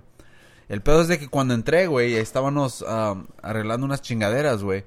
El 0.70 0.82
pedo 0.82 1.02
es 1.02 1.08
de 1.08 1.20
que 1.20 1.28
cuando 1.28 1.54
entré, 1.54 1.88
güey, 1.88 2.16
estábamos 2.16 2.82
um, 2.82 3.26
arreglando 3.42 3.86
unas 3.86 4.02
chingaderas, 4.02 4.64
güey. 4.64 4.86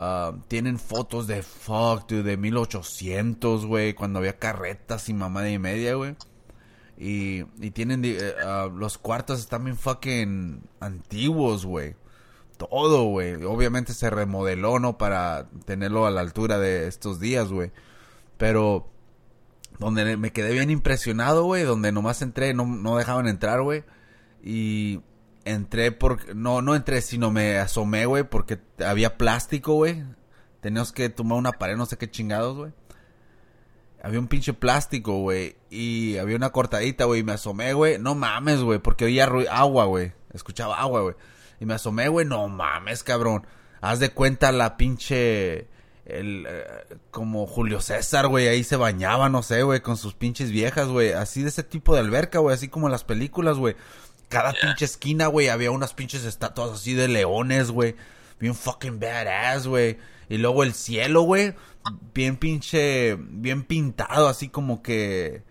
Um, 0.00 0.42
tienen 0.42 0.78
fotos 0.78 1.26
de 1.26 1.42
fuck, 1.42 2.08
dude, 2.08 2.22
de 2.22 2.36
1800, 2.36 3.66
güey, 3.66 3.94
cuando 3.94 4.20
había 4.20 4.38
carretas 4.38 5.08
y 5.08 5.14
mamá 5.14 5.42
de 5.42 5.58
media, 5.58 5.94
güey. 5.94 6.14
Y, 6.98 7.44
y 7.60 7.70
tienen, 7.70 8.02
ah, 8.44 8.68
los 8.74 8.98
cuartos 8.98 9.38
están 9.40 9.64
bien 9.64 9.76
fucking 9.76 10.62
antiguos, 10.80 11.64
güey. 11.64 11.94
Todo, 12.56 13.04
güey. 13.04 13.44
Obviamente 13.44 13.94
se 13.94 14.10
remodeló, 14.10 14.80
¿no? 14.80 14.98
Para 14.98 15.48
tenerlo 15.64 16.06
a 16.06 16.10
la 16.10 16.20
altura 16.20 16.58
de 16.58 16.88
estos 16.88 17.20
días, 17.20 17.48
güey. 17.50 17.70
Pero 18.36 18.88
donde 19.78 20.16
me 20.16 20.32
quedé 20.32 20.52
bien 20.52 20.70
impresionado, 20.70 21.44
güey. 21.44 21.62
Donde 21.62 21.92
nomás 21.92 22.20
entré, 22.20 22.52
no, 22.52 22.66
no 22.66 22.96
dejaban 22.96 23.28
entrar, 23.28 23.62
güey. 23.62 23.84
Y 24.42 25.00
entré 25.44 25.92
por... 25.92 26.34
No, 26.34 26.62
no 26.62 26.74
entré, 26.74 27.00
sino 27.00 27.30
me 27.30 27.58
asomé, 27.58 28.06
güey, 28.06 28.24
porque 28.24 28.58
había 28.84 29.16
plástico, 29.16 29.74
güey. 29.74 30.04
Teníamos 30.60 30.92
que 30.92 31.08
tomar 31.08 31.38
una 31.38 31.52
pared, 31.52 31.76
no 31.76 31.86
sé 31.86 31.96
qué 31.96 32.10
chingados, 32.10 32.56
güey. 32.56 32.72
Había 34.02 34.20
un 34.20 34.28
pinche 34.28 34.52
plástico, 34.52 35.20
güey. 35.20 35.56
Y 35.70 36.18
había 36.18 36.36
una 36.36 36.50
cortadita, 36.50 37.04
güey. 37.04 37.20
Y 37.20 37.24
me 37.24 37.32
asomé, 37.32 37.72
güey. 37.72 37.98
No 37.98 38.14
mames, 38.14 38.60
güey. 38.60 38.78
Porque 38.78 39.04
oía 39.04 39.28
agua, 39.50 39.86
güey. 39.86 40.12
Escuchaba 40.32 40.78
agua, 40.78 41.02
güey. 41.02 41.14
Y 41.60 41.66
me 41.66 41.74
asomé, 41.74 42.08
güey. 42.08 42.24
No 42.24 42.46
mames, 42.48 43.02
cabrón. 43.02 43.46
Haz 43.80 43.98
de 44.00 44.10
cuenta 44.10 44.52
la 44.52 44.76
pinche... 44.76 45.68
El, 46.04 46.46
eh, 46.48 46.64
como 47.10 47.46
Julio 47.46 47.82
César, 47.82 48.28
güey, 48.28 48.48
ahí 48.48 48.64
se 48.64 48.76
bañaba, 48.76 49.28
no 49.28 49.42
sé, 49.42 49.62
güey, 49.62 49.80
con 49.80 49.98
sus 49.98 50.14
pinches 50.14 50.50
viejas, 50.50 50.88
güey. 50.88 51.12
Así 51.12 51.42
de 51.42 51.50
ese 51.50 51.62
tipo 51.62 51.92
de 51.92 52.00
alberca, 52.00 52.38
güey, 52.38 52.54
así 52.54 52.68
como 52.68 52.86
en 52.86 52.92
las 52.92 53.04
películas, 53.04 53.58
güey. 53.58 53.76
Cada 54.28 54.52
pinche 54.52 54.84
esquina, 54.84 55.26
güey, 55.26 55.48
había 55.48 55.70
unas 55.70 55.94
pinches 55.94 56.24
estatuas 56.24 56.70
así 56.70 56.94
de 56.94 57.08
leones, 57.08 57.70
güey. 57.70 57.96
Bien 58.38 58.54
fucking 58.54 59.00
badass, 59.00 59.66
güey. 59.66 59.98
Y 60.28 60.38
luego 60.38 60.62
el 60.62 60.74
cielo, 60.74 61.22
güey 61.22 61.54
bien 62.14 62.36
pinche, 62.36 63.16
bien 63.16 63.62
pintado, 63.64 64.28
así 64.28 64.48
como 64.48 64.82
que, 64.82 65.42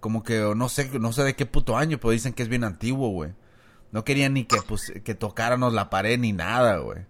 como 0.00 0.22
que 0.22 0.52
no 0.56 0.68
sé, 0.68 0.98
no 0.98 1.12
sé 1.12 1.24
de 1.24 1.36
qué 1.36 1.46
puto 1.46 1.76
año, 1.76 1.98
pero 1.98 2.10
dicen 2.10 2.32
que 2.32 2.42
es 2.42 2.48
bien 2.48 2.64
antiguo, 2.64 3.10
güey. 3.10 3.32
No 3.90 4.04
querían 4.04 4.34
ni 4.34 4.44
que, 4.44 4.60
pues, 4.62 4.92
que 5.04 5.14
tocáramos 5.14 5.72
la 5.72 5.88
pared 5.88 6.18
ni 6.18 6.32
nada, 6.32 6.76
güey. 6.78 7.06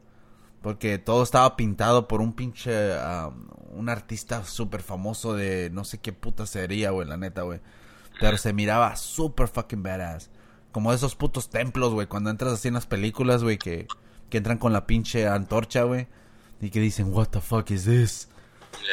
Porque 0.62 0.98
todo 0.98 1.22
estaba 1.22 1.56
pintado 1.56 2.06
por 2.08 2.20
un 2.20 2.34
pinche, 2.34 2.96
un 3.70 3.88
artista 3.88 4.44
súper 4.44 4.82
famoso 4.82 5.34
de 5.34 5.70
no 5.70 5.84
sé 5.84 5.98
qué 5.98 6.12
puta 6.12 6.46
sería, 6.46 6.90
güey, 6.90 7.08
la 7.08 7.16
neta, 7.16 7.42
güey. 7.42 7.60
Pero 8.20 8.36
se 8.36 8.52
miraba 8.52 8.94
súper 8.96 9.48
fucking 9.48 9.82
badass. 9.82 10.30
Como 10.72 10.92
esos 10.92 11.14
putos 11.14 11.50
templos, 11.50 11.92
güey, 11.92 12.06
cuando 12.06 12.30
entras 12.30 12.52
así 12.52 12.68
en 12.68 12.74
las 12.74 12.86
películas, 12.86 13.42
güey, 13.42 13.58
que, 13.58 13.86
que 14.30 14.38
entran 14.38 14.58
con 14.58 14.72
la 14.72 14.86
pinche 14.86 15.26
antorcha, 15.26 15.82
güey. 15.82 16.06
Y 16.60 16.70
que 16.70 16.80
dicen, 16.80 17.12
what 17.12 17.28
the 17.28 17.40
fuck 17.40 17.70
is 17.70 17.84
this? 17.84 18.28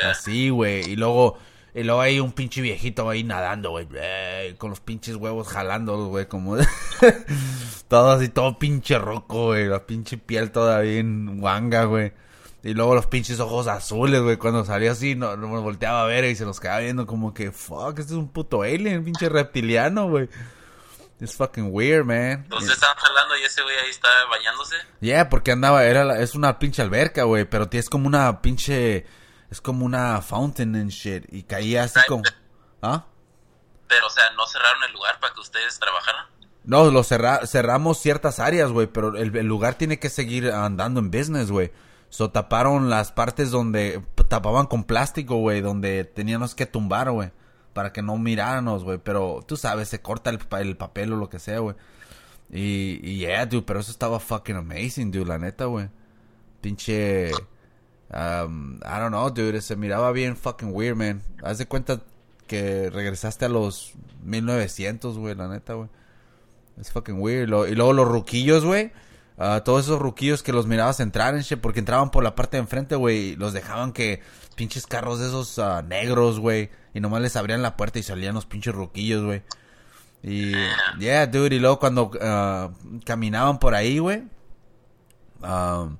Así, 0.07 0.49
güey. 0.49 0.89
Y 0.89 0.95
luego, 0.95 1.37
y 1.73 1.83
luego 1.83 2.01
hay 2.01 2.19
un 2.19 2.31
pinche 2.31 2.61
viejito 2.61 3.09
ahí 3.09 3.23
nadando, 3.23 3.71
güey. 3.71 3.87
Con 4.57 4.69
los 4.69 4.79
pinches 4.79 5.15
huevos 5.15 5.47
jalando, 5.47 6.07
güey. 6.07 6.27
Como 6.27 6.57
todo 7.87 8.11
así, 8.11 8.29
todo 8.29 8.57
pinche 8.59 8.97
roco, 8.97 9.47
güey. 9.47 9.67
La 9.67 9.85
pinche 9.85 10.17
piel 10.17 10.51
toda 10.51 10.79
bien 10.79 11.39
guanga, 11.39 11.85
güey. 11.85 12.13
Y 12.63 12.73
luego 12.73 12.95
los 12.95 13.05
pinches 13.07 13.39
ojos 13.39 13.67
azules, 13.67 14.21
güey. 14.21 14.37
Cuando 14.37 14.65
salía 14.65 14.91
así, 14.91 15.15
no, 15.15 15.37
no 15.37 15.61
volteaba 15.61 16.03
a 16.03 16.07
ver 16.07 16.25
y 16.25 16.35
se 16.35 16.45
los 16.45 16.59
quedaba 16.59 16.79
viendo 16.79 17.05
como 17.05 17.33
que, 17.33 17.51
fuck, 17.51 17.99
este 17.99 18.13
es 18.13 18.17
un 18.17 18.29
puto 18.29 18.63
alien, 18.63 19.03
pinche 19.03 19.29
reptiliano, 19.29 20.09
güey. 20.09 20.29
It's 21.19 21.35
fucking 21.35 21.69
weird, 21.71 22.05
man. 22.05 22.43
Entonces 22.43 22.71
estaban 22.71 22.97
jalando 22.97 23.37
y 23.37 23.43
ese 23.43 23.61
güey 23.61 23.75
ahí 23.77 23.89
está 23.89 24.09
bañándose. 24.29 24.75
Yeah, 24.99 25.29
porque 25.29 25.51
andaba, 25.51 25.85
era 25.85 26.19
es 26.19 26.35
una 26.35 26.59
pinche 26.59 26.81
alberca, 26.81 27.23
güey, 27.23 27.45
pero 27.45 27.69
tienes 27.69 27.89
como 27.89 28.07
una 28.07 28.41
pinche 28.41 29.05
es 29.49 29.61
como 29.61 29.85
una 29.85 30.21
fountain 30.21 30.75
and 30.75 30.91
shit. 30.91 31.25
Y 31.31 31.43
caía 31.43 31.83
así 31.83 31.99
como. 32.07 32.23
¿Ah? 32.81 33.05
Pero, 33.87 34.07
o 34.07 34.09
sea, 34.09 34.23
¿no 34.35 34.45
cerraron 34.47 34.83
el 34.83 34.93
lugar 34.93 35.19
para 35.19 35.33
que 35.33 35.39
ustedes 35.39 35.79
trabajaran? 35.79 36.25
No, 36.63 36.89
lo 36.89 37.03
cerramos 37.03 37.99
ciertas 37.99 38.39
áreas, 38.39 38.71
güey. 38.71 38.87
Pero 38.87 39.15
el, 39.15 39.31
lugar 39.45 39.75
tiene 39.75 39.99
que 39.99 40.09
seguir 40.09 40.51
andando 40.51 40.99
en 40.99 41.11
business, 41.11 41.51
güey. 41.51 41.71
So 42.09 42.31
taparon 42.31 42.89
las 42.89 43.11
partes 43.11 43.51
donde. 43.51 44.03
Tapaban 44.27 44.65
con 44.65 44.83
plástico, 44.83 45.35
güey. 45.35 45.61
Donde 45.61 46.03
teníamos 46.03 46.55
que 46.55 46.65
tumbar, 46.65 47.11
güey. 47.11 47.31
Para 47.75 47.91
que 47.91 48.01
no 48.01 48.17
miráramos, 48.17 48.85
güey. 48.85 48.99
Pero 49.03 49.43
tú 49.45 49.57
sabes, 49.57 49.89
se 49.89 50.01
corta 50.01 50.29
el, 50.29 50.39
el 50.61 50.77
papel 50.77 51.11
o 51.11 51.17
lo 51.17 51.29
que 51.29 51.39
sea, 51.39 51.59
güey. 51.59 51.75
Y, 52.49 53.01
y 53.03 53.17
yeah, 53.17 53.45
dude. 53.45 53.63
Pero 53.63 53.81
eso 53.81 53.91
estaba 53.91 54.21
fucking 54.21 54.55
amazing, 54.55 55.11
dude. 55.11 55.25
La 55.25 55.37
neta, 55.37 55.65
güey. 55.65 55.89
Pinche. 56.61 57.31
Um, 58.13 58.77
I 58.77 58.99
don't 58.99 59.09
know, 59.09 59.29
dude. 59.29 59.59
Se 59.61 59.75
miraba 59.75 60.13
bien 60.13 60.37
fucking 60.37 60.71
weird, 60.73 60.95
man. 60.95 61.21
Haz 61.43 61.57
de 61.57 61.65
cuenta 61.65 62.01
que 62.47 62.89
regresaste 62.89 63.43
a 63.43 63.49
los 63.49 63.93
1900, 64.23 65.17
güey, 65.17 65.35
la 65.35 65.49
neta, 65.49 65.73
güey. 65.73 65.89
Es 66.79 66.91
fucking 66.93 67.19
weird. 67.19 67.49
y 67.69 67.75
luego 67.75 67.91
los 67.91 68.07
ruquillos, 68.07 68.63
güey. 68.63 68.93
Uh, 69.37 69.61
todos 69.63 69.85
esos 69.85 69.99
ruquillos 69.99 70.43
que 70.43 70.53
los 70.53 70.65
mirabas 70.65 70.99
entrar 70.99 71.35
en 71.35 71.41
shit, 71.41 71.59
porque 71.59 71.79
entraban 71.79 72.09
por 72.09 72.23
la 72.23 72.35
parte 72.35 72.57
de 72.57 72.61
enfrente, 72.61 72.95
güey. 72.95 73.35
Los 73.35 73.53
dejaban 73.53 73.91
que 73.91 74.21
pinches 74.55 74.87
carros 74.87 75.19
de 75.19 75.27
esos 75.27 75.57
uh, 75.57 75.81
negros, 75.85 76.39
güey. 76.39 76.69
Y 76.93 77.01
nomás 77.01 77.21
les 77.21 77.35
abrían 77.35 77.61
la 77.61 77.75
puerta 77.75 77.99
y 77.99 78.03
salían 78.03 78.35
los 78.35 78.45
pinches 78.45 78.73
ruquillos, 78.73 79.23
güey. 79.23 79.43
Y, 80.23 80.53
yeah, 80.99 81.27
dude. 81.27 81.55
Y 81.55 81.59
luego 81.59 81.79
cuando 81.79 82.11
uh, 82.13 82.99
caminaban 83.03 83.59
por 83.59 83.75
ahí, 83.75 83.99
güey. 83.99 84.23
Um, 85.41 85.97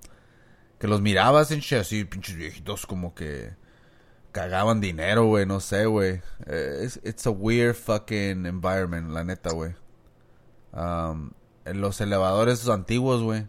que 0.80 0.88
los 0.88 1.02
mirabas 1.02 1.52
en 1.52 1.62
así, 1.80 2.06
pinches 2.06 2.36
viejitos 2.36 2.86
como 2.86 3.14
que 3.14 3.54
cagaban 4.32 4.82
dinero, 4.82 5.26
güey, 5.26 5.46
no 5.46 5.60
sé, 5.60 5.86
güey. 5.86 6.22
Eh, 6.46 6.90
it's, 7.04 7.26
a 7.26 7.30
weird 7.30 7.76
fucking 7.76 8.46
environment, 8.46 9.12
la 9.12 9.24
neta, 9.24 9.52
güey. 9.54 9.74
Um, 10.74 11.32
los 11.66 12.00
elevadores 12.02 12.68
antiguos, 12.70 13.22
güey, 13.22 13.48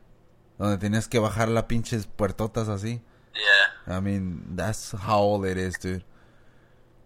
donde 0.59 0.79
tenías 0.79 1.09
que 1.09 1.19
bajar 1.19 1.49
las 1.49 1.65
pinches 1.65 2.07
puertotas 2.07 2.69
así. 2.69 3.03
Yeah. 3.35 3.99
I 3.99 4.01
mean, 4.01 4.57
that's 4.57 4.93
how 4.93 5.21
old 5.21 5.47
it 5.47 5.59
is, 5.59 5.79
dude. 5.79 6.05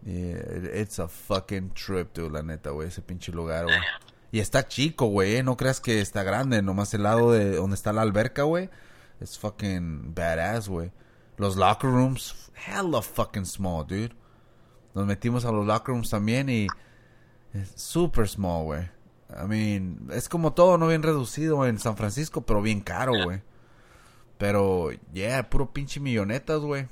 Yeah, 0.05 0.81
it's 0.81 0.99
a 0.99 1.09
fucking 1.09 1.73
trip, 1.75 2.15
dude, 2.15 2.33
la 2.33 2.43
neta, 2.43 2.71
güey, 2.71 2.89
ese 2.89 3.03
pinche 3.03 3.33
lugar, 3.33 3.65
güey. 3.65 3.79
Y 4.33 4.39
está 4.39 4.67
chico, 4.69 5.07
güey, 5.07 5.37
¿eh? 5.37 5.43
no 5.43 5.57
creas 5.57 5.81
que 5.81 6.01
está 6.01 6.23
grande, 6.23 6.63
nomás 6.63 6.95
el 6.95 7.03
lado 7.03 7.33
de 7.33 7.57
donde 7.57 7.75
está 7.75 7.93
la 7.93 8.03
alberca, 8.03 8.45
güey 8.45 8.71
es 9.21 9.39
fucking 9.39 10.15
badass, 10.15 10.69
güey. 10.69 10.91
Los 11.37 11.57
locker 11.57 11.91
rooms, 11.91 12.51
hella 12.55 13.03
fucking 13.03 13.47
small, 13.47 13.87
dude. 13.87 14.15
Nos 14.95 15.07
metimos 15.07 15.45
a 15.45 15.53
los 15.53 15.67
locker 15.67 15.95
rooms 15.95 16.11
también 16.11 16.49
y 16.49 16.67
super 17.77 18.29
small, 18.29 18.65
güey. 18.65 18.91
I 19.37 19.47
mean, 19.47 20.09
es 20.12 20.28
como 20.28 20.53
todo, 20.53 20.78
no 20.78 20.89
bien 20.89 21.03
reducido 21.03 21.66
en 21.66 21.78
San 21.78 21.97
Francisco, 21.97 22.43
pero 22.43 22.62
bien 22.62 22.81
caro, 22.81 23.12
güey. 23.24 23.43
Pero, 24.39 24.91
yeah, 25.12 25.49
puro 25.49 25.72
pinche 25.72 26.01
millonetas, 26.01 26.61
güey. 26.61 26.89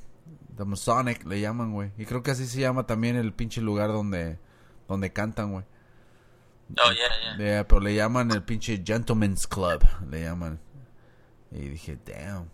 The 0.57 0.65
Masonic 0.65 1.25
le 1.25 1.41
llaman, 1.41 1.73
güey. 1.73 1.93
Y 1.97 2.05
creo 2.05 2.23
que 2.23 2.31
así 2.31 2.47
se 2.47 2.61
llama 2.61 2.87
también 2.87 3.17
el 3.17 3.33
pinche 3.33 3.61
lugar 3.61 3.89
donde, 3.91 4.39
donde 4.87 5.13
cantan, 5.13 5.53
güey. 5.53 5.65
Oh, 6.71 6.93
yeah, 6.93 7.37
yeah. 7.37 7.39
Yeah, 7.39 7.69
pero 7.69 7.81
le 7.81 7.95
llaman 7.95 8.31
el 8.31 8.43
pinche 8.43 8.83
Gentleman's 8.85 9.47
Club, 9.47 9.85
le 10.11 10.23
llaman. 10.23 10.61
Y 11.51 11.61
dije, 11.61 11.99
damn. 12.05 12.51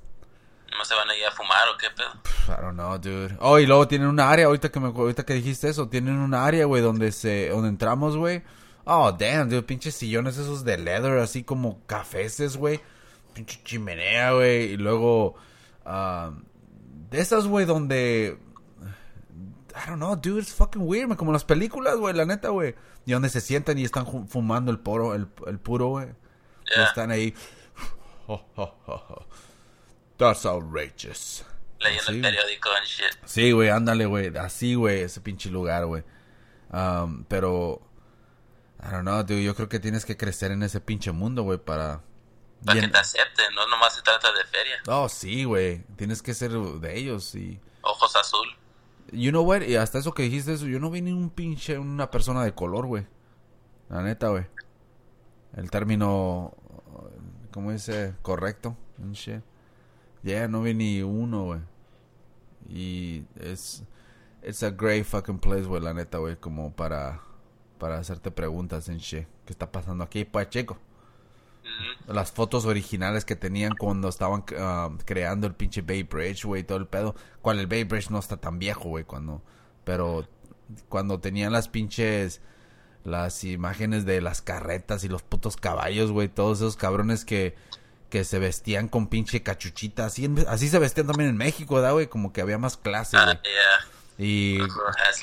¿No 0.77 0.85
se 0.85 0.95
van 0.95 1.09
a 1.09 1.17
ir 1.17 1.25
a 1.25 1.31
fumar 1.31 1.69
o 1.69 1.79
qué 1.79 1.89
pedo? 1.91 2.11
I 2.49 2.61
don't 2.61 2.75
know, 2.75 2.99
dude. 2.99 3.37
Oh, 3.41 3.59
y 3.59 3.67
luego 3.67 3.87
tienen 3.87 4.09
un 4.09 4.21
área, 4.21 4.47
ahorita 4.47 4.71
que 4.71 4.81
me 4.81 4.89
ahorita 4.89 5.25
que 5.25 5.35
dijiste 5.35 5.69
eso, 5.69 5.89
tienen 5.89 6.19
un 6.19 6.35
área, 6.35 6.65
güey, 6.65 6.83
donde 6.83 7.13
se 7.13 7.49
donde 7.49 7.69
entramos, 7.69 8.17
güey. 8.17 8.43
Oh, 8.85 9.13
damn, 9.13 9.49
dude, 9.49 9.63
pinches 9.63 9.95
sillones 9.95 10.37
esos 10.37 10.65
de 10.65 10.79
leather 10.79 11.19
así 11.19 11.43
como 11.43 11.85
cafeses, 11.87 12.57
güey. 12.57 12.81
Pinche 13.33 13.61
chimenea, 13.65 14.33
güey, 14.33 14.73
y 14.73 14.77
luego 14.77 15.35
um, 15.85 16.45
de 17.11 17.21
esas, 17.21 17.47
güey, 17.47 17.67
donde 17.67 18.39
I 19.75 19.89
don't 19.89 19.97
know, 19.97 20.15
dude, 20.15 20.41
it's 20.41 20.55
fucking 20.55 20.83
weird, 20.83 21.17
como 21.17 21.33
las 21.33 21.45
películas, 21.45 21.97
güey, 21.97 22.15
la 22.15 22.25
neta, 22.25 22.51
güey. 22.51 22.75
Y 23.07 23.13
donde 23.13 23.29
se 23.29 23.41
sientan 23.41 23.79
y 23.79 23.85
están 23.85 24.07
fumando 24.29 24.71
el 24.71 24.79
poro, 24.79 25.15
el, 25.15 25.27
el 25.47 25.59
puro, 25.59 25.89
güey. 25.89 26.09
Están 26.77 27.11
ahí 27.11 27.35
That's 30.17 30.47
outrageous. 30.47 31.45
Leyendo 31.81 32.13
el 32.13 32.21
periódico 32.23 32.71
and 32.71 32.87
shit. 32.87 33.15
Sí, 33.25 33.53
güey, 33.53 33.69
ándale, 33.69 34.07
güey. 34.07 34.35
Así, 34.37 34.75
güey, 34.75 35.03
ese 35.03 35.21
pinche 35.21 35.51
lugar, 35.51 35.87
güey. 35.87 36.03
Um, 36.73 37.25
pero, 37.25 37.83
I 38.85 38.91
don't 38.91 39.03
know, 39.03 39.23
dude. 39.23 39.43
Yo 39.43 39.55
creo 39.55 39.69
que 39.69 39.81
tienes 39.81 40.05
que 40.05 40.17
crecer 40.17 40.53
en 40.53 40.63
ese 40.63 40.81
pinche 40.81 41.13
mundo, 41.13 41.43
güey, 41.43 41.59
para... 41.59 42.03
Para 42.65 42.81
que 42.81 42.89
te 42.89 42.99
acepten, 42.99 43.55
no 43.55 43.67
nomás 43.69 43.95
se 43.95 44.03
trata 44.03 44.33
de 44.33 44.45
feria. 44.45 44.77
Oh, 44.87 45.09
sí, 45.09 45.45
güey. 45.45 45.85
Tienes 45.97 46.23
que 46.23 46.35
ser 46.35 46.53
de 46.53 46.99
ellos 46.99 47.35
y... 47.35 47.61
Ojos 47.83 48.17
azul. 48.17 48.49
You 49.13 49.31
know 49.31 49.45
what? 49.45 49.63
Y 49.63 49.77
hasta 49.77 49.99
eso 49.99 50.15
que 50.15 50.23
dijiste 50.23 50.55
eso, 50.55 50.67
yo 50.67 50.81
no 50.81 50.91
vi 50.91 51.03
ni 51.03 51.13
un 51.13 51.31
pinche, 51.31 51.79
una 51.79 52.11
persona 52.11 52.43
de 52.43 52.55
color, 52.55 52.87
güey. 52.87 53.07
La 53.91 54.03
neta, 54.03 54.29
güey. 54.29 54.47
El 55.57 55.71
término 55.71 56.55
¿Cómo 57.55 57.71
dice? 57.71 58.17
Correcto. 58.23 58.77
Ya, 59.13 59.41
yeah, 60.25 60.49
no 60.49 60.63
vi 60.63 60.75
ni 60.75 61.03
uno, 61.03 61.45
güey. 61.45 61.61
Y 62.69 63.27
es. 63.39 63.85
It's 64.43 64.65
a 64.65 64.71
great 64.71 65.05
fucking 65.05 65.39
place, 65.39 65.63
güey, 65.63 65.81
la 65.81 65.95
neta, 65.95 66.19
güey. 66.19 66.35
Como 66.35 66.75
para. 66.75 67.21
Para 67.79 67.99
hacerte 67.99 68.31
preguntas 68.31 68.89
en 68.89 68.99
shit. 68.99 69.27
¿Qué 69.45 69.53
está 69.53 69.71
pasando 69.71 70.05
aquí, 70.05 70.25
pues, 70.25 70.49
chico? 70.51 70.79
Las 72.07 72.31
fotos 72.31 72.67
originales 72.67 73.25
que 73.25 73.37
tenían 73.37 73.75
cuando 73.75 74.09
estaban 74.09 74.45
um, 74.59 74.99
creando 74.99 75.47
el 75.47 75.55
pinche 75.55 75.81
Bay 75.83 76.03
Bridge, 76.03 76.45
güey, 76.45 76.63
todo 76.63 76.79
el 76.79 76.87
pedo. 76.87 77.15
Cual 77.43 77.59
el 77.59 77.67
Bay 77.67 77.85
Bridge 77.85 78.11
no 78.11 78.19
está 78.19 78.37
tan 78.37 78.59
viejo, 78.59 78.89
güey, 78.91 79.05
cuando. 79.05 79.43
Pero. 79.85 80.29
Cuando 80.89 81.21
tenían 81.21 81.53
las 81.53 81.69
pinches 81.69 82.41
las 83.05 83.45
imágenes 83.45 84.07
de 84.07 84.23
las 84.23 84.41
carretas 84.41 85.05
y 85.05 85.09
los 85.09 85.23
putos 85.23 85.57
caballos, 85.57 86.11
güey. 86.11 86.29
Todos 86.29 86.59
esos 86.59 86.77
cabrones 86.77 87.25
que, 87.27 87.55
que 88.09 88.25
se 88.25 88.39
vestían 88.39 88.89
con 88.89 89.09
pinche 89.09 89.43
cachuchita. 89.43 90.07
Así, 90.07 90.33
así 90.49 90.69
se 90.69 90.79
vestían 90.79 91.07
también 91.07 91.31
en 91.31 91.37
México, 91.37 91.75
¿verdad, 91.75 91.93
güey? 91.93 92.07
Como 92.07 92.33
que 92.33 92.41
había 92.41 92.57
más 92.59 92.77
clase, 92.77 93.17
Uh, 93.19 93.25
güey. 93.25 93.37
yeah. 93.43 93.94
Y... 94.19 94.59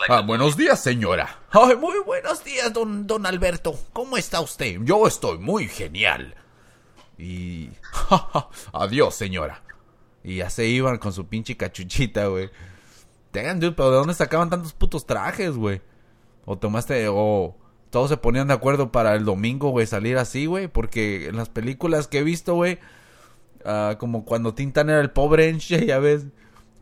Ah, 0.10 0.18
a- 0.18 0.22
buenos 0.22 0.58
días, 0.58 0.82
señora. 0.82 1.40
Ay, 1.52 1.76
muy 1.78 2.00
buenos 2.06 2.44
días, 2.44 2.74
don, 2.74 3.08
don 3.08 3.26
Alberto. 3.26 3.80
¿Cómo 3.94 4.18
está 4.18 4.42
usted? 4.42 4.78
Yo 4.84 5.08
estoy 5.08 5.38
muy 5.38 5.68
genial. 5.68 6.36
Y... 7.18 7.70
Adiós, 8.74 9.16
señora. 9.16 9.62
Y 10.24 10.38
ya 10.38 10.50
se 10.50 10.66
iban 10.68 10.98
con 10.98 11.14
su 11.14 11.26
pinche 11.28 11.56
cachuchita, 11.56 12.26
güey. 12.28 12.50
Tengan, 13.32 13.60
dude, 13.60 13.72
pero 13.72 13.92
¿de 13.92 13.98
dónde 13.98 14.14
sacaban 14.14 14.50
tantos 14.50 14.74
putos 14.74 15.06
trajes, 15.06 15.56
güey? 15.56 15.82
O 16.46 16.58
tomaste... 16.58 17.08
O 17.10 17.56
todos 17.92 18.10
se 18.10 18.16
ponían 18.18 18.48
de 18.48 18.54
acuerdo 18.54 18.92
para 18.92 19.16
el 19.16 19.26
domingo, 19.26 19.70
güey, 19.70 19.86
salir 19.86 20.18
así, 20.18 20.46
güey. 20.46 20.68
Porque 20.68 21.28
en 21.28 21.38
las 21.38 21.50
películas 21.50 22.08
que 22.08 22.20
he 22.20 22.24
visto, 22.24 22.56
güey... 22.56 22.80
ah, 23.66 23.96
como 24.00 24.26
cuando 24.26 24.54
Tintan 24.54 24.90
era 24.90 25.00
el 25.00 25.12
pobre 25.12 25.48
enche, 25.50 25.86
ya 25.88 26.00
ves. 26.00 26.26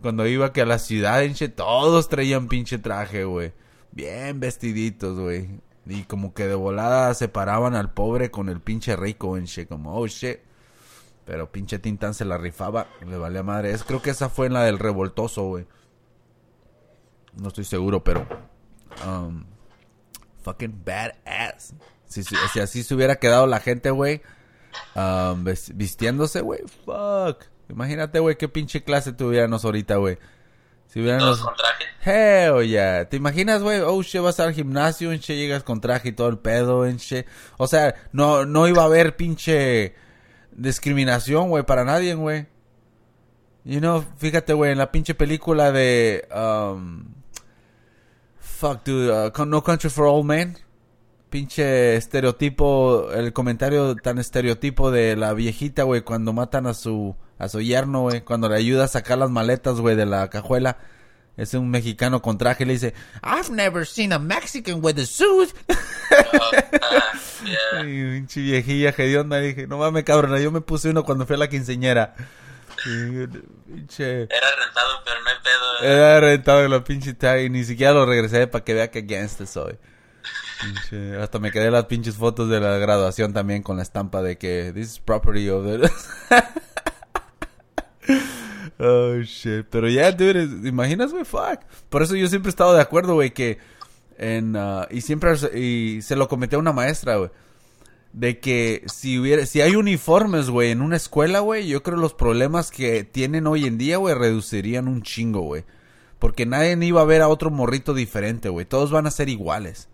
Cuando 0.01 0.25
iba 0.25 0.53
que 0.53 0.61
a 0.61 0.65
la 0.65 0.79
ciudad, 0.79 1.23
enche, 1.23 1.49
todos 1.49 2.07
traían 2.07 2.47
pinche 2.47 2.77
traje, 2.77 3.25
güey. 3.25 3.53
Bien 3.91 4.39
vestiditos, 4.39 5.19
güey. 5.19 5.59
Y 5.85 6.03
como 6.03 6.33
que 6.33 6.47
de 6.47 6.55
volada 6.55 7.13
separaban 7.13 7.75
al 7.75 7.91
pobre 7.91 8.31
con 8.31 8.47
el 8.47 8.61
pinche 8.61 8.95
rico, 8.95 9.35
enche. 9.37 9.67
Como, 9.67 9.95
oh, 9.95 10.07
shit. 10.07 10.39
Pero 11.25 11.51
pinche 11.51 11.79
Tintán 11.79 12.13
se 12.13 12.25
la 12.25 12.37
rifaba. 12.37 12.87
Le 13.05 13.17
valía 13.17 13.43
madre. 13.43 13.71
Es, 13.71 13.83
creo 13.83 14.01
que 14.01 14.11
esa 14.11 14.29
fue 14.29 14.47
en 14.47 14.53
la 14.53 14.63
del 14.63 14.79
revoltoso, 14.79 15.43
güey. 15.43 15.67
No 17.35 17.49
estoy 17.49 17.65
seguro, 17.65 18.03
pero... 18.03 18.25
um, 19.05 19.43
fucking 20.43 20.81
badass. 20.85 21.73
Si, 22.05 22.23
así 22.59 22.83
se 22.83 22.95
hubiera 22.95 23.17
quedado 23.17 23.47
la 23.47 23.59
gente, 23.59 23.91
güey. 23.91 24.21
um, 24.95 25.43
vistiéndose, 25.73 26.41
güey. 26.41 26.61
Fuck. 26.85 27.45
Imagínate, 27.69 28.19
güey, 28.19 28.35
qué 28.35 28.49
pinche 28.49 28.83
clase 28.83 29.13
tuviéramos 29.13 29.63
ahorita, 29.63 29.97
güey. 29.97 30.17
Si 30.87 30.99
hubiéramos... 30.99 31.25
Todos 31.25 31.41
con 31.41 31.55
traje. 31.55 31.85
Hell 32.03 32.67
yeah. 32.67 33.07
¿Te 33.07 33.17
imaginas, 33.17 33.61
güey? 33.61 33.79
Oh, 33.81 34.01
shit, 34.01 34.21
vas 34.21 34.39
al 34.39 34.53
gimnasio, 34.53 35.11
en 35.11 35.19
che, 35.19 35.35
llegas 35.35 35.63
con 35.63 35.79
traje 35.79 36.09
y 36.09 36.11
todo 36.13 36.29
el 36.29 36.39
pedo, 36.39 36.85
en 36.85 36.97
che. 36.97 37.25
O 37.57 37.67
sea, 37.67 37.93
no, 38.11 38.45
no 38.45 38.67
iba 38.67 38.81
a 38.81 38.85
haber 38.85 39.15
pinche 39.15 39.93
discriminación, 40.51 41.49
güey, 41.49 41.63
para 41.63 41.85
nadie, 41.85 42.15
güey. 42.15 42.47
You 43.65 43.79
know, 43.79 44.03
fíjate, 44.17 44.53
güey, 44.53 44.71
en 44.71 44.79
la 44.79 44.91
pinche 44.91 45.13
película 45.13 45.71
de... 45.71 46.27
Um, 46.35 47.13
fuck, 48.39 48.83
dude, 48.83 49.11
uh, 49.11 49.45
No 49.45 49.63
Country 49.63 49.91
for 49.91 50.05
Old 50.05 50.25
Men. 50.25 50.57
Pinche 51.29 51.95
estereotipo, 51.95 53.11
el 53.11 53.31
comentario 53.33 53.95
tan 53.95 54.17
estereotipo 54.17 54.89
de 54.89 55.15
la 55.15 55.33
viejita, 55.33 55.83
güey, 55.83 56.01
cuando 56.01 56.33
matan 56.33 56.65
a 56.65 56.73
su, 56.73 57.15
a 57.39 57.47
su 57.47 57.61
yerno, 57.61 58.01
güey, 58.01 58.21
cuando 58.21 58.49
le 58.49 58.57
ayuda 58.57 58.83
a 58.83 58.87
sacar 58.87 59.17
las 59.17 59.31
maletas, 59.31 59.79
güey, 59.79 59.95
de 59.95 60.05
la 60.05 60.29
cajuela. 60.29 60.77
Es 61.37 61.53
un 61.53 61.69
mexicano 61.69 62.21
con 62.21 62.37
traje 62.37 62.63
y 62.63 62.67
le 62.67 62.73
dice, 62.73 62.93
I've 63.23 63.49
never 63.49 63.87
seen 63.87 64.11
a 64.11 64.19
Mexican 64.19 64.83
with 64.83 64.99
a 64.99 65.05
suit. 65.05 65.55
Oh, 65.69 66.51
ah, 66.81 67.13
yeah. 67.45 67.81
Y 67.87 68.19
pinche 68.19 68.41
viejilla 68.41 68.89
hedionda, 68.89 69.39
dije, 69.39 69.65
no 69.65 69.77
mames, 69.77 70.03
cabrón, 70.03 70.37
yo 70.37 70.51
me 70.51 70.59
puse 70.59 70.89
uno 70.89 71.05
cuando 71.05 71.25
fui 71.25 71.37
a 71.37 71.39
la 71.39 71.47
quinceñera. 71.47 72.13
Y. 72.85 72.89
Era 72.89 73.27
rentado, 73.87 75.01
pero 75.05 75.21
no 75.23 75.29
hay 75.29 75.37
pedo. 75.41 75.89
Era 75.89 76.19
rentado 76.19 76.65
en 76.65 76.71
la 76.71 76.83
pinche 76.83 77.13
tag 77.13 77.39
y 77.39 77.49
ni 77.49 77.63
siquiera 77.63 77.93
lo 77.93 78.05
regresé 78.05 78.47
para 78.47 78.65
que 78.65 78.73
vea 78.73 78.91
que 78.91 79.03
gangster 79.03 79.47
soy. 79.47 79.77
Pinche, 80.61 81.15
hasta 81.21 81.39
me 81.39 81.51
quedé 81.51 81.71
las 81.71 81.85
pinches 81.85 82.15
fotos 82.15 82.49
de 82.49 82.59
la 82.59 82.77
graduación 82.77 83.31
también 83.31 83.63
con 83.63 83.77
la 83.77 83.83
estampa 83.83 84.21
de 84.21 84.37
que 84.37 84.73
this 84.73 84.93
is 84.93 84.99
property 84.99 85.49
of 85.49 85.63
the... 85.65 85.89
oh 88.79 89.17
shit, 89.21 89.65
pero 89.69 89.89
ya, 89.89 90.11
dude, 90.11 90.43
es- 90.43 90.65
imaginas, 90.65 91.11
güey, 91.11 91.25
fuck. 91.25 91.59
Por 91.89 92.01
eso 92.03 92.15
yo 92.15 92.27
siempre 92.27 92.49
he 92.49 92.51
estado 92.51 92.73
de 92.73 92.81
acuerdo, 92.81 93.13
güey, 93.15 93.31
que 93.31 93.57
en 94.17 94.55
ah, 94.55 94.87
y 94.91 95.01
siempre 95.01 95.31
y 95.57 96.01
se 96.01 96.15
lo 96.15 96.27
comenté 96.27 96.55
a 96.55 96.59
una 96.59 96.73
maestra, 96.73 97.17
güey. 97.17 97.29
De 98.11 98.39
que 98.39 98.83
si 98.87 99.19
hubiera, 99.19 99.45
si 99.45 99.61
hay 99.61 99.75
uniformes, 99.75 100.49
güey, 100.49 100.71
en 100.71 100.81
una 100.81 100.95
escuela, 100.95 101.41
güey, 101.41 101.67
yo 101.67 101.83
creo 101.83 101.97
los 101.97 102.13
problemas 102.15 102.71
que 102.71 103.03
tienen 103.03 103.45
hoy 103.45 103.65
en 103.65 103.77
día, 103.77 103.97
güey, 103.97 104.15
reducirían 104.15 104.87
un 104.87 105.03
chingo, 105.03 105.41
güey. 105.41 105.63
Porque 106.17 106.45
nadie 106.45 106.75
iba 106.85 107.01
a 107.01 107.05
ver 107.05 107.21
a 107.21 107.27
otro 107.29 107.51
morrito 107.51 107.93
diferente, 107.93 108.49
güey. 108.49 108.65
Todos 108.65 108.91
van 108.91 109.05
a 109.07 109.11
ser 109.11 109.29
iguales. 109.29 109.87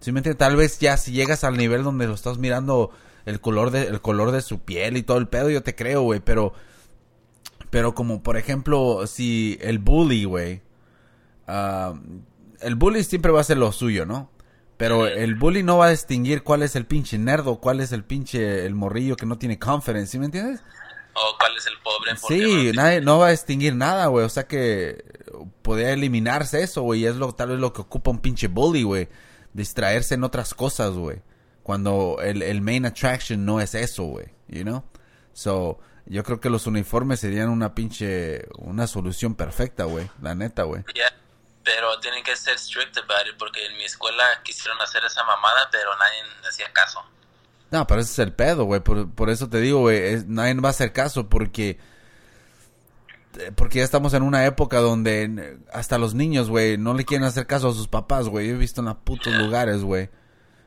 ¿Sí 0.00 0.10
me 0.10 0.18
entiendes? 0.20 0.38
Tal 0.38 0.56
vez 0.56 0.78
ya 0.80 0.96
si 0.96 1.12
llegas 1.12 1.44
al 1.44 1.56
nivel 1.56 1.84
donde 1.84 2.08
lo 2.08 2.14
estás 2.14 2.38
mirando 2.38 2.90
el 3.26 3.40
color 3.40 3.70
de, 3.70 3.82
el 3.84 4.00
color 4.00 4.32
de 4.32 4.40
su 4.42 4.58
piel 4.60 4.96
y 4.96 5.02
todo 5.04 5.18
el 5.18 5.28
pedo, 5.28 5.50
yo 5.50 5.62
te 5.62 5.76
creo, 5.76 6.02
güey. 6.02 6.18
Pero, 6.18 6.54
pero 7.72 7.94
como 7.94 8.22
por 8.22 8.36
ejemplo, 8.36 9.06
si 9.08 9.58
el 9.62 9.78
bully, 9.80 10.24
güey. 10.24 10.60
ah, 11.48 11.94
el 12.60 12.74
bully 12.76 13.02
siempre 13.02 13.32
va 13.32 13.40
a 13.40 13.44
ser 13.44 13.56
lo 13.56 13.72
suyo, 13.72 14.04
¿no? 14.06 14.30
Pero 14.76 15.06
el 15.06 15.36
bully 15.36 15.62
no 15.62 15.78
va 15.78 15.86
a 15.86 15.90
distinguir 15.90 16.42
cuál 16.42 16.62
es 16.62 16.76
el 16.76 16.84
pinche 16.86 17.16
nerdo, 17.18 17.60
cuál 17.60 17.80
es 17.80 17.92
el 17.92 18.04
pinche, 18.04 18.66
el 18.66 18.74
morrillo 18.74 19.16
que 19.16 19.24
no 19.26 19.38
tiene 19.38 19.58
confidence, 19.58 20.12
¿sí 20.12 20.18
me 20.18 20.26
entiendes? 20.26 20.60
O 21.14 21.36
cuál 21.38 21.56
es 21.56 21.66
el 21.66 21.72
pobre. 21.82 22.16
Sí, 22.16 22.66
no- 22.74 22.82
nadie, 22.82 23.00
no 23.00 23.18
va 23.18 23.28
a 23.28 23.30
distinguir 23.30 23.74
nada, 23.74 24.06
güey. 24.08 24.24
O 24.26 24.28
sea 24.28 24.46
que 24.46 25.02
podría 25.62 25.92
eliminarse 25.92 26.62
eso, 26.62 26.82
güey. 26.82 27.00
Y 27.00 27.06
es 27.06 27.16
lo, 27.16 27.32
tal 27.32 27.48
vez 27.50 27.58
lo 27.58 27.72
que 27.72 27.80
ocupa 27.80 28.10
un 28.10 28.18
pinche 28.18 28.48
bully, 28.48 28.82
güey. 28.82 29.08
Distraerse 29.54 30.14
en 30.14 30.24
otras 30.24 30.52
cosas, 30.54 30.92
güey. 30.92 31.22
Cuando 31.62 32.18
el, 32.22 32.42
el 32.42 32.60
main 32.60 32.84
attraction 32.86 33.44
no 33.46 33.60
es 33.60 33.74
eso, 33.74 34.04
güey. 34.04 34.26
You 34.48 34.62
know? 34.62 34.84
So, 35.32 35.78
yo 36.06 36.24
creo 36.24 36.40
que 36.40 36.50
los 36.50 36.66
uniformes 36.66 37.20
serían 37.20 37.48
una 37.48 37.74
pinche, 37.74 38.46
una 38.58 38.86
solución 38.86 39.34
perfecta, 39.34 39.84
güey. 39.84 40.10
La 40.20 40.34
neta, 40.34 40.64
güey. 40.64 40.82
Yeah, 40.94 41.12
Pero 41.64 41.98
tienen 42.00 42.22
que 42.24 42.36
ser 42.36 42.58
strict 42.58 42.96
about 42.98 43.26
it 43.30 43.36
porque 43.38 43.64
en 43.66 43.76
mi 43.76 43.84
escuela 43.84 44.24
quisieron 44.42 44.80
hacer 44.82 45.04
esa 45.04 45.22
mamada, 45.24 45.68
pero 45.70 45.90
nadie 45.96 46.48
hacía 46.48 46.72
caso. 46.72 47.00
No, 47.70 47.86
pero 47.86 48.00
ese 48.02 48.12
es 48.12 48.18
el 48.18 48.32
pedo, 48.32 48.64
güey. 48.64 48.80
Por, 48.80 49.10
por 49.14 49.30
eso 49.30 49.48
te 49.48 49.58
digo, 49.60 49.80
güey. 49.80 49.96
es- 50.14 50.26
Nadie 50.26 50.54
va 50.54 50.68
a 50.68 50.72
hacer 50.72 50.92
caso 50.92 51.28
porque... 51.28 51.78
eh, 53.38 53.52
Porque 53.54 53.78
ya 53.78 53.84
estamos 53.84 54.12
en 54.14 54.22
una 54.22 54.44
época 54.44 54.78
donde 54.80 55.58
hasta 55.72 55.98
los 55.98 56.14
niños, 56.14 56.50
güey, 56.50 56.76
no 56.76 56.94
le 56.94 57.04
quieren 57.04 57.26
hacer 57.26 57.46
caso 57.46 57.68
a 57.68 57.72
sus 57.74 57.88
papás, 57.88 58.28
güey. 58.28 58.48
Yo 58.48 58.54
he 58.54 58.58
visto 58.58 58.80
en 58.80 58.86
los 58.86 58.96
putos 58.98 59.32
lugares, 59.34 59.82
güey. 59.82 60.10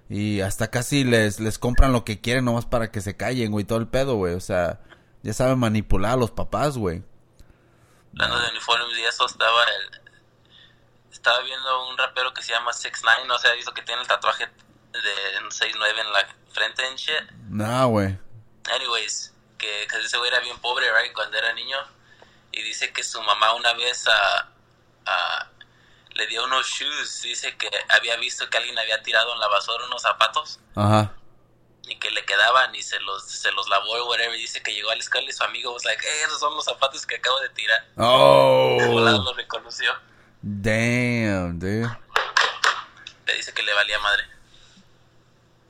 Y 0.09 0.41
hasta 0.41 0.69
casi 0.69 1.03
les, 1.03 1.39
les 1.39 1.57
compran 1.59 1.91
lo 1.91 2.05
que 2.05 2.21
quieren 2.21 2.45
nomás 2.45 2.65
para 2.65 2.89
que 2.91 3.01
se 3.01 3.15
callen, 3.17 3.51
güey. 3.51 3.65
Todo 3.65 3.79
el 3.79 3.87
pedo, 3.87 4.15
güey. 4.15 4.33
O 4.33 4.39
sea, 4.39 4.79
ya 5.25 5.33
saben 5.33 5.57
manipular 5.59 6.11
a 6.13 6.15
los 6.17 6.31
papás, 6.31 6.77
güey. 6.77 7.03
Hablando 8.13 8.39
de 8.39 8.49
uniformes 8.51 8.97
y 8.97 9.03
eso, 9.03 9.25
estaba 9.25 9.63
el... 9.63 10.01
Estaba 11.11 11.39
viendo 11.41 11.87
un 11.89 11.97
rapero 11.97 12.33
que 12.33 12.43
se 12.43 12.53
llama 12.53 12.71
6ix9ine, 12.71 13.31
o 13.31 13.39
sea, 13.39 13.55
hizo 13.55 13.73
que 13.73 13.81
tiene 13.81 14.01
el 14.01 14.07
tatuaje 14.07 14.45
de 14.45 15.37
un 15.43 15.49
6'9 15.49 15.99
en 15.99 16.13
la 16.13 16.27
frente 16.53 16.87
en 16.87 16.95
shit. 16.95 17.31
Nah, 17.49 17.85
güey. 17.85 18.17
Anyways, 18.75 19.33
que, 19.57 19.87
que 19.89 19.97
ese 19.97 20.17
güey 20.17 20.29
era 20.29 20.39
bien 20.41 20.57
pobre, 20.59 20.85
right, 21.01 21.13
cuando 21.13 21.37
era 21.37 21.51
niño. 21.53 21.77
Y 22.51 22.61
dice 22.61 22.93
que 22.93 23.03
su 23.03 23.21
mamá 23.23 23.53
una 23.53 23.73
vez 23.73 24.07
a, 24.07 24.49
a- 25.05 25.49
le 26.13 26.27
dio 26.27 26.43
unos 26.45 26.67
shoes. 26.67 27.21
Dice 27.23 27.57
que 27.57 27.69
había 27.89 28.15
visto 28.17 28.49
que 28.49 28.57
alguien 28.57 28.77
había 28.77 29.01
tirado 29.01 29.33
en 29.33 29.39
la 29.39 29.47
basura 29.47 29.85
unos 29.85 30.01
zapatos 30.01 30.59
Ajá. 30.75 31.11
Y 31.87 31.97
que 31.97 32.09
le 32.11 32.23
quedaban 32.25 32.73
y 32.75 32.81
se 32.81 32.99
los, 33.01 33.23
se 33.29 33.51
los 33.51 33.67
lavó 33.69 33.93
o 34.03 34.09
whatever. 34.09 34.35
Y 34.35 34.41
dice 34.41 34.61
que 34.61 34.73
llegó 34.73 34.89
a 34.89 34.95
la 34.95 35.01
escuela 35.01 35.27
y 35.29 35.33
su 35.33 35.43
amigo 35.43 35.73
was 35.73 35.85
like, 35.85 36.01
hey, 36.03 36.21
esos 36.25 36.39
son 36.39 36.55
los 36.55 36.65
zapatos 36.65 37.05
que 37.05 37.15
acabo 37.15 37.39
de 37.41 37.49
tirar. 37.49 37.85
Oh. 37.97 38.77
lo 38.79 39.33
reconoció. 39.33 39.91
Damn, 40.41 41.59
dude. 41.59 41.89
Le 43.27 43.35
dice 43.35 43.53
que 43.53 43.63
le 43.63 43.73
valía 43.73 43.99
madre. 43.99 44.23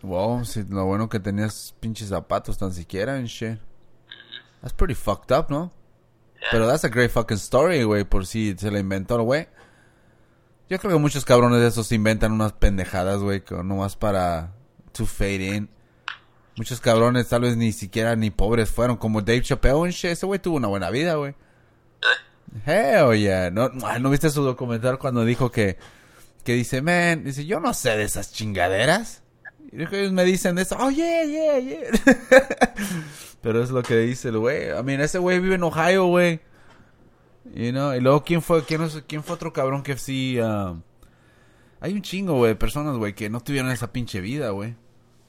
Wow, 0.01 0.45
sí, 0.45 0.63
lo 0.69 0.85
bueno 0.85 1.09
que 1.09 1.19
tenías 1.19 1.73
pinches 1.79 2.09
zapatos 2.09 2.57
tan 2.57 2.73
siquiera 2.73 3.15
and 3.15 3.27
shit. 3.27 3.59
That's 4.61 4.73
pretty 4.73 4.93
fucked 4.93 5.35
up, 5.35 5.49
¿no? 5.49 5.71
Yeah. 6.39 6.47
Pero 6.51 6.67
that's 6.67 6.83
a 6.83 6.89
great 6.89 7.11
fucking 7.11 7.37
story, 7.37 7.83
güey, 7.83 8.03
por 8.03 8.25
si 8.25 8.55
se 8.57 8.69
la 8.69 8.79
inventó 8.79 9.15
el 9.15 9.23
güey. 9.23 9.47
Yo 10.69 10.79
creo 10.79 10.93
que 10.93 10.99
muchos 10.99 11.25
cabrones 11.25 11.61
de 11.61 11.67
esos 11.67 11.91
inventan 11.91 12.31
unas 12.31 12.53
pendejadas, 12.53 13.19
güey, 13.19 13.43
nomás 13.63 13.95
para 13.95 14.53
to 14.91 15.05
fade 15.05 15.55
in. 15.55 15.69
Muchos 16.57 16.79
cabrones 16.79 17.27
tal 17.27 17.41
vez 17.41 17.57
ni 17.57 17.73
siquiera 17.73 18.15
ni 18.15 18.31
pobres 18.31 18.69
fueron, 18.69 18.95
como 18.95 19.21
Dave 19.21 19.41
Chappelle. 19.41 19.89
Ese 19.89 20.25
güey 20.25 20.39
tuvo 20.39 20.55
una 20.55 20.69
buena 20.69 20.89
vida, 20.89 21.15
güey. 21.15 21.35
Eh, 22.65 23.03
Hell 23.03 23.19
yeah. 23.19 23.51
¿No, 23.51 23.69
¿No 23.69 24.09
viste 24.09 24.29
su 24.29 24.41
documental 24.41 24.97
cuando 24.97 25.25
dijo 25.25 25.51
que, 25.51 25.77
que 26.43 26.53
dice, 26.53 26.81
man, 26.81 27.25
dice, 27.25 27.45
yo 27.45 27.59
no 27.59 27.73
sé 27.73 27.97
de 27.97 28.03
esas 28.03 28.31
chingaderas? 28.31 29.21
Y 29.71 29.81
ellos 29.83 30.13
me 30.13 30.23
dicen 30.23 30.57
eso, 30.57 30.77
oh 30.79 30.89
yeah, 30.89 31.25
yeah, 31.25 31.59
yeah. 31.59 31.79
Pero 33.41 33.61
es 33.61 33.71
lo 33.71 33.83
que 33.83 33.97
dice 33.97 34.29
el 34.29 34.37
güey. 34.37 34.69
I 34.69 34.81
mean, 34.83 35.01
ese 35.01 35.19
güey 35.19 35.39
vive 35.39 35.55
en 35.55 35.63
Ohio, 35.63 36.05
güey. 36.05 36.39
You 37.53 37.71
know, 37.71 37.93
y 37.93 37.99
luego 37.99 38.23
quién 38.23 38.41
fue, 38.41 38.63
quién, 38.63 38.87
quién 39.07 39.23
fue 39.23 39.35
otro 39.35 39.53
cabrón 39.53 39.83
que 39.83 39.97
sí, 39.97 40.39
um, 40.39 40.81
Hay 41.79 41.93
un 41.93 42.01
chingo, 42.01 42.35
güey, 42.37 42.53
de 42.53 42.55
personas, 42.55 42.95
güey, 42.95 43.13
que 43.13 43.29
no 43.29 43.41
tuvieron 43.41 43.69
esa 43.71 43.91
pinche 43.91 44.21
vida, 44.21 44.49
güey. 44.51 44.75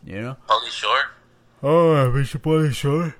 You 0.04 0.20
know? 0.20 0.36
Shore. 0.70 1.15
Oh, 1.62 2.10
pinche 2.14 2.38
Pauly 2.38 2.70
Shore. 2.72 3.14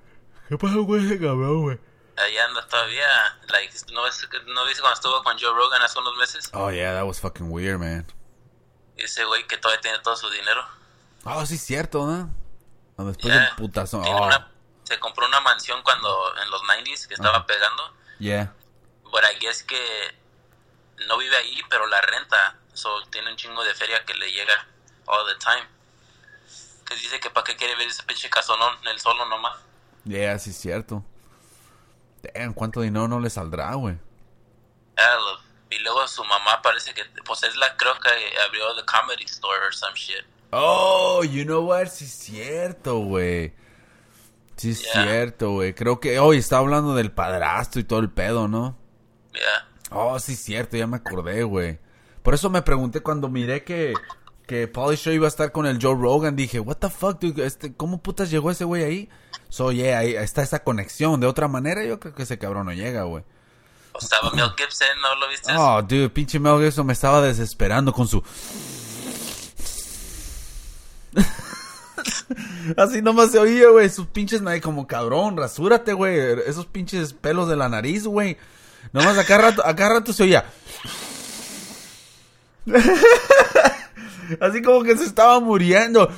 ¿Qué 0.49 0.57
pasó 0.59 0.87
con 0.87 1.05
ese 1.05 1.19
cabrón, 1.19 1.63
güey? 1.63 1.79
Ahí 2.19 2.37
anda 2.39 2.67
todavía. 2.69 3.07
Like, 3.49 3.75
¿no, 3.93 4.03
ves, 4.05 4.29
¿No 4.47 4.65
viste 4.67 4.81
cuando 4.81 4.95
estuvo 4.95 5.23
con 5.23 5.39
Joe 5.39 5.53
Rogan 5.55 5.83
hace 5.83 5.99
unos 5.99 6.17
meses? 6.17 6.51
Oh, 6.53 6.71
yeah, 6.71 6.93
that 6.95 7.05
was 7.05 7.21
fucking 7.21 7.51
weird, 7.51 7.79
man. 7.79 8.07
Y 8.97 9.03
ese 9.05 9.25
güey 9.25 9.47
que 9.47 9.59
todavía 9.59 9.81
tiene 9.81 9.99
todo 10.01 10.17
su 10.17 10.31
dinero. 10.31 10.65
Oh, 11.25 11.45
sí, 11.45 11.59
cierto, 11.59 12.07
¿no? 12.07 12.31
Después 13.05 13.35
Yeah. 13.35 13.45
del 13.47 13.57
putazo. 13.57 14.01
Oh, 14.01 14.27
una- 14.27 14.51
se 14.85 14.99
compró 15.01 15.27
una 15.27 15.41
mansión 15.41 15.83
cuando 15.83 16.33
en 16.43 16.51
los 16.51 16.63
90s 16.63 17.07
que 17.09 17.15
estaba 17.15 17.39
Ajá. 17.39 17.47
pegando. 17.47 17.93
yeah. 18.19 18.53
But 19.11 19.23
I 19.25 19.39
guess 19.39 19.63
que 19.63 19.79
no 21.09 21.19
vive 21.19 21.37
ahí, 21.37 21.61
pero 21.69 21.87
la 21.87 22.01
renta. 22.01 22.57
So 22.73 23.03
tiene 23.11 23.31
un 23.31 23.37
chingo 23.37 23.63
de 23.65 23.75
feria 23.75 24.05
que 24.05 24.15
le 24.15 24.31
llega 24.31 24.67
all 25.07 25.27
the 25.27 25.39
time. 25.39 25.67
Que 26.87 26.95
dice 26.95 27.19
que 27.21 27.31
para 27.31 27.45
qué 27.45 27.57
quiere 27.57 27.75
ver 27.77 27.89
ese 27.89 28.03
pinche 28.05 28.31
casonón, 28.31 28.75
el 28.91 28.99
solo 29.01 29.27
nomás. 29.27 29.59
Yeah, 30.05 30.39
sí, 30.39 30.53
cierto. 30.53 31.05
Damn, 32.35 32.53
¿cuánto 32.55 32.81
dinero 32.81 33.09
no 33.09 33.21
le 33.21 33.29
saldrá, 33.31 33.75
güey? 33.75 33.97
Y 35.69 35.79
luego 35.81 36.07
su 36.07 36.25
mamá 36.25 36.63
parece 36.63 36.95
que, 36.95 37.05
pues 37.25 37.43
es 37.43 37.57
la 37.57 37.77
creo 37.77 37.95
que 37.99 38.09
abrió 38.47 38.75
the 38.77 38.85
comedy 38.85 39.25
store 39.25 39.59
or 39.67 39.75
some 39.75 39.95
shit. 39.97 40.25
Oh, 40.53 41.23
you 41.25 41.45
know 41.45 41.61
what? 41.65 41.89
Sí, 41.89 42.05
es 42.05 42.13
cierto, 42.13 42.99
güey. 42.99 43.53
Sí, 44.57 44.71
es 44.71 44.83
Yeah. 44.83 45.03
cierto, 45.03 45.51
güey. 45.51 45.75
Creo 45.75 45.99
que 46.01 46.19
hoy 46.21 46.39
está 46.39 46.59
hablando 46.59 46.95
del 46.95 47.11
padrastro 47.13 47.81
y 47.81 47.85
todo 47.85 47.99
el 47.99 48.11
pedo, 48.11 48.49
¿no? 48.49 48.79
Yeah. 49.35 49.69
Oh, 49.91 50.19
sí, 50.19 50.33
es 50.35 50.43
cierto, 50.43 50.77
ya 50.77 50.87
me 50.87 50.97
acordé, 50.97 51.43
güey. 51.43 51.79
Por 52.23 52.33
eso 52.35 52.49
me 52.49 52.63
pregunté 52.63 53.01
cuando 53.01 53.29
miré 53.29 53.65
que, 53.65 53.93
que 54.47 54.69
Pauly 54.69 54.97
Show 54.97 55.13
iba 55.13 55.27
a 55.27 55.29
estar 55.29 55.53
con 55.53 55.67
el 55.67 55.79
Joe 55.83 55.95
Rogan. 55.95 56.37
Dije, 56.37 56.61
what 56.61 56.77
the 56.77 56.89
fuck, 56.89 57.21
dude? 57.21 57.45
Este, 57.45 57.75
¿Cómo 57.75 58.01
putas 58.01 58.31
llegó 58.31 58.51
ese 58.51 58.65
güey 58.65 58.85
ahí? 58.85 59.09
So, 59.49 59.73
yeah, 59.73 59.99
ahí 59.99 60.15
está 60.15 60.43
esa 60.43 60.63
conexión. 60.63 61.21
De 61.21 61.27
otra 61.27 61.49
manera, 61.49 61.85
yo 61.85 61.99
creo 62.01 62.15
que 62.15 62.23
ese 62.23 62.39
cabrón 62.39 62.67
no 62.67 62.73
llega, 62.73 63.03
güey. 63.03 63.25
O 63.93 63.99
estaba 63.99 64.31
Mel 64.31 64.51
Gibson, 64.57 64.89
¿no 65.01 65.15
lo 65.17 65.29
viste? 65.29 65.53
Oh, 65.57 65.83
dude, 65.83 66.11
pinche 66.11 66.39
Mel 66.39 66.63
Gibson 66.63 66.87
me 66.87 66.93
estaba 66.93 67.23
desesperando 67.23 67.93
con 67.93 68.07
su... 68.07 68.23
Así 72.77 73.01
nomás 73.01 73.31
se 73.33 73.39
oía, 73.39 73.71
güey, 73.71 73.89
sus 73.89 74.07
pinches, 74.09 74.43
como 74.63 74.87
cabrón, 74.87 75.37
rasúrate, 75.37 75.93
güey, 75.93 76.19
esos 76.47 76.67
pinches 76.67 77.15
pelos 77.15 77.49
de 77.49 77.57
la 77.57 77.69
nariz, 77.69 78.05
güey. 78.07 78.37
Nomás 78.93 79.17
acá 79.19 79.39
rato, 79.39 79.65
acá 79.65 79.89
rato 79.89 80.13
se 80.13 80.25
oía. 80.25 80.45
Así 84.41 84.63
como 84.63 84.83
que 84.83 84.97
se 84.97 85.05
estaba 85.05 85.41
muriendo. 85.41 86.09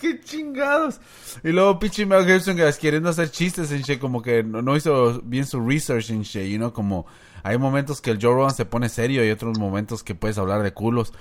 Qué 0.00 0.20
chingados. 0.20 1.00
Y 1.42 1.48
luego 1.50 1.78
pinche 1.78 2.06
Mel 2.06 2.24
Gibson 2.24 2.56
que 2.56 2.70
queriendo 2.80 3.10
hacer 3.10 3.30
chistes 3.30 3.70
en 3.70 3.82
shit, 3.82 3.98
como 3.98 4.22
que 4.22 4.42
no, 4.42 4.76
hizo 4.76 5.20
bien 5.22 5.46
su 5.46 5.60
research 5.60 6.10
en 6.10 6.22
shit, 6.22 6.48
you 6.48 6.56
know, 6.56 6.72
como 6.72 7.06
hay 7.42 7.58
momentos 7.58 8.00
que 8.00 8.10
el 8.10 8.18
Joe 8.20 8.34
Rogan 8.34 8.54
se 8.54 8.64
pone 8.64 8.88
serio 8.88 9.24
y 9.24 9.30
otros 9.30 9.58
momentos 9.58 10.02
que 10.02 10.14
puedes 10.14 10.38
hablar 10.38 10.62
de 10.62 10.72
culos. 10.72 11.12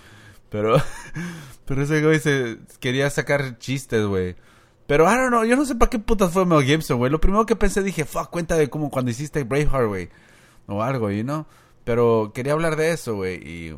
Pero, 0.49 0.77
pero 1.65 1.83
ese 1.83 2.01
güey 2.01 2.19
se 2.19 2.57
quería 2.79 3.09
sacar 3.09 3.57
chistes, 3.59 4.05
güey. 4.05 4.35
Pero, 4.87 5.03
I 5.03 5.17
don't 5.17 5.29
know, 5.29 5.43
yo 5.43 5.57
no 5.57 5.65
sé 5.65 5.75
para 5.75 5.89
qué 5.89 5.99
putas 5.99 6.31
fue 6.31 6.45
Mel 6.45 6.63
Gibson, 6.63 6.97
güey. 6.97 7.11
Lo 7.11 7.19
primero 7.19 7.45
que 7.45 7.57
pensé, 7.57 7.83
dije, 7.83 8.05
fuck, 8.05 8.29
cuenta 8.29 8.55
de 8.55 8.69
como 8.69 8.89
cuando 8.89 9.11
hiciste 9.11 9.43
Braveheart, 9.43 9.87
güey. 9.87 10.09
O 10.67 10.81
algo, 10.81 11.11
you 11.11 11.23
know. 11.23 11.45
Pero 11.83 12.31
quería 12.33 12.53
hablar 12.53 12.77
de 12.77 12.91
eso, 12.91 13.15
güey. 13.15 13.35
Y, 13.35 13.77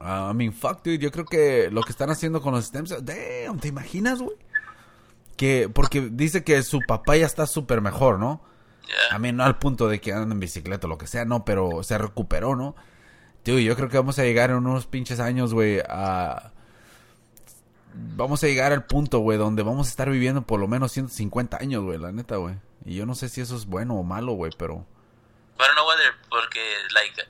uh, 0.00 0.30
I 0.30 0.34
mean, 0.34 0.52
fuck, 0.52 0.82
dude. 0.82 0.98
Yo 0.98 1.10
creo 1.10 1.24
que 1.24 1.70
lo 1.70 1.82
que 1.82 1.90
están 1.90 2.10
haciendo 2.10 2.40
con 2.40 2.54
los 2.54 2.66
stem 2.66 2.86
cells, 2.86 3.04
damn, 3.04 3.58
¿te 3.58 3.68
imaginas, 3.68 4.20
güey? 4.20 4.36
Que, 5.36 5.68
porque 5.68 6.08
dice 6.10 6.44
que 6.44 6.62
su 6.62 6.80
papá 6.86 7.16
ya 7.16 7.26
está 7.26 7.46
súper 7.46 7.80
mejor, 7.80 8.18
¿no? 8.18 8.42
Yeah. 8.86 9.16
A 9.16 9.18
mí 9.18 9.32
no 9.32 9.44
al 9.44 9.58
punto 9.58 9.88
de 9.88 10.00
que 10.00 10.12
anda 10.12 10.32
en 10.32 10.40
bicicleta 10.40 10.86
o 10.86 10.90
lo 10.90 10.98
que 10.98 11.06
sea, 11.06 11.24
no, 11.24 11.44
pero 11.44 11.82
se 11.82 11.98
recuperó, 11.98 12.56
¿no? 12.56 12.74
Tío, 13.42 13.58
yo 13.58 13.76
creo 13.76 13.88
que 13.88 13.96
vamos 13.96 14.18
a 14.18 14.24
llegar 14.24 14.50
en 14.50 14.56
unos 14.56 14.86
pinches 14.86 15.20
años, 15.20 15.54
güey, 15.54 15.80
a... 15.88 16.52
Vamos 17.94 18.42
a 18.44 18.46
llegar 18.46 18.72
al 18.72 18.84
punto, 18.84 19.20
güey, 19.20 19.38
donde 19.38 19.62
vamos 19.62 19.86
a 19.86 19.90
estar 19.90 20.10
viviendo 20.10 20.42
por 20.42 20.60
lo 20.60 20.68
menos 20.68 20.92
150 20.92 21.56
años, 21.56 21.82
güey, 21.82 21.98
la 21.98 22.12
neta, 22.12 22.36
güey. 22.36 22.56
Y 22.84 22.94
yo 22.94 23.06
no 23.06 23.14
sé 23.14 23.28
si 23.28 23.40
eso 23.40 23.56
es 23.56 23.66
bueno 23.66 23.94
o 23.94 24.02
malo, 24.02 24.32
güey, 24.32 24.52
pero... 24.56 24.74
I 24.74 25.62
don't 25.62 25.74
know 25.74 25.88
whether, 25.88 26.12
porque, 26.28 26.60
like, 26.92 27.22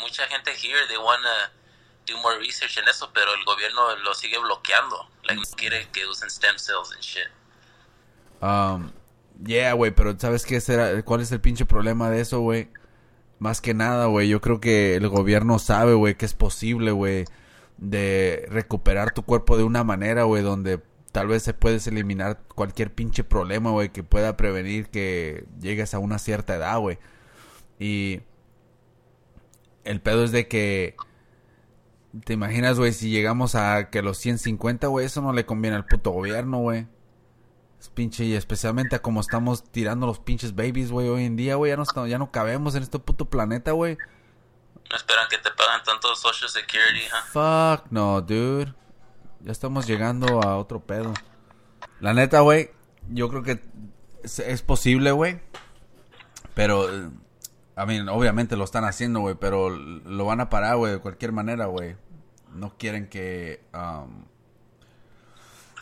mucha 0.00 0.26
gente 0.28 0.52
here, 0.52 0.86
they 0.88 0.96
wanna 0.96 1.52
do 2.06 2.16
more 2.18 2.38
research 2.38 2.78
en 2.78 2.88
eso, 2.88 3.10
pero 3.14 3.34
el 3.34 3.44
gobierno 3.44 3.96
lo 3.96 4.14
sigue 4.14 4.38
bloqueando. 4.38 5.08
Like, 5.24 5.40
no 5.40 5.56
quiere 5.56 5.88
que 5.92 6.06
usen 6.06 6.30
stem 6.30 6.58
cells 6.58 6.92
and 6.92 7.02
shit. 7.02 7.28
Um, 8.40 8.92
yeah, 9.44 9.72
güey, 9.72 9.90
pero 9.90 10.18
¿sabes 10.18 10.44
qué 10.44 10.60
será? 10.60 11.02
¿Cuál 11.02 11.20
es 11.22 11.32
el 11.32 11.40
pinche 11.40 11.64
problema 11.64 12.10
de 12.10 12.20
eso, 12.20 12.40
güey? 12.40 12.68
Más 13.38 13.60
que 13.60 13.74
nada, 13.74 14.06
güey, 14.06 14.28
yo 14.28 14.40
creo 14.40 14.60
que 14.60 14.96
el 14.96 15.08
gobierno 15.08 15.58
sabe, 15.58 15.94
güey, 15.94 16.16
que 16.16 16.24
es 16.24 16.34
posible, 16.34 16.92
güey, 16.92 17.24
de 17.78 18.46
recuperar 18.48 19.12
tu 19.12 19.22
cuerpo 19.22 19.56
de 19.56 19.64
una 19.64 19.84
manera, 19.84 20.24
güey, 20.24 20.42
donde 20.42 20.80
tal 21.12 21.28
vez 21.28 21.42
se 21.42 21.54
puedes 21.54 21.86
eliminar 21.86 22.40
cualquier 22.54 22.92
pinche 22.92 23.24
problema, 23.24 23.70
güey, 23.70 23.90
que 23.90 24.02
pueda 24.02 24.36
prevenir 24.36 24.88
que 24.88 25.44
llegues 25.60 25.94
a 25.94 25.98
una 25.98 26.18
cierta 26.18 26.54
edad, 26.54 26.78
güey. 26.78 26.98
Y 27.78 28.20
el 29.84 30.00
pedo 30.00 30.24
es 30.24 30.32
de 30.32 30.48
que 30.48 30.96
te 32.24 32.32
imaginas, 32.34 32.78
güey, 32.78 32.92
si 32.92 33.10
llegamos 33.10 33.54
a 33.54 33.90
que 33.90 34.02
los 34.02 34.18
150, 34.18 34.86
güey, 34.88 35.06
eso 35.06 35.20
no 35.22 35.32
le 35.32 35.46
conviene 35.46 35.76
al 35.76 35.86
puto 35.86 36.10
gobierno, 36.10 36.58
güey. 36.58 36.86
Es 37.80 37.88
pinche, 37.88 38.24
y 38.24 38.34
especialmente 38.34 38.96
a 38.96 39.02
como 39.02 39.20
estamos 39.20 39.64
tirando 39.70 40.06
los 40.06 40.18
pinches 40.18 40.54
babies, 40.54 40.90
güey, 40.90 41.08
hoy 41.08 41.24
en 41.24 41.36
día, 41.36 41.56
güey, 41.56 41.70
ya 41.70 41.76
no, 41.76 41.82
estamos- 41.82 42.08
ya 42.08 42.18
no 42.18 42.30
cabemos 42.30 42.74
en 42.74 42.82
este 42.82 42.98
puto 42.98 43.26
planeta, 43.26 43.72
güey. 43.72 43.98
No 44.90 44.96
esperan 44.96 45.26
que 45.28 45.38
te 45.38 45.50
pagan 45.50 45.82
tanto 45.84 46.14
Social 46.14 46.48
Security? 46.50 47.06
Fuck, 47.32 47.90
no, 47.90 48.20
dude. 48.20 48.74
Ya 49.40 49.52
estamos 49.52 49.86
llegando 49.86 50.40
a 50.42 50.56
otro 50.56 50.80
pedo. 50.80 51.12
La 52.00 52.14
neta, 52.14 52.40
güey, 52.40 52.70
yo 53.10 53.28
creo 53.28 53.42
que 53.42 53.60
es, 54.22 54.38
es 54.38 54.62
posible, 54.62 55.10
güey. 55.12 55.40
Pero, 56.54 56.88
eh, 56.88 57.10
a 57.76 57.86
mí, 57.86 57.98
obviamente 58.08 58.56
lo 58.56 58.64
están 58.64 58.84
haciendo, 58.84 59.20
güey, 59.20 59.34
pero 59.34 59.68
lo 59.70 60.24
van 60.24 60.40
a 60.40 60.48
parar, 60.48 60.76
güey, 60.76 60.92
de 60.92 60.98
cualquier 61.00 61.32
manera, 61.32 61.66
güey. 61.66 61.96
No 62.54 62.76
quieren 62.78 63.08
que, 63.08 63.62
um, 63.74 64.24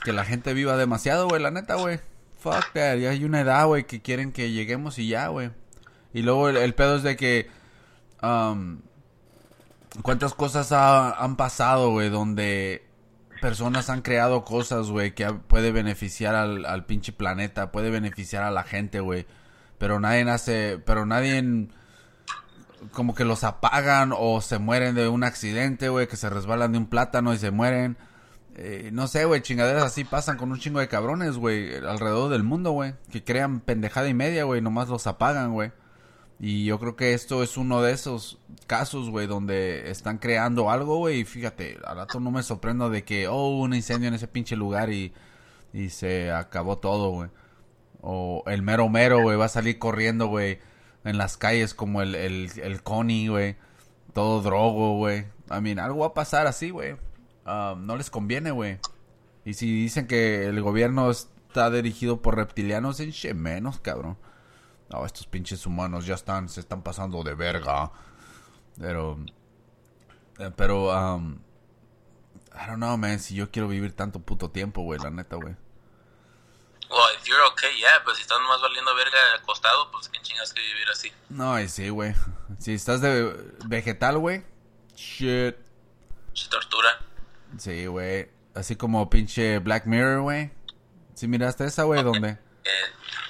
que 0.05 0.13
la 0.13 0.25
gente 0.25 0.55
viva 0.55 0.77
demasiado, 0.77 1.29
güey, 1.29 1.43
la 1.43 1.51
neta, 1.51 1.75
güey. 1.77 2.01
Fuck 2.41 2.73
that, 2.73 2.97
ya 2.97 3.11
hay 3.11 3.25
una 3.25 3.41
edad, 3.41 3.67
güey, 3.67 3.85
que 3.87 4.03
quieren 4.03 4.33
que 4.33 4.51
lleguemos 4.51 4.99
y 4.99 5.09
ya, 5.09 5.29
güey. 5.29 5.51
Y 6.13 6.23
luego 6.23 6.49
el, 6.49 6.75
pedo 6.75 6.97
es 6.97 7.03
de 7.03 7.17
que, 7.17 7.49
um, 8.23 8.81
cuántas 10.03 10.35
cosas 10.35 10.73
ha- 10.73 11.13
han 11.13 11.37
pasado, 11.37 11.91
güey, 11.91 12.11
donde 12.11 12.85
personas 13.41 13.91
han 13.91 14.03
creado 14.03 14.45
cosas, 14.45 14.89
güey, 14.91 15.15
que 15.15 15.33
puede 15.33 15.73
beneficiar 15.73 16.35
al, 16.35 16.65
al 16.65 16.85
pinche 16.85 17.13
planeta, 17.13 17.73
puede 17.73 17.91
beneficiar 17.91 18.43
a 18.43 18.51
la 18.51 18.65
gente, 18.65 19.01
güey. 19.01 19.27
Pero 19.79 19.99
nadie 20.01 20.23
hace, 20.31 20.79
pero 20.85 21.07
nadie 21.07 21.69
como 22.91 23.15
que 23.15 23.25
los 23.25 23.45
apagan 23.45 24.13
o 24.17 24.41
se 24.41 24.59
mueren 24.59 24.95
de 24.95 25.09
un 25.09 25.25
accidente, 25.25 25.89
güey, 25.89 26.09
que 26.09 26.17
se 26.17 26.29
resbalan 26.31 26.73
de 26.73 26.79
un 26.79 26.87
plátano 26.87 27.33
y 27.33 27.39
se 27.39 27.51
mueren. 27.51 27.97
Eh, 28.57 28.91
no 28.93 29.07
sé, 29.09 29.25
güey, 29.25 29.41
chingaderas 29.41 29.85
así 29.85 30.05
pasan 30.05 30.37
con 30.37 30.53
un 30.53 30.59
chingo 30.59 30.81
de 30.81 30.89
cabrones, 30.89 31.37
güey, 31.37 31.75
alrededor 31.77 32.31
del 32.31 32.43
mundo, 32.43 32.73
güey, 32.73 32.95
que 33.11 33.25
crean 33.25 33.61
pendejada 33.61 34.09
y 34.09 34.15
media, 34.15 34.45
güey, 34.45 34.61
nomás 34.61 34.89
los 34.89 35.07
apagan, 35.07 35.53
güey. 35.53 35.73
Y 36.39 36.65
yo 36.65 36.81
creo 36.81 36.97
que 36.97 37.15
esto 37.15 37.45
es 37.45 37.57
uno 37.57 37.83
de 37.83 37.93
esos 37.93 38.41
casos, 38.67 39.11
güey, 39.11 39.29
donde 39.29 39.91
están 39.91 40.19
creando 40.19 40.71
algo, 40.71 40.97
güey. 40.99 41.21
Y 41.21 41.25
fíjate, 41.25 41.79
al 41.85 41.99
rato 41.99 42.19
no 42.19 42.33
me 42.33 42.43
sorprendo 42.43 42.91
de 42.91 43.05
que, 43.05 43.29
oh, 43.29 43.59
un 43.59 43.75
incendio 43.75 44.09
en 44.09 44.15
ese 44.15 44.27
pinche 44.27 44.57
lugar 44.57 44.91
y, 44.91 45.13
y 45.73 45.91
se 45.91 46.33
acabó 46.33 46.79
todo, 46.79 47.11
güey. 47.11 47.31
O 48.01 48.43
el 48.47 48.63
mero 48.63 48.89
mero, 48.89 49.23
güey, 49.23 49.37
va 49.37 49.45
a 49.45 49.49
salir 49.49 49.79
corriendo, 49.79 50.27
güey, 50.27 50.59
en 51.05 51.19
las 51.19 51.37
calles 51.37 51.75
como 51.75 52.03
el, 52.03 52.15
el, 52.15 52.51
el 52.61 52.83
Connie, 52.83 53.29
güey. 53.29 53.57
Todo 54.13 54.43
drogo, 54.43 54.97
güey. 54.97 55.27
I 55.51 55.61
mean, 55.61 55.79
algo 55.79 56.01
va 56.01 56.09
a 56.09 56.15
pasar 56.15 56.47
así, 56.47 56.71
güey. 56.71 56.93
Um, 57.47 57.87
no 57.87 57.97
les 57.97 58.11
conviene, 58.11 58.51
güey. 58.51 58.79
Y 59.45 59.55
si 59.55 59.73
dicen 59.73 60.07
que 60.07 60.47
el 60.47 60.61
gobierno 60.63 61.11
está 61.11 61.71
dirigido 61.71 62.23
por 62.23 62.37
reptilianos, 62.37 63.01
en 63.01 63.13
che 63.13 63.35
menos, 63.35 63.81
cabrón. 63.81 64.17
No, 64.91 65.05
estos 65.07 65.27
pinches 65.27 65.67
humanos 65.67 66.07
ya 66.07 66.15
están, 66.15 66.49
se 66.49 66.61
están 66.61 66.83
pasando 66.83 67.23
de 67.25 67.35
verga. 67.35 67.91
Pero, 68.79 69.19
eh, 70.39 70.51
pero, 70.55 70.91
um, 70.91 71.39
I 72.55 72.67
don't 72.67 72.77
know, 72.77 72.97
man, 72.97 73.19
si 73.19 73.35
yo 73.35 73.51
quiero 73.51 73.69
vivir 73.69 73.93
tanto 73.93 74.21
puto 74.21 74.51
tiempo, 74.51 74.83
güey, 74.83 75.01
la 75.01 75.11
neta, 75.11 75.37
güey. 75.37 75.57
You're 77.25 77.43
okay, 77.53 77.71
yeah, 77.79 78.03
pues 78.05 78.17
si 78.17 78.23
estás 78.23 78.39
nomás 78.41 78.61
valiendo 78.61 78.95
verga 78.95 79.19
acostado, 79.41 79.91
pues 79.91 80.09
qué 80.09 80.21
chingas 80.23 80.53
que 80.53 80.61
vivir 80.61 80.89
así. 80.93 81.13
No, 81.29 81.59
y 81.61 81.69
sí, 81.69 81.89
güey. 81.89 82.15
Si 82.59 82.75
estás 82.75 83.01
de 83.01 83.33
vegetal, 83.67 84.19
güey, 84.19 84.45
Shit. 84.97 85.57
Se 86.35 86.49
tortura. 86.49 86.91
Sí, 87.59 87.87
güey. 87.87 88.31
Así 88.55 88.77
como 88.77 89.09
pinche 89.11 89.59
Black 89.59 89.87
Mirror, 89.87 90.21
güey. 90.23 90.51
¿Sí 91.15 91.29
miraste 91.29 91.65
esa, 91.65 91.85
güey? 91.85 92.03
¿Dónde? 92.03 92.31
Eh, 92.65 92.71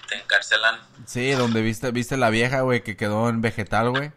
te 0.09 0.17
encarcelan. 0.17 0.81
Sí, 1.07 1.31
donde 1.33 1.63
viste, 1.63 1.91
viste 1.91 2.17
la 2.17 2.31
vieja, 2.31 2.61
güey, 2.63 2.83
que 2.83 2.97
quedó 2.97 3.29
en 3.29 3.41
vegetal, 3.41 3.91
güey. 3.91 4.13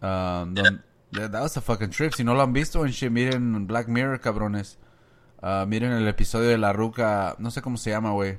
Ah, 0.00 0.44
don- 0.46 0.82
that 1.12 1.30
that 1.30 1.42
was 1.42 1.56
a 1.56 1.60
fucking 1.60 1.90
trip. 1.90 2.12
Si 2.14 2.24
no 2.24 2.34
lo 2.34 2.42
han 2.42 2.52
visto, 2.52 2.84
en 2.84 2.92
shit, 2.92 3.10
miren 3.10 3.66
Black 3.66 3.88
Mirror, 3.88 4.20
cabrones. 4.20 4.78
Ah, 5.42 5.64
miren 5.66 5.92
el 5.92 6.06
episodio 6.08 6.48
de 6.48 6.58
la 6.58 6.72
ruca, 6.72 7.36
no 7.38 7.50
sé 7.50 7.62
cómo 7.62 7.76
se 7.76 7.90
llama, 7.90 8.10
güey. 8.12 8.38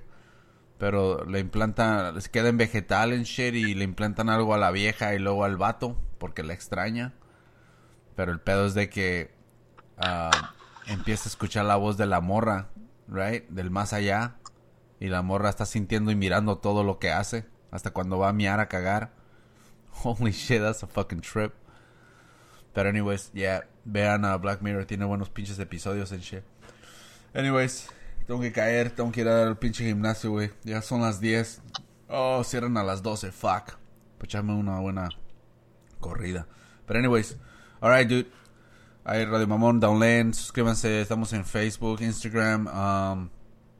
Pero 0.79 1.25
le 1.25 1.39
implantan, 1.39 2.19
se 2.21 2.31
queda 2.31 2.49
en 2.49 2.57
vegetal 2.57 3.13
en 3.13 3.23
shit 3.23 3.53
y 3.53 3.75
le 3.75 3.83
implantan 3.83 4.29
algo 4.29 4.53
a 4.53 4.57
la 4.57 4.71
vieja 4.71 5.13
y 5.13 5.19
luego 5.19 5.43
al 5.43 5.57
vato, 5.57 6.01
porque 6.17 6.41
la 6.41 6.53
extraña. 6.53 7.13
Pero 8.15 8.31
el 8.31 8.39
pedo 8.39 8.65
es 8.65 8.73
de 8.73 8.89
que 8.89 9.31
ah, 9.97 10.55
empieza 10.87 11.25
a 11.25 11.31
escuchar 11.31 11.65
la 11.65 11.75
voz 11.75 11.97
de 11.97 12.05
la 12.05 12.21
morra, 12.21 12.69
right? 13.07 13.47
Del 13.49 13.71
más 13.71 13.93
allá. 13.93 14.37
Y 15.01 15.07
la 15.07 15.21
morra 15.21 15.49
está 15.49 15.65
sintiendo 15.65 16.11
y 16.11 16.15
mirando 16.15 16.57
todo 16.57 16.83
lo 16.83 16.97
que 16.97 17.11
hace. 17.11 17.45
Hasta 17.71 17.91
cuando 17.91 18.17
va 18.17 18.29
a 18.29 18.33
miar 18.33 18.59
a 18.59 18.67
cagar. 18.67 19.11
Holy 20.03 20.31
shit, 20.31 20.61
that's 20.61 20.83
a 20.83 20.87
fucking 20.87 21.21
trip. 21.21 21.53
Pero 22.73 22.89
anyways, 22.89 23.31
yeah. 23.33 23.65
Vean 23.85 24.23
a 24.23 24.37
Black 24.37 24.61
Mirror. 24.61 24.85
Tiene 24.85 25.05
buenos 25.05 25.29
pinches 25.29 25.59
episodios 25.59 26.11
en 26.11 26.19
shit. 26.19 26.43
Anyways, 27.33 27.89
tengo 28.29 28.41
que 28.41 28.51
caer. 28.51 28.91
Tengo 28.91 29.11
que 29.11 29.21
ir 29.21 29.27
a 29.27 29.33
dar 29.33 29.47
al 29.47 29.57
pinche 29.57 29.83
gimnasio, 29.83 30.29
güey. 30.29 30.51
Ya 30.63 30.83
son 30.83 31.01
las 31.01 31.19
10. 31.19 31.63
Oh, 32.09 32.43
cierran 32.43 32.77
a 32.77 32.83
las 32.83 33.01
12. 33.01 33.31
Fuck. 33.31 33.75
Pues 34.19 34.29
echarme 34.29 34.53
una 34.53 34.79
buena 34.79 35.09
corrida. 35.99 36.47
Pero 36.85 36.99
anyways. 36.99 37.37
Alright, 37.81 38.07
dude. 38.07 38.31
Ahí 39.03 39.25
Radio 39.25 39.47
Mamón, 39.47 39.79
download, 39.79 40.33
suscríbanse. 40.33 41.01
Estamos 41.01 41.33
en 41.33 41.43
Facebook, 41.43 42.01
Instagram, 42.01 42.67
um, 42.67 43.29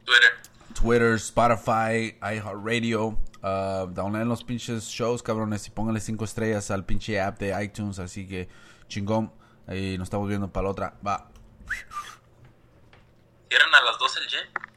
Twitter. 0.04 0.30
Twitter, 0.74 1.14
Spotify, 1.14 2.16
iHeartRadio. 2.20 3.18
Uh, 3.42 3.86
downloaden 3.94 4.28
los 4.28 4.42
pinches 4.42 4.84
shows, 4.88 5.22
cabrones, 5.22 5.68
y 5.68 5.70
pónganle 5.70 6.00
cinco 6.00 6.24
estrellas 6.24 6.72
al 6.72 6.84
pinche 6.84 7.20
app 7.20 7.38
de 7.38 7.54
iTunes. 7.62 8.00
Así 8.00 8.26
que 8.26 8.48
chingón. 8.88 9.30
Ahí 9.68 9.96
nos 9.96 10.06
estamos 10.06 10.28
viendo 10.28 10.50
para 10.50 10.64
la 10.64 10.70
otra. 10.70 10.94
Va. 11.06 11.30
¿Cierran 13.50 13.74
a 13.74 13.80
las 13.80 13.98
12 13.98 14.20
el 14.20 14.28
gym? 14.28 14.69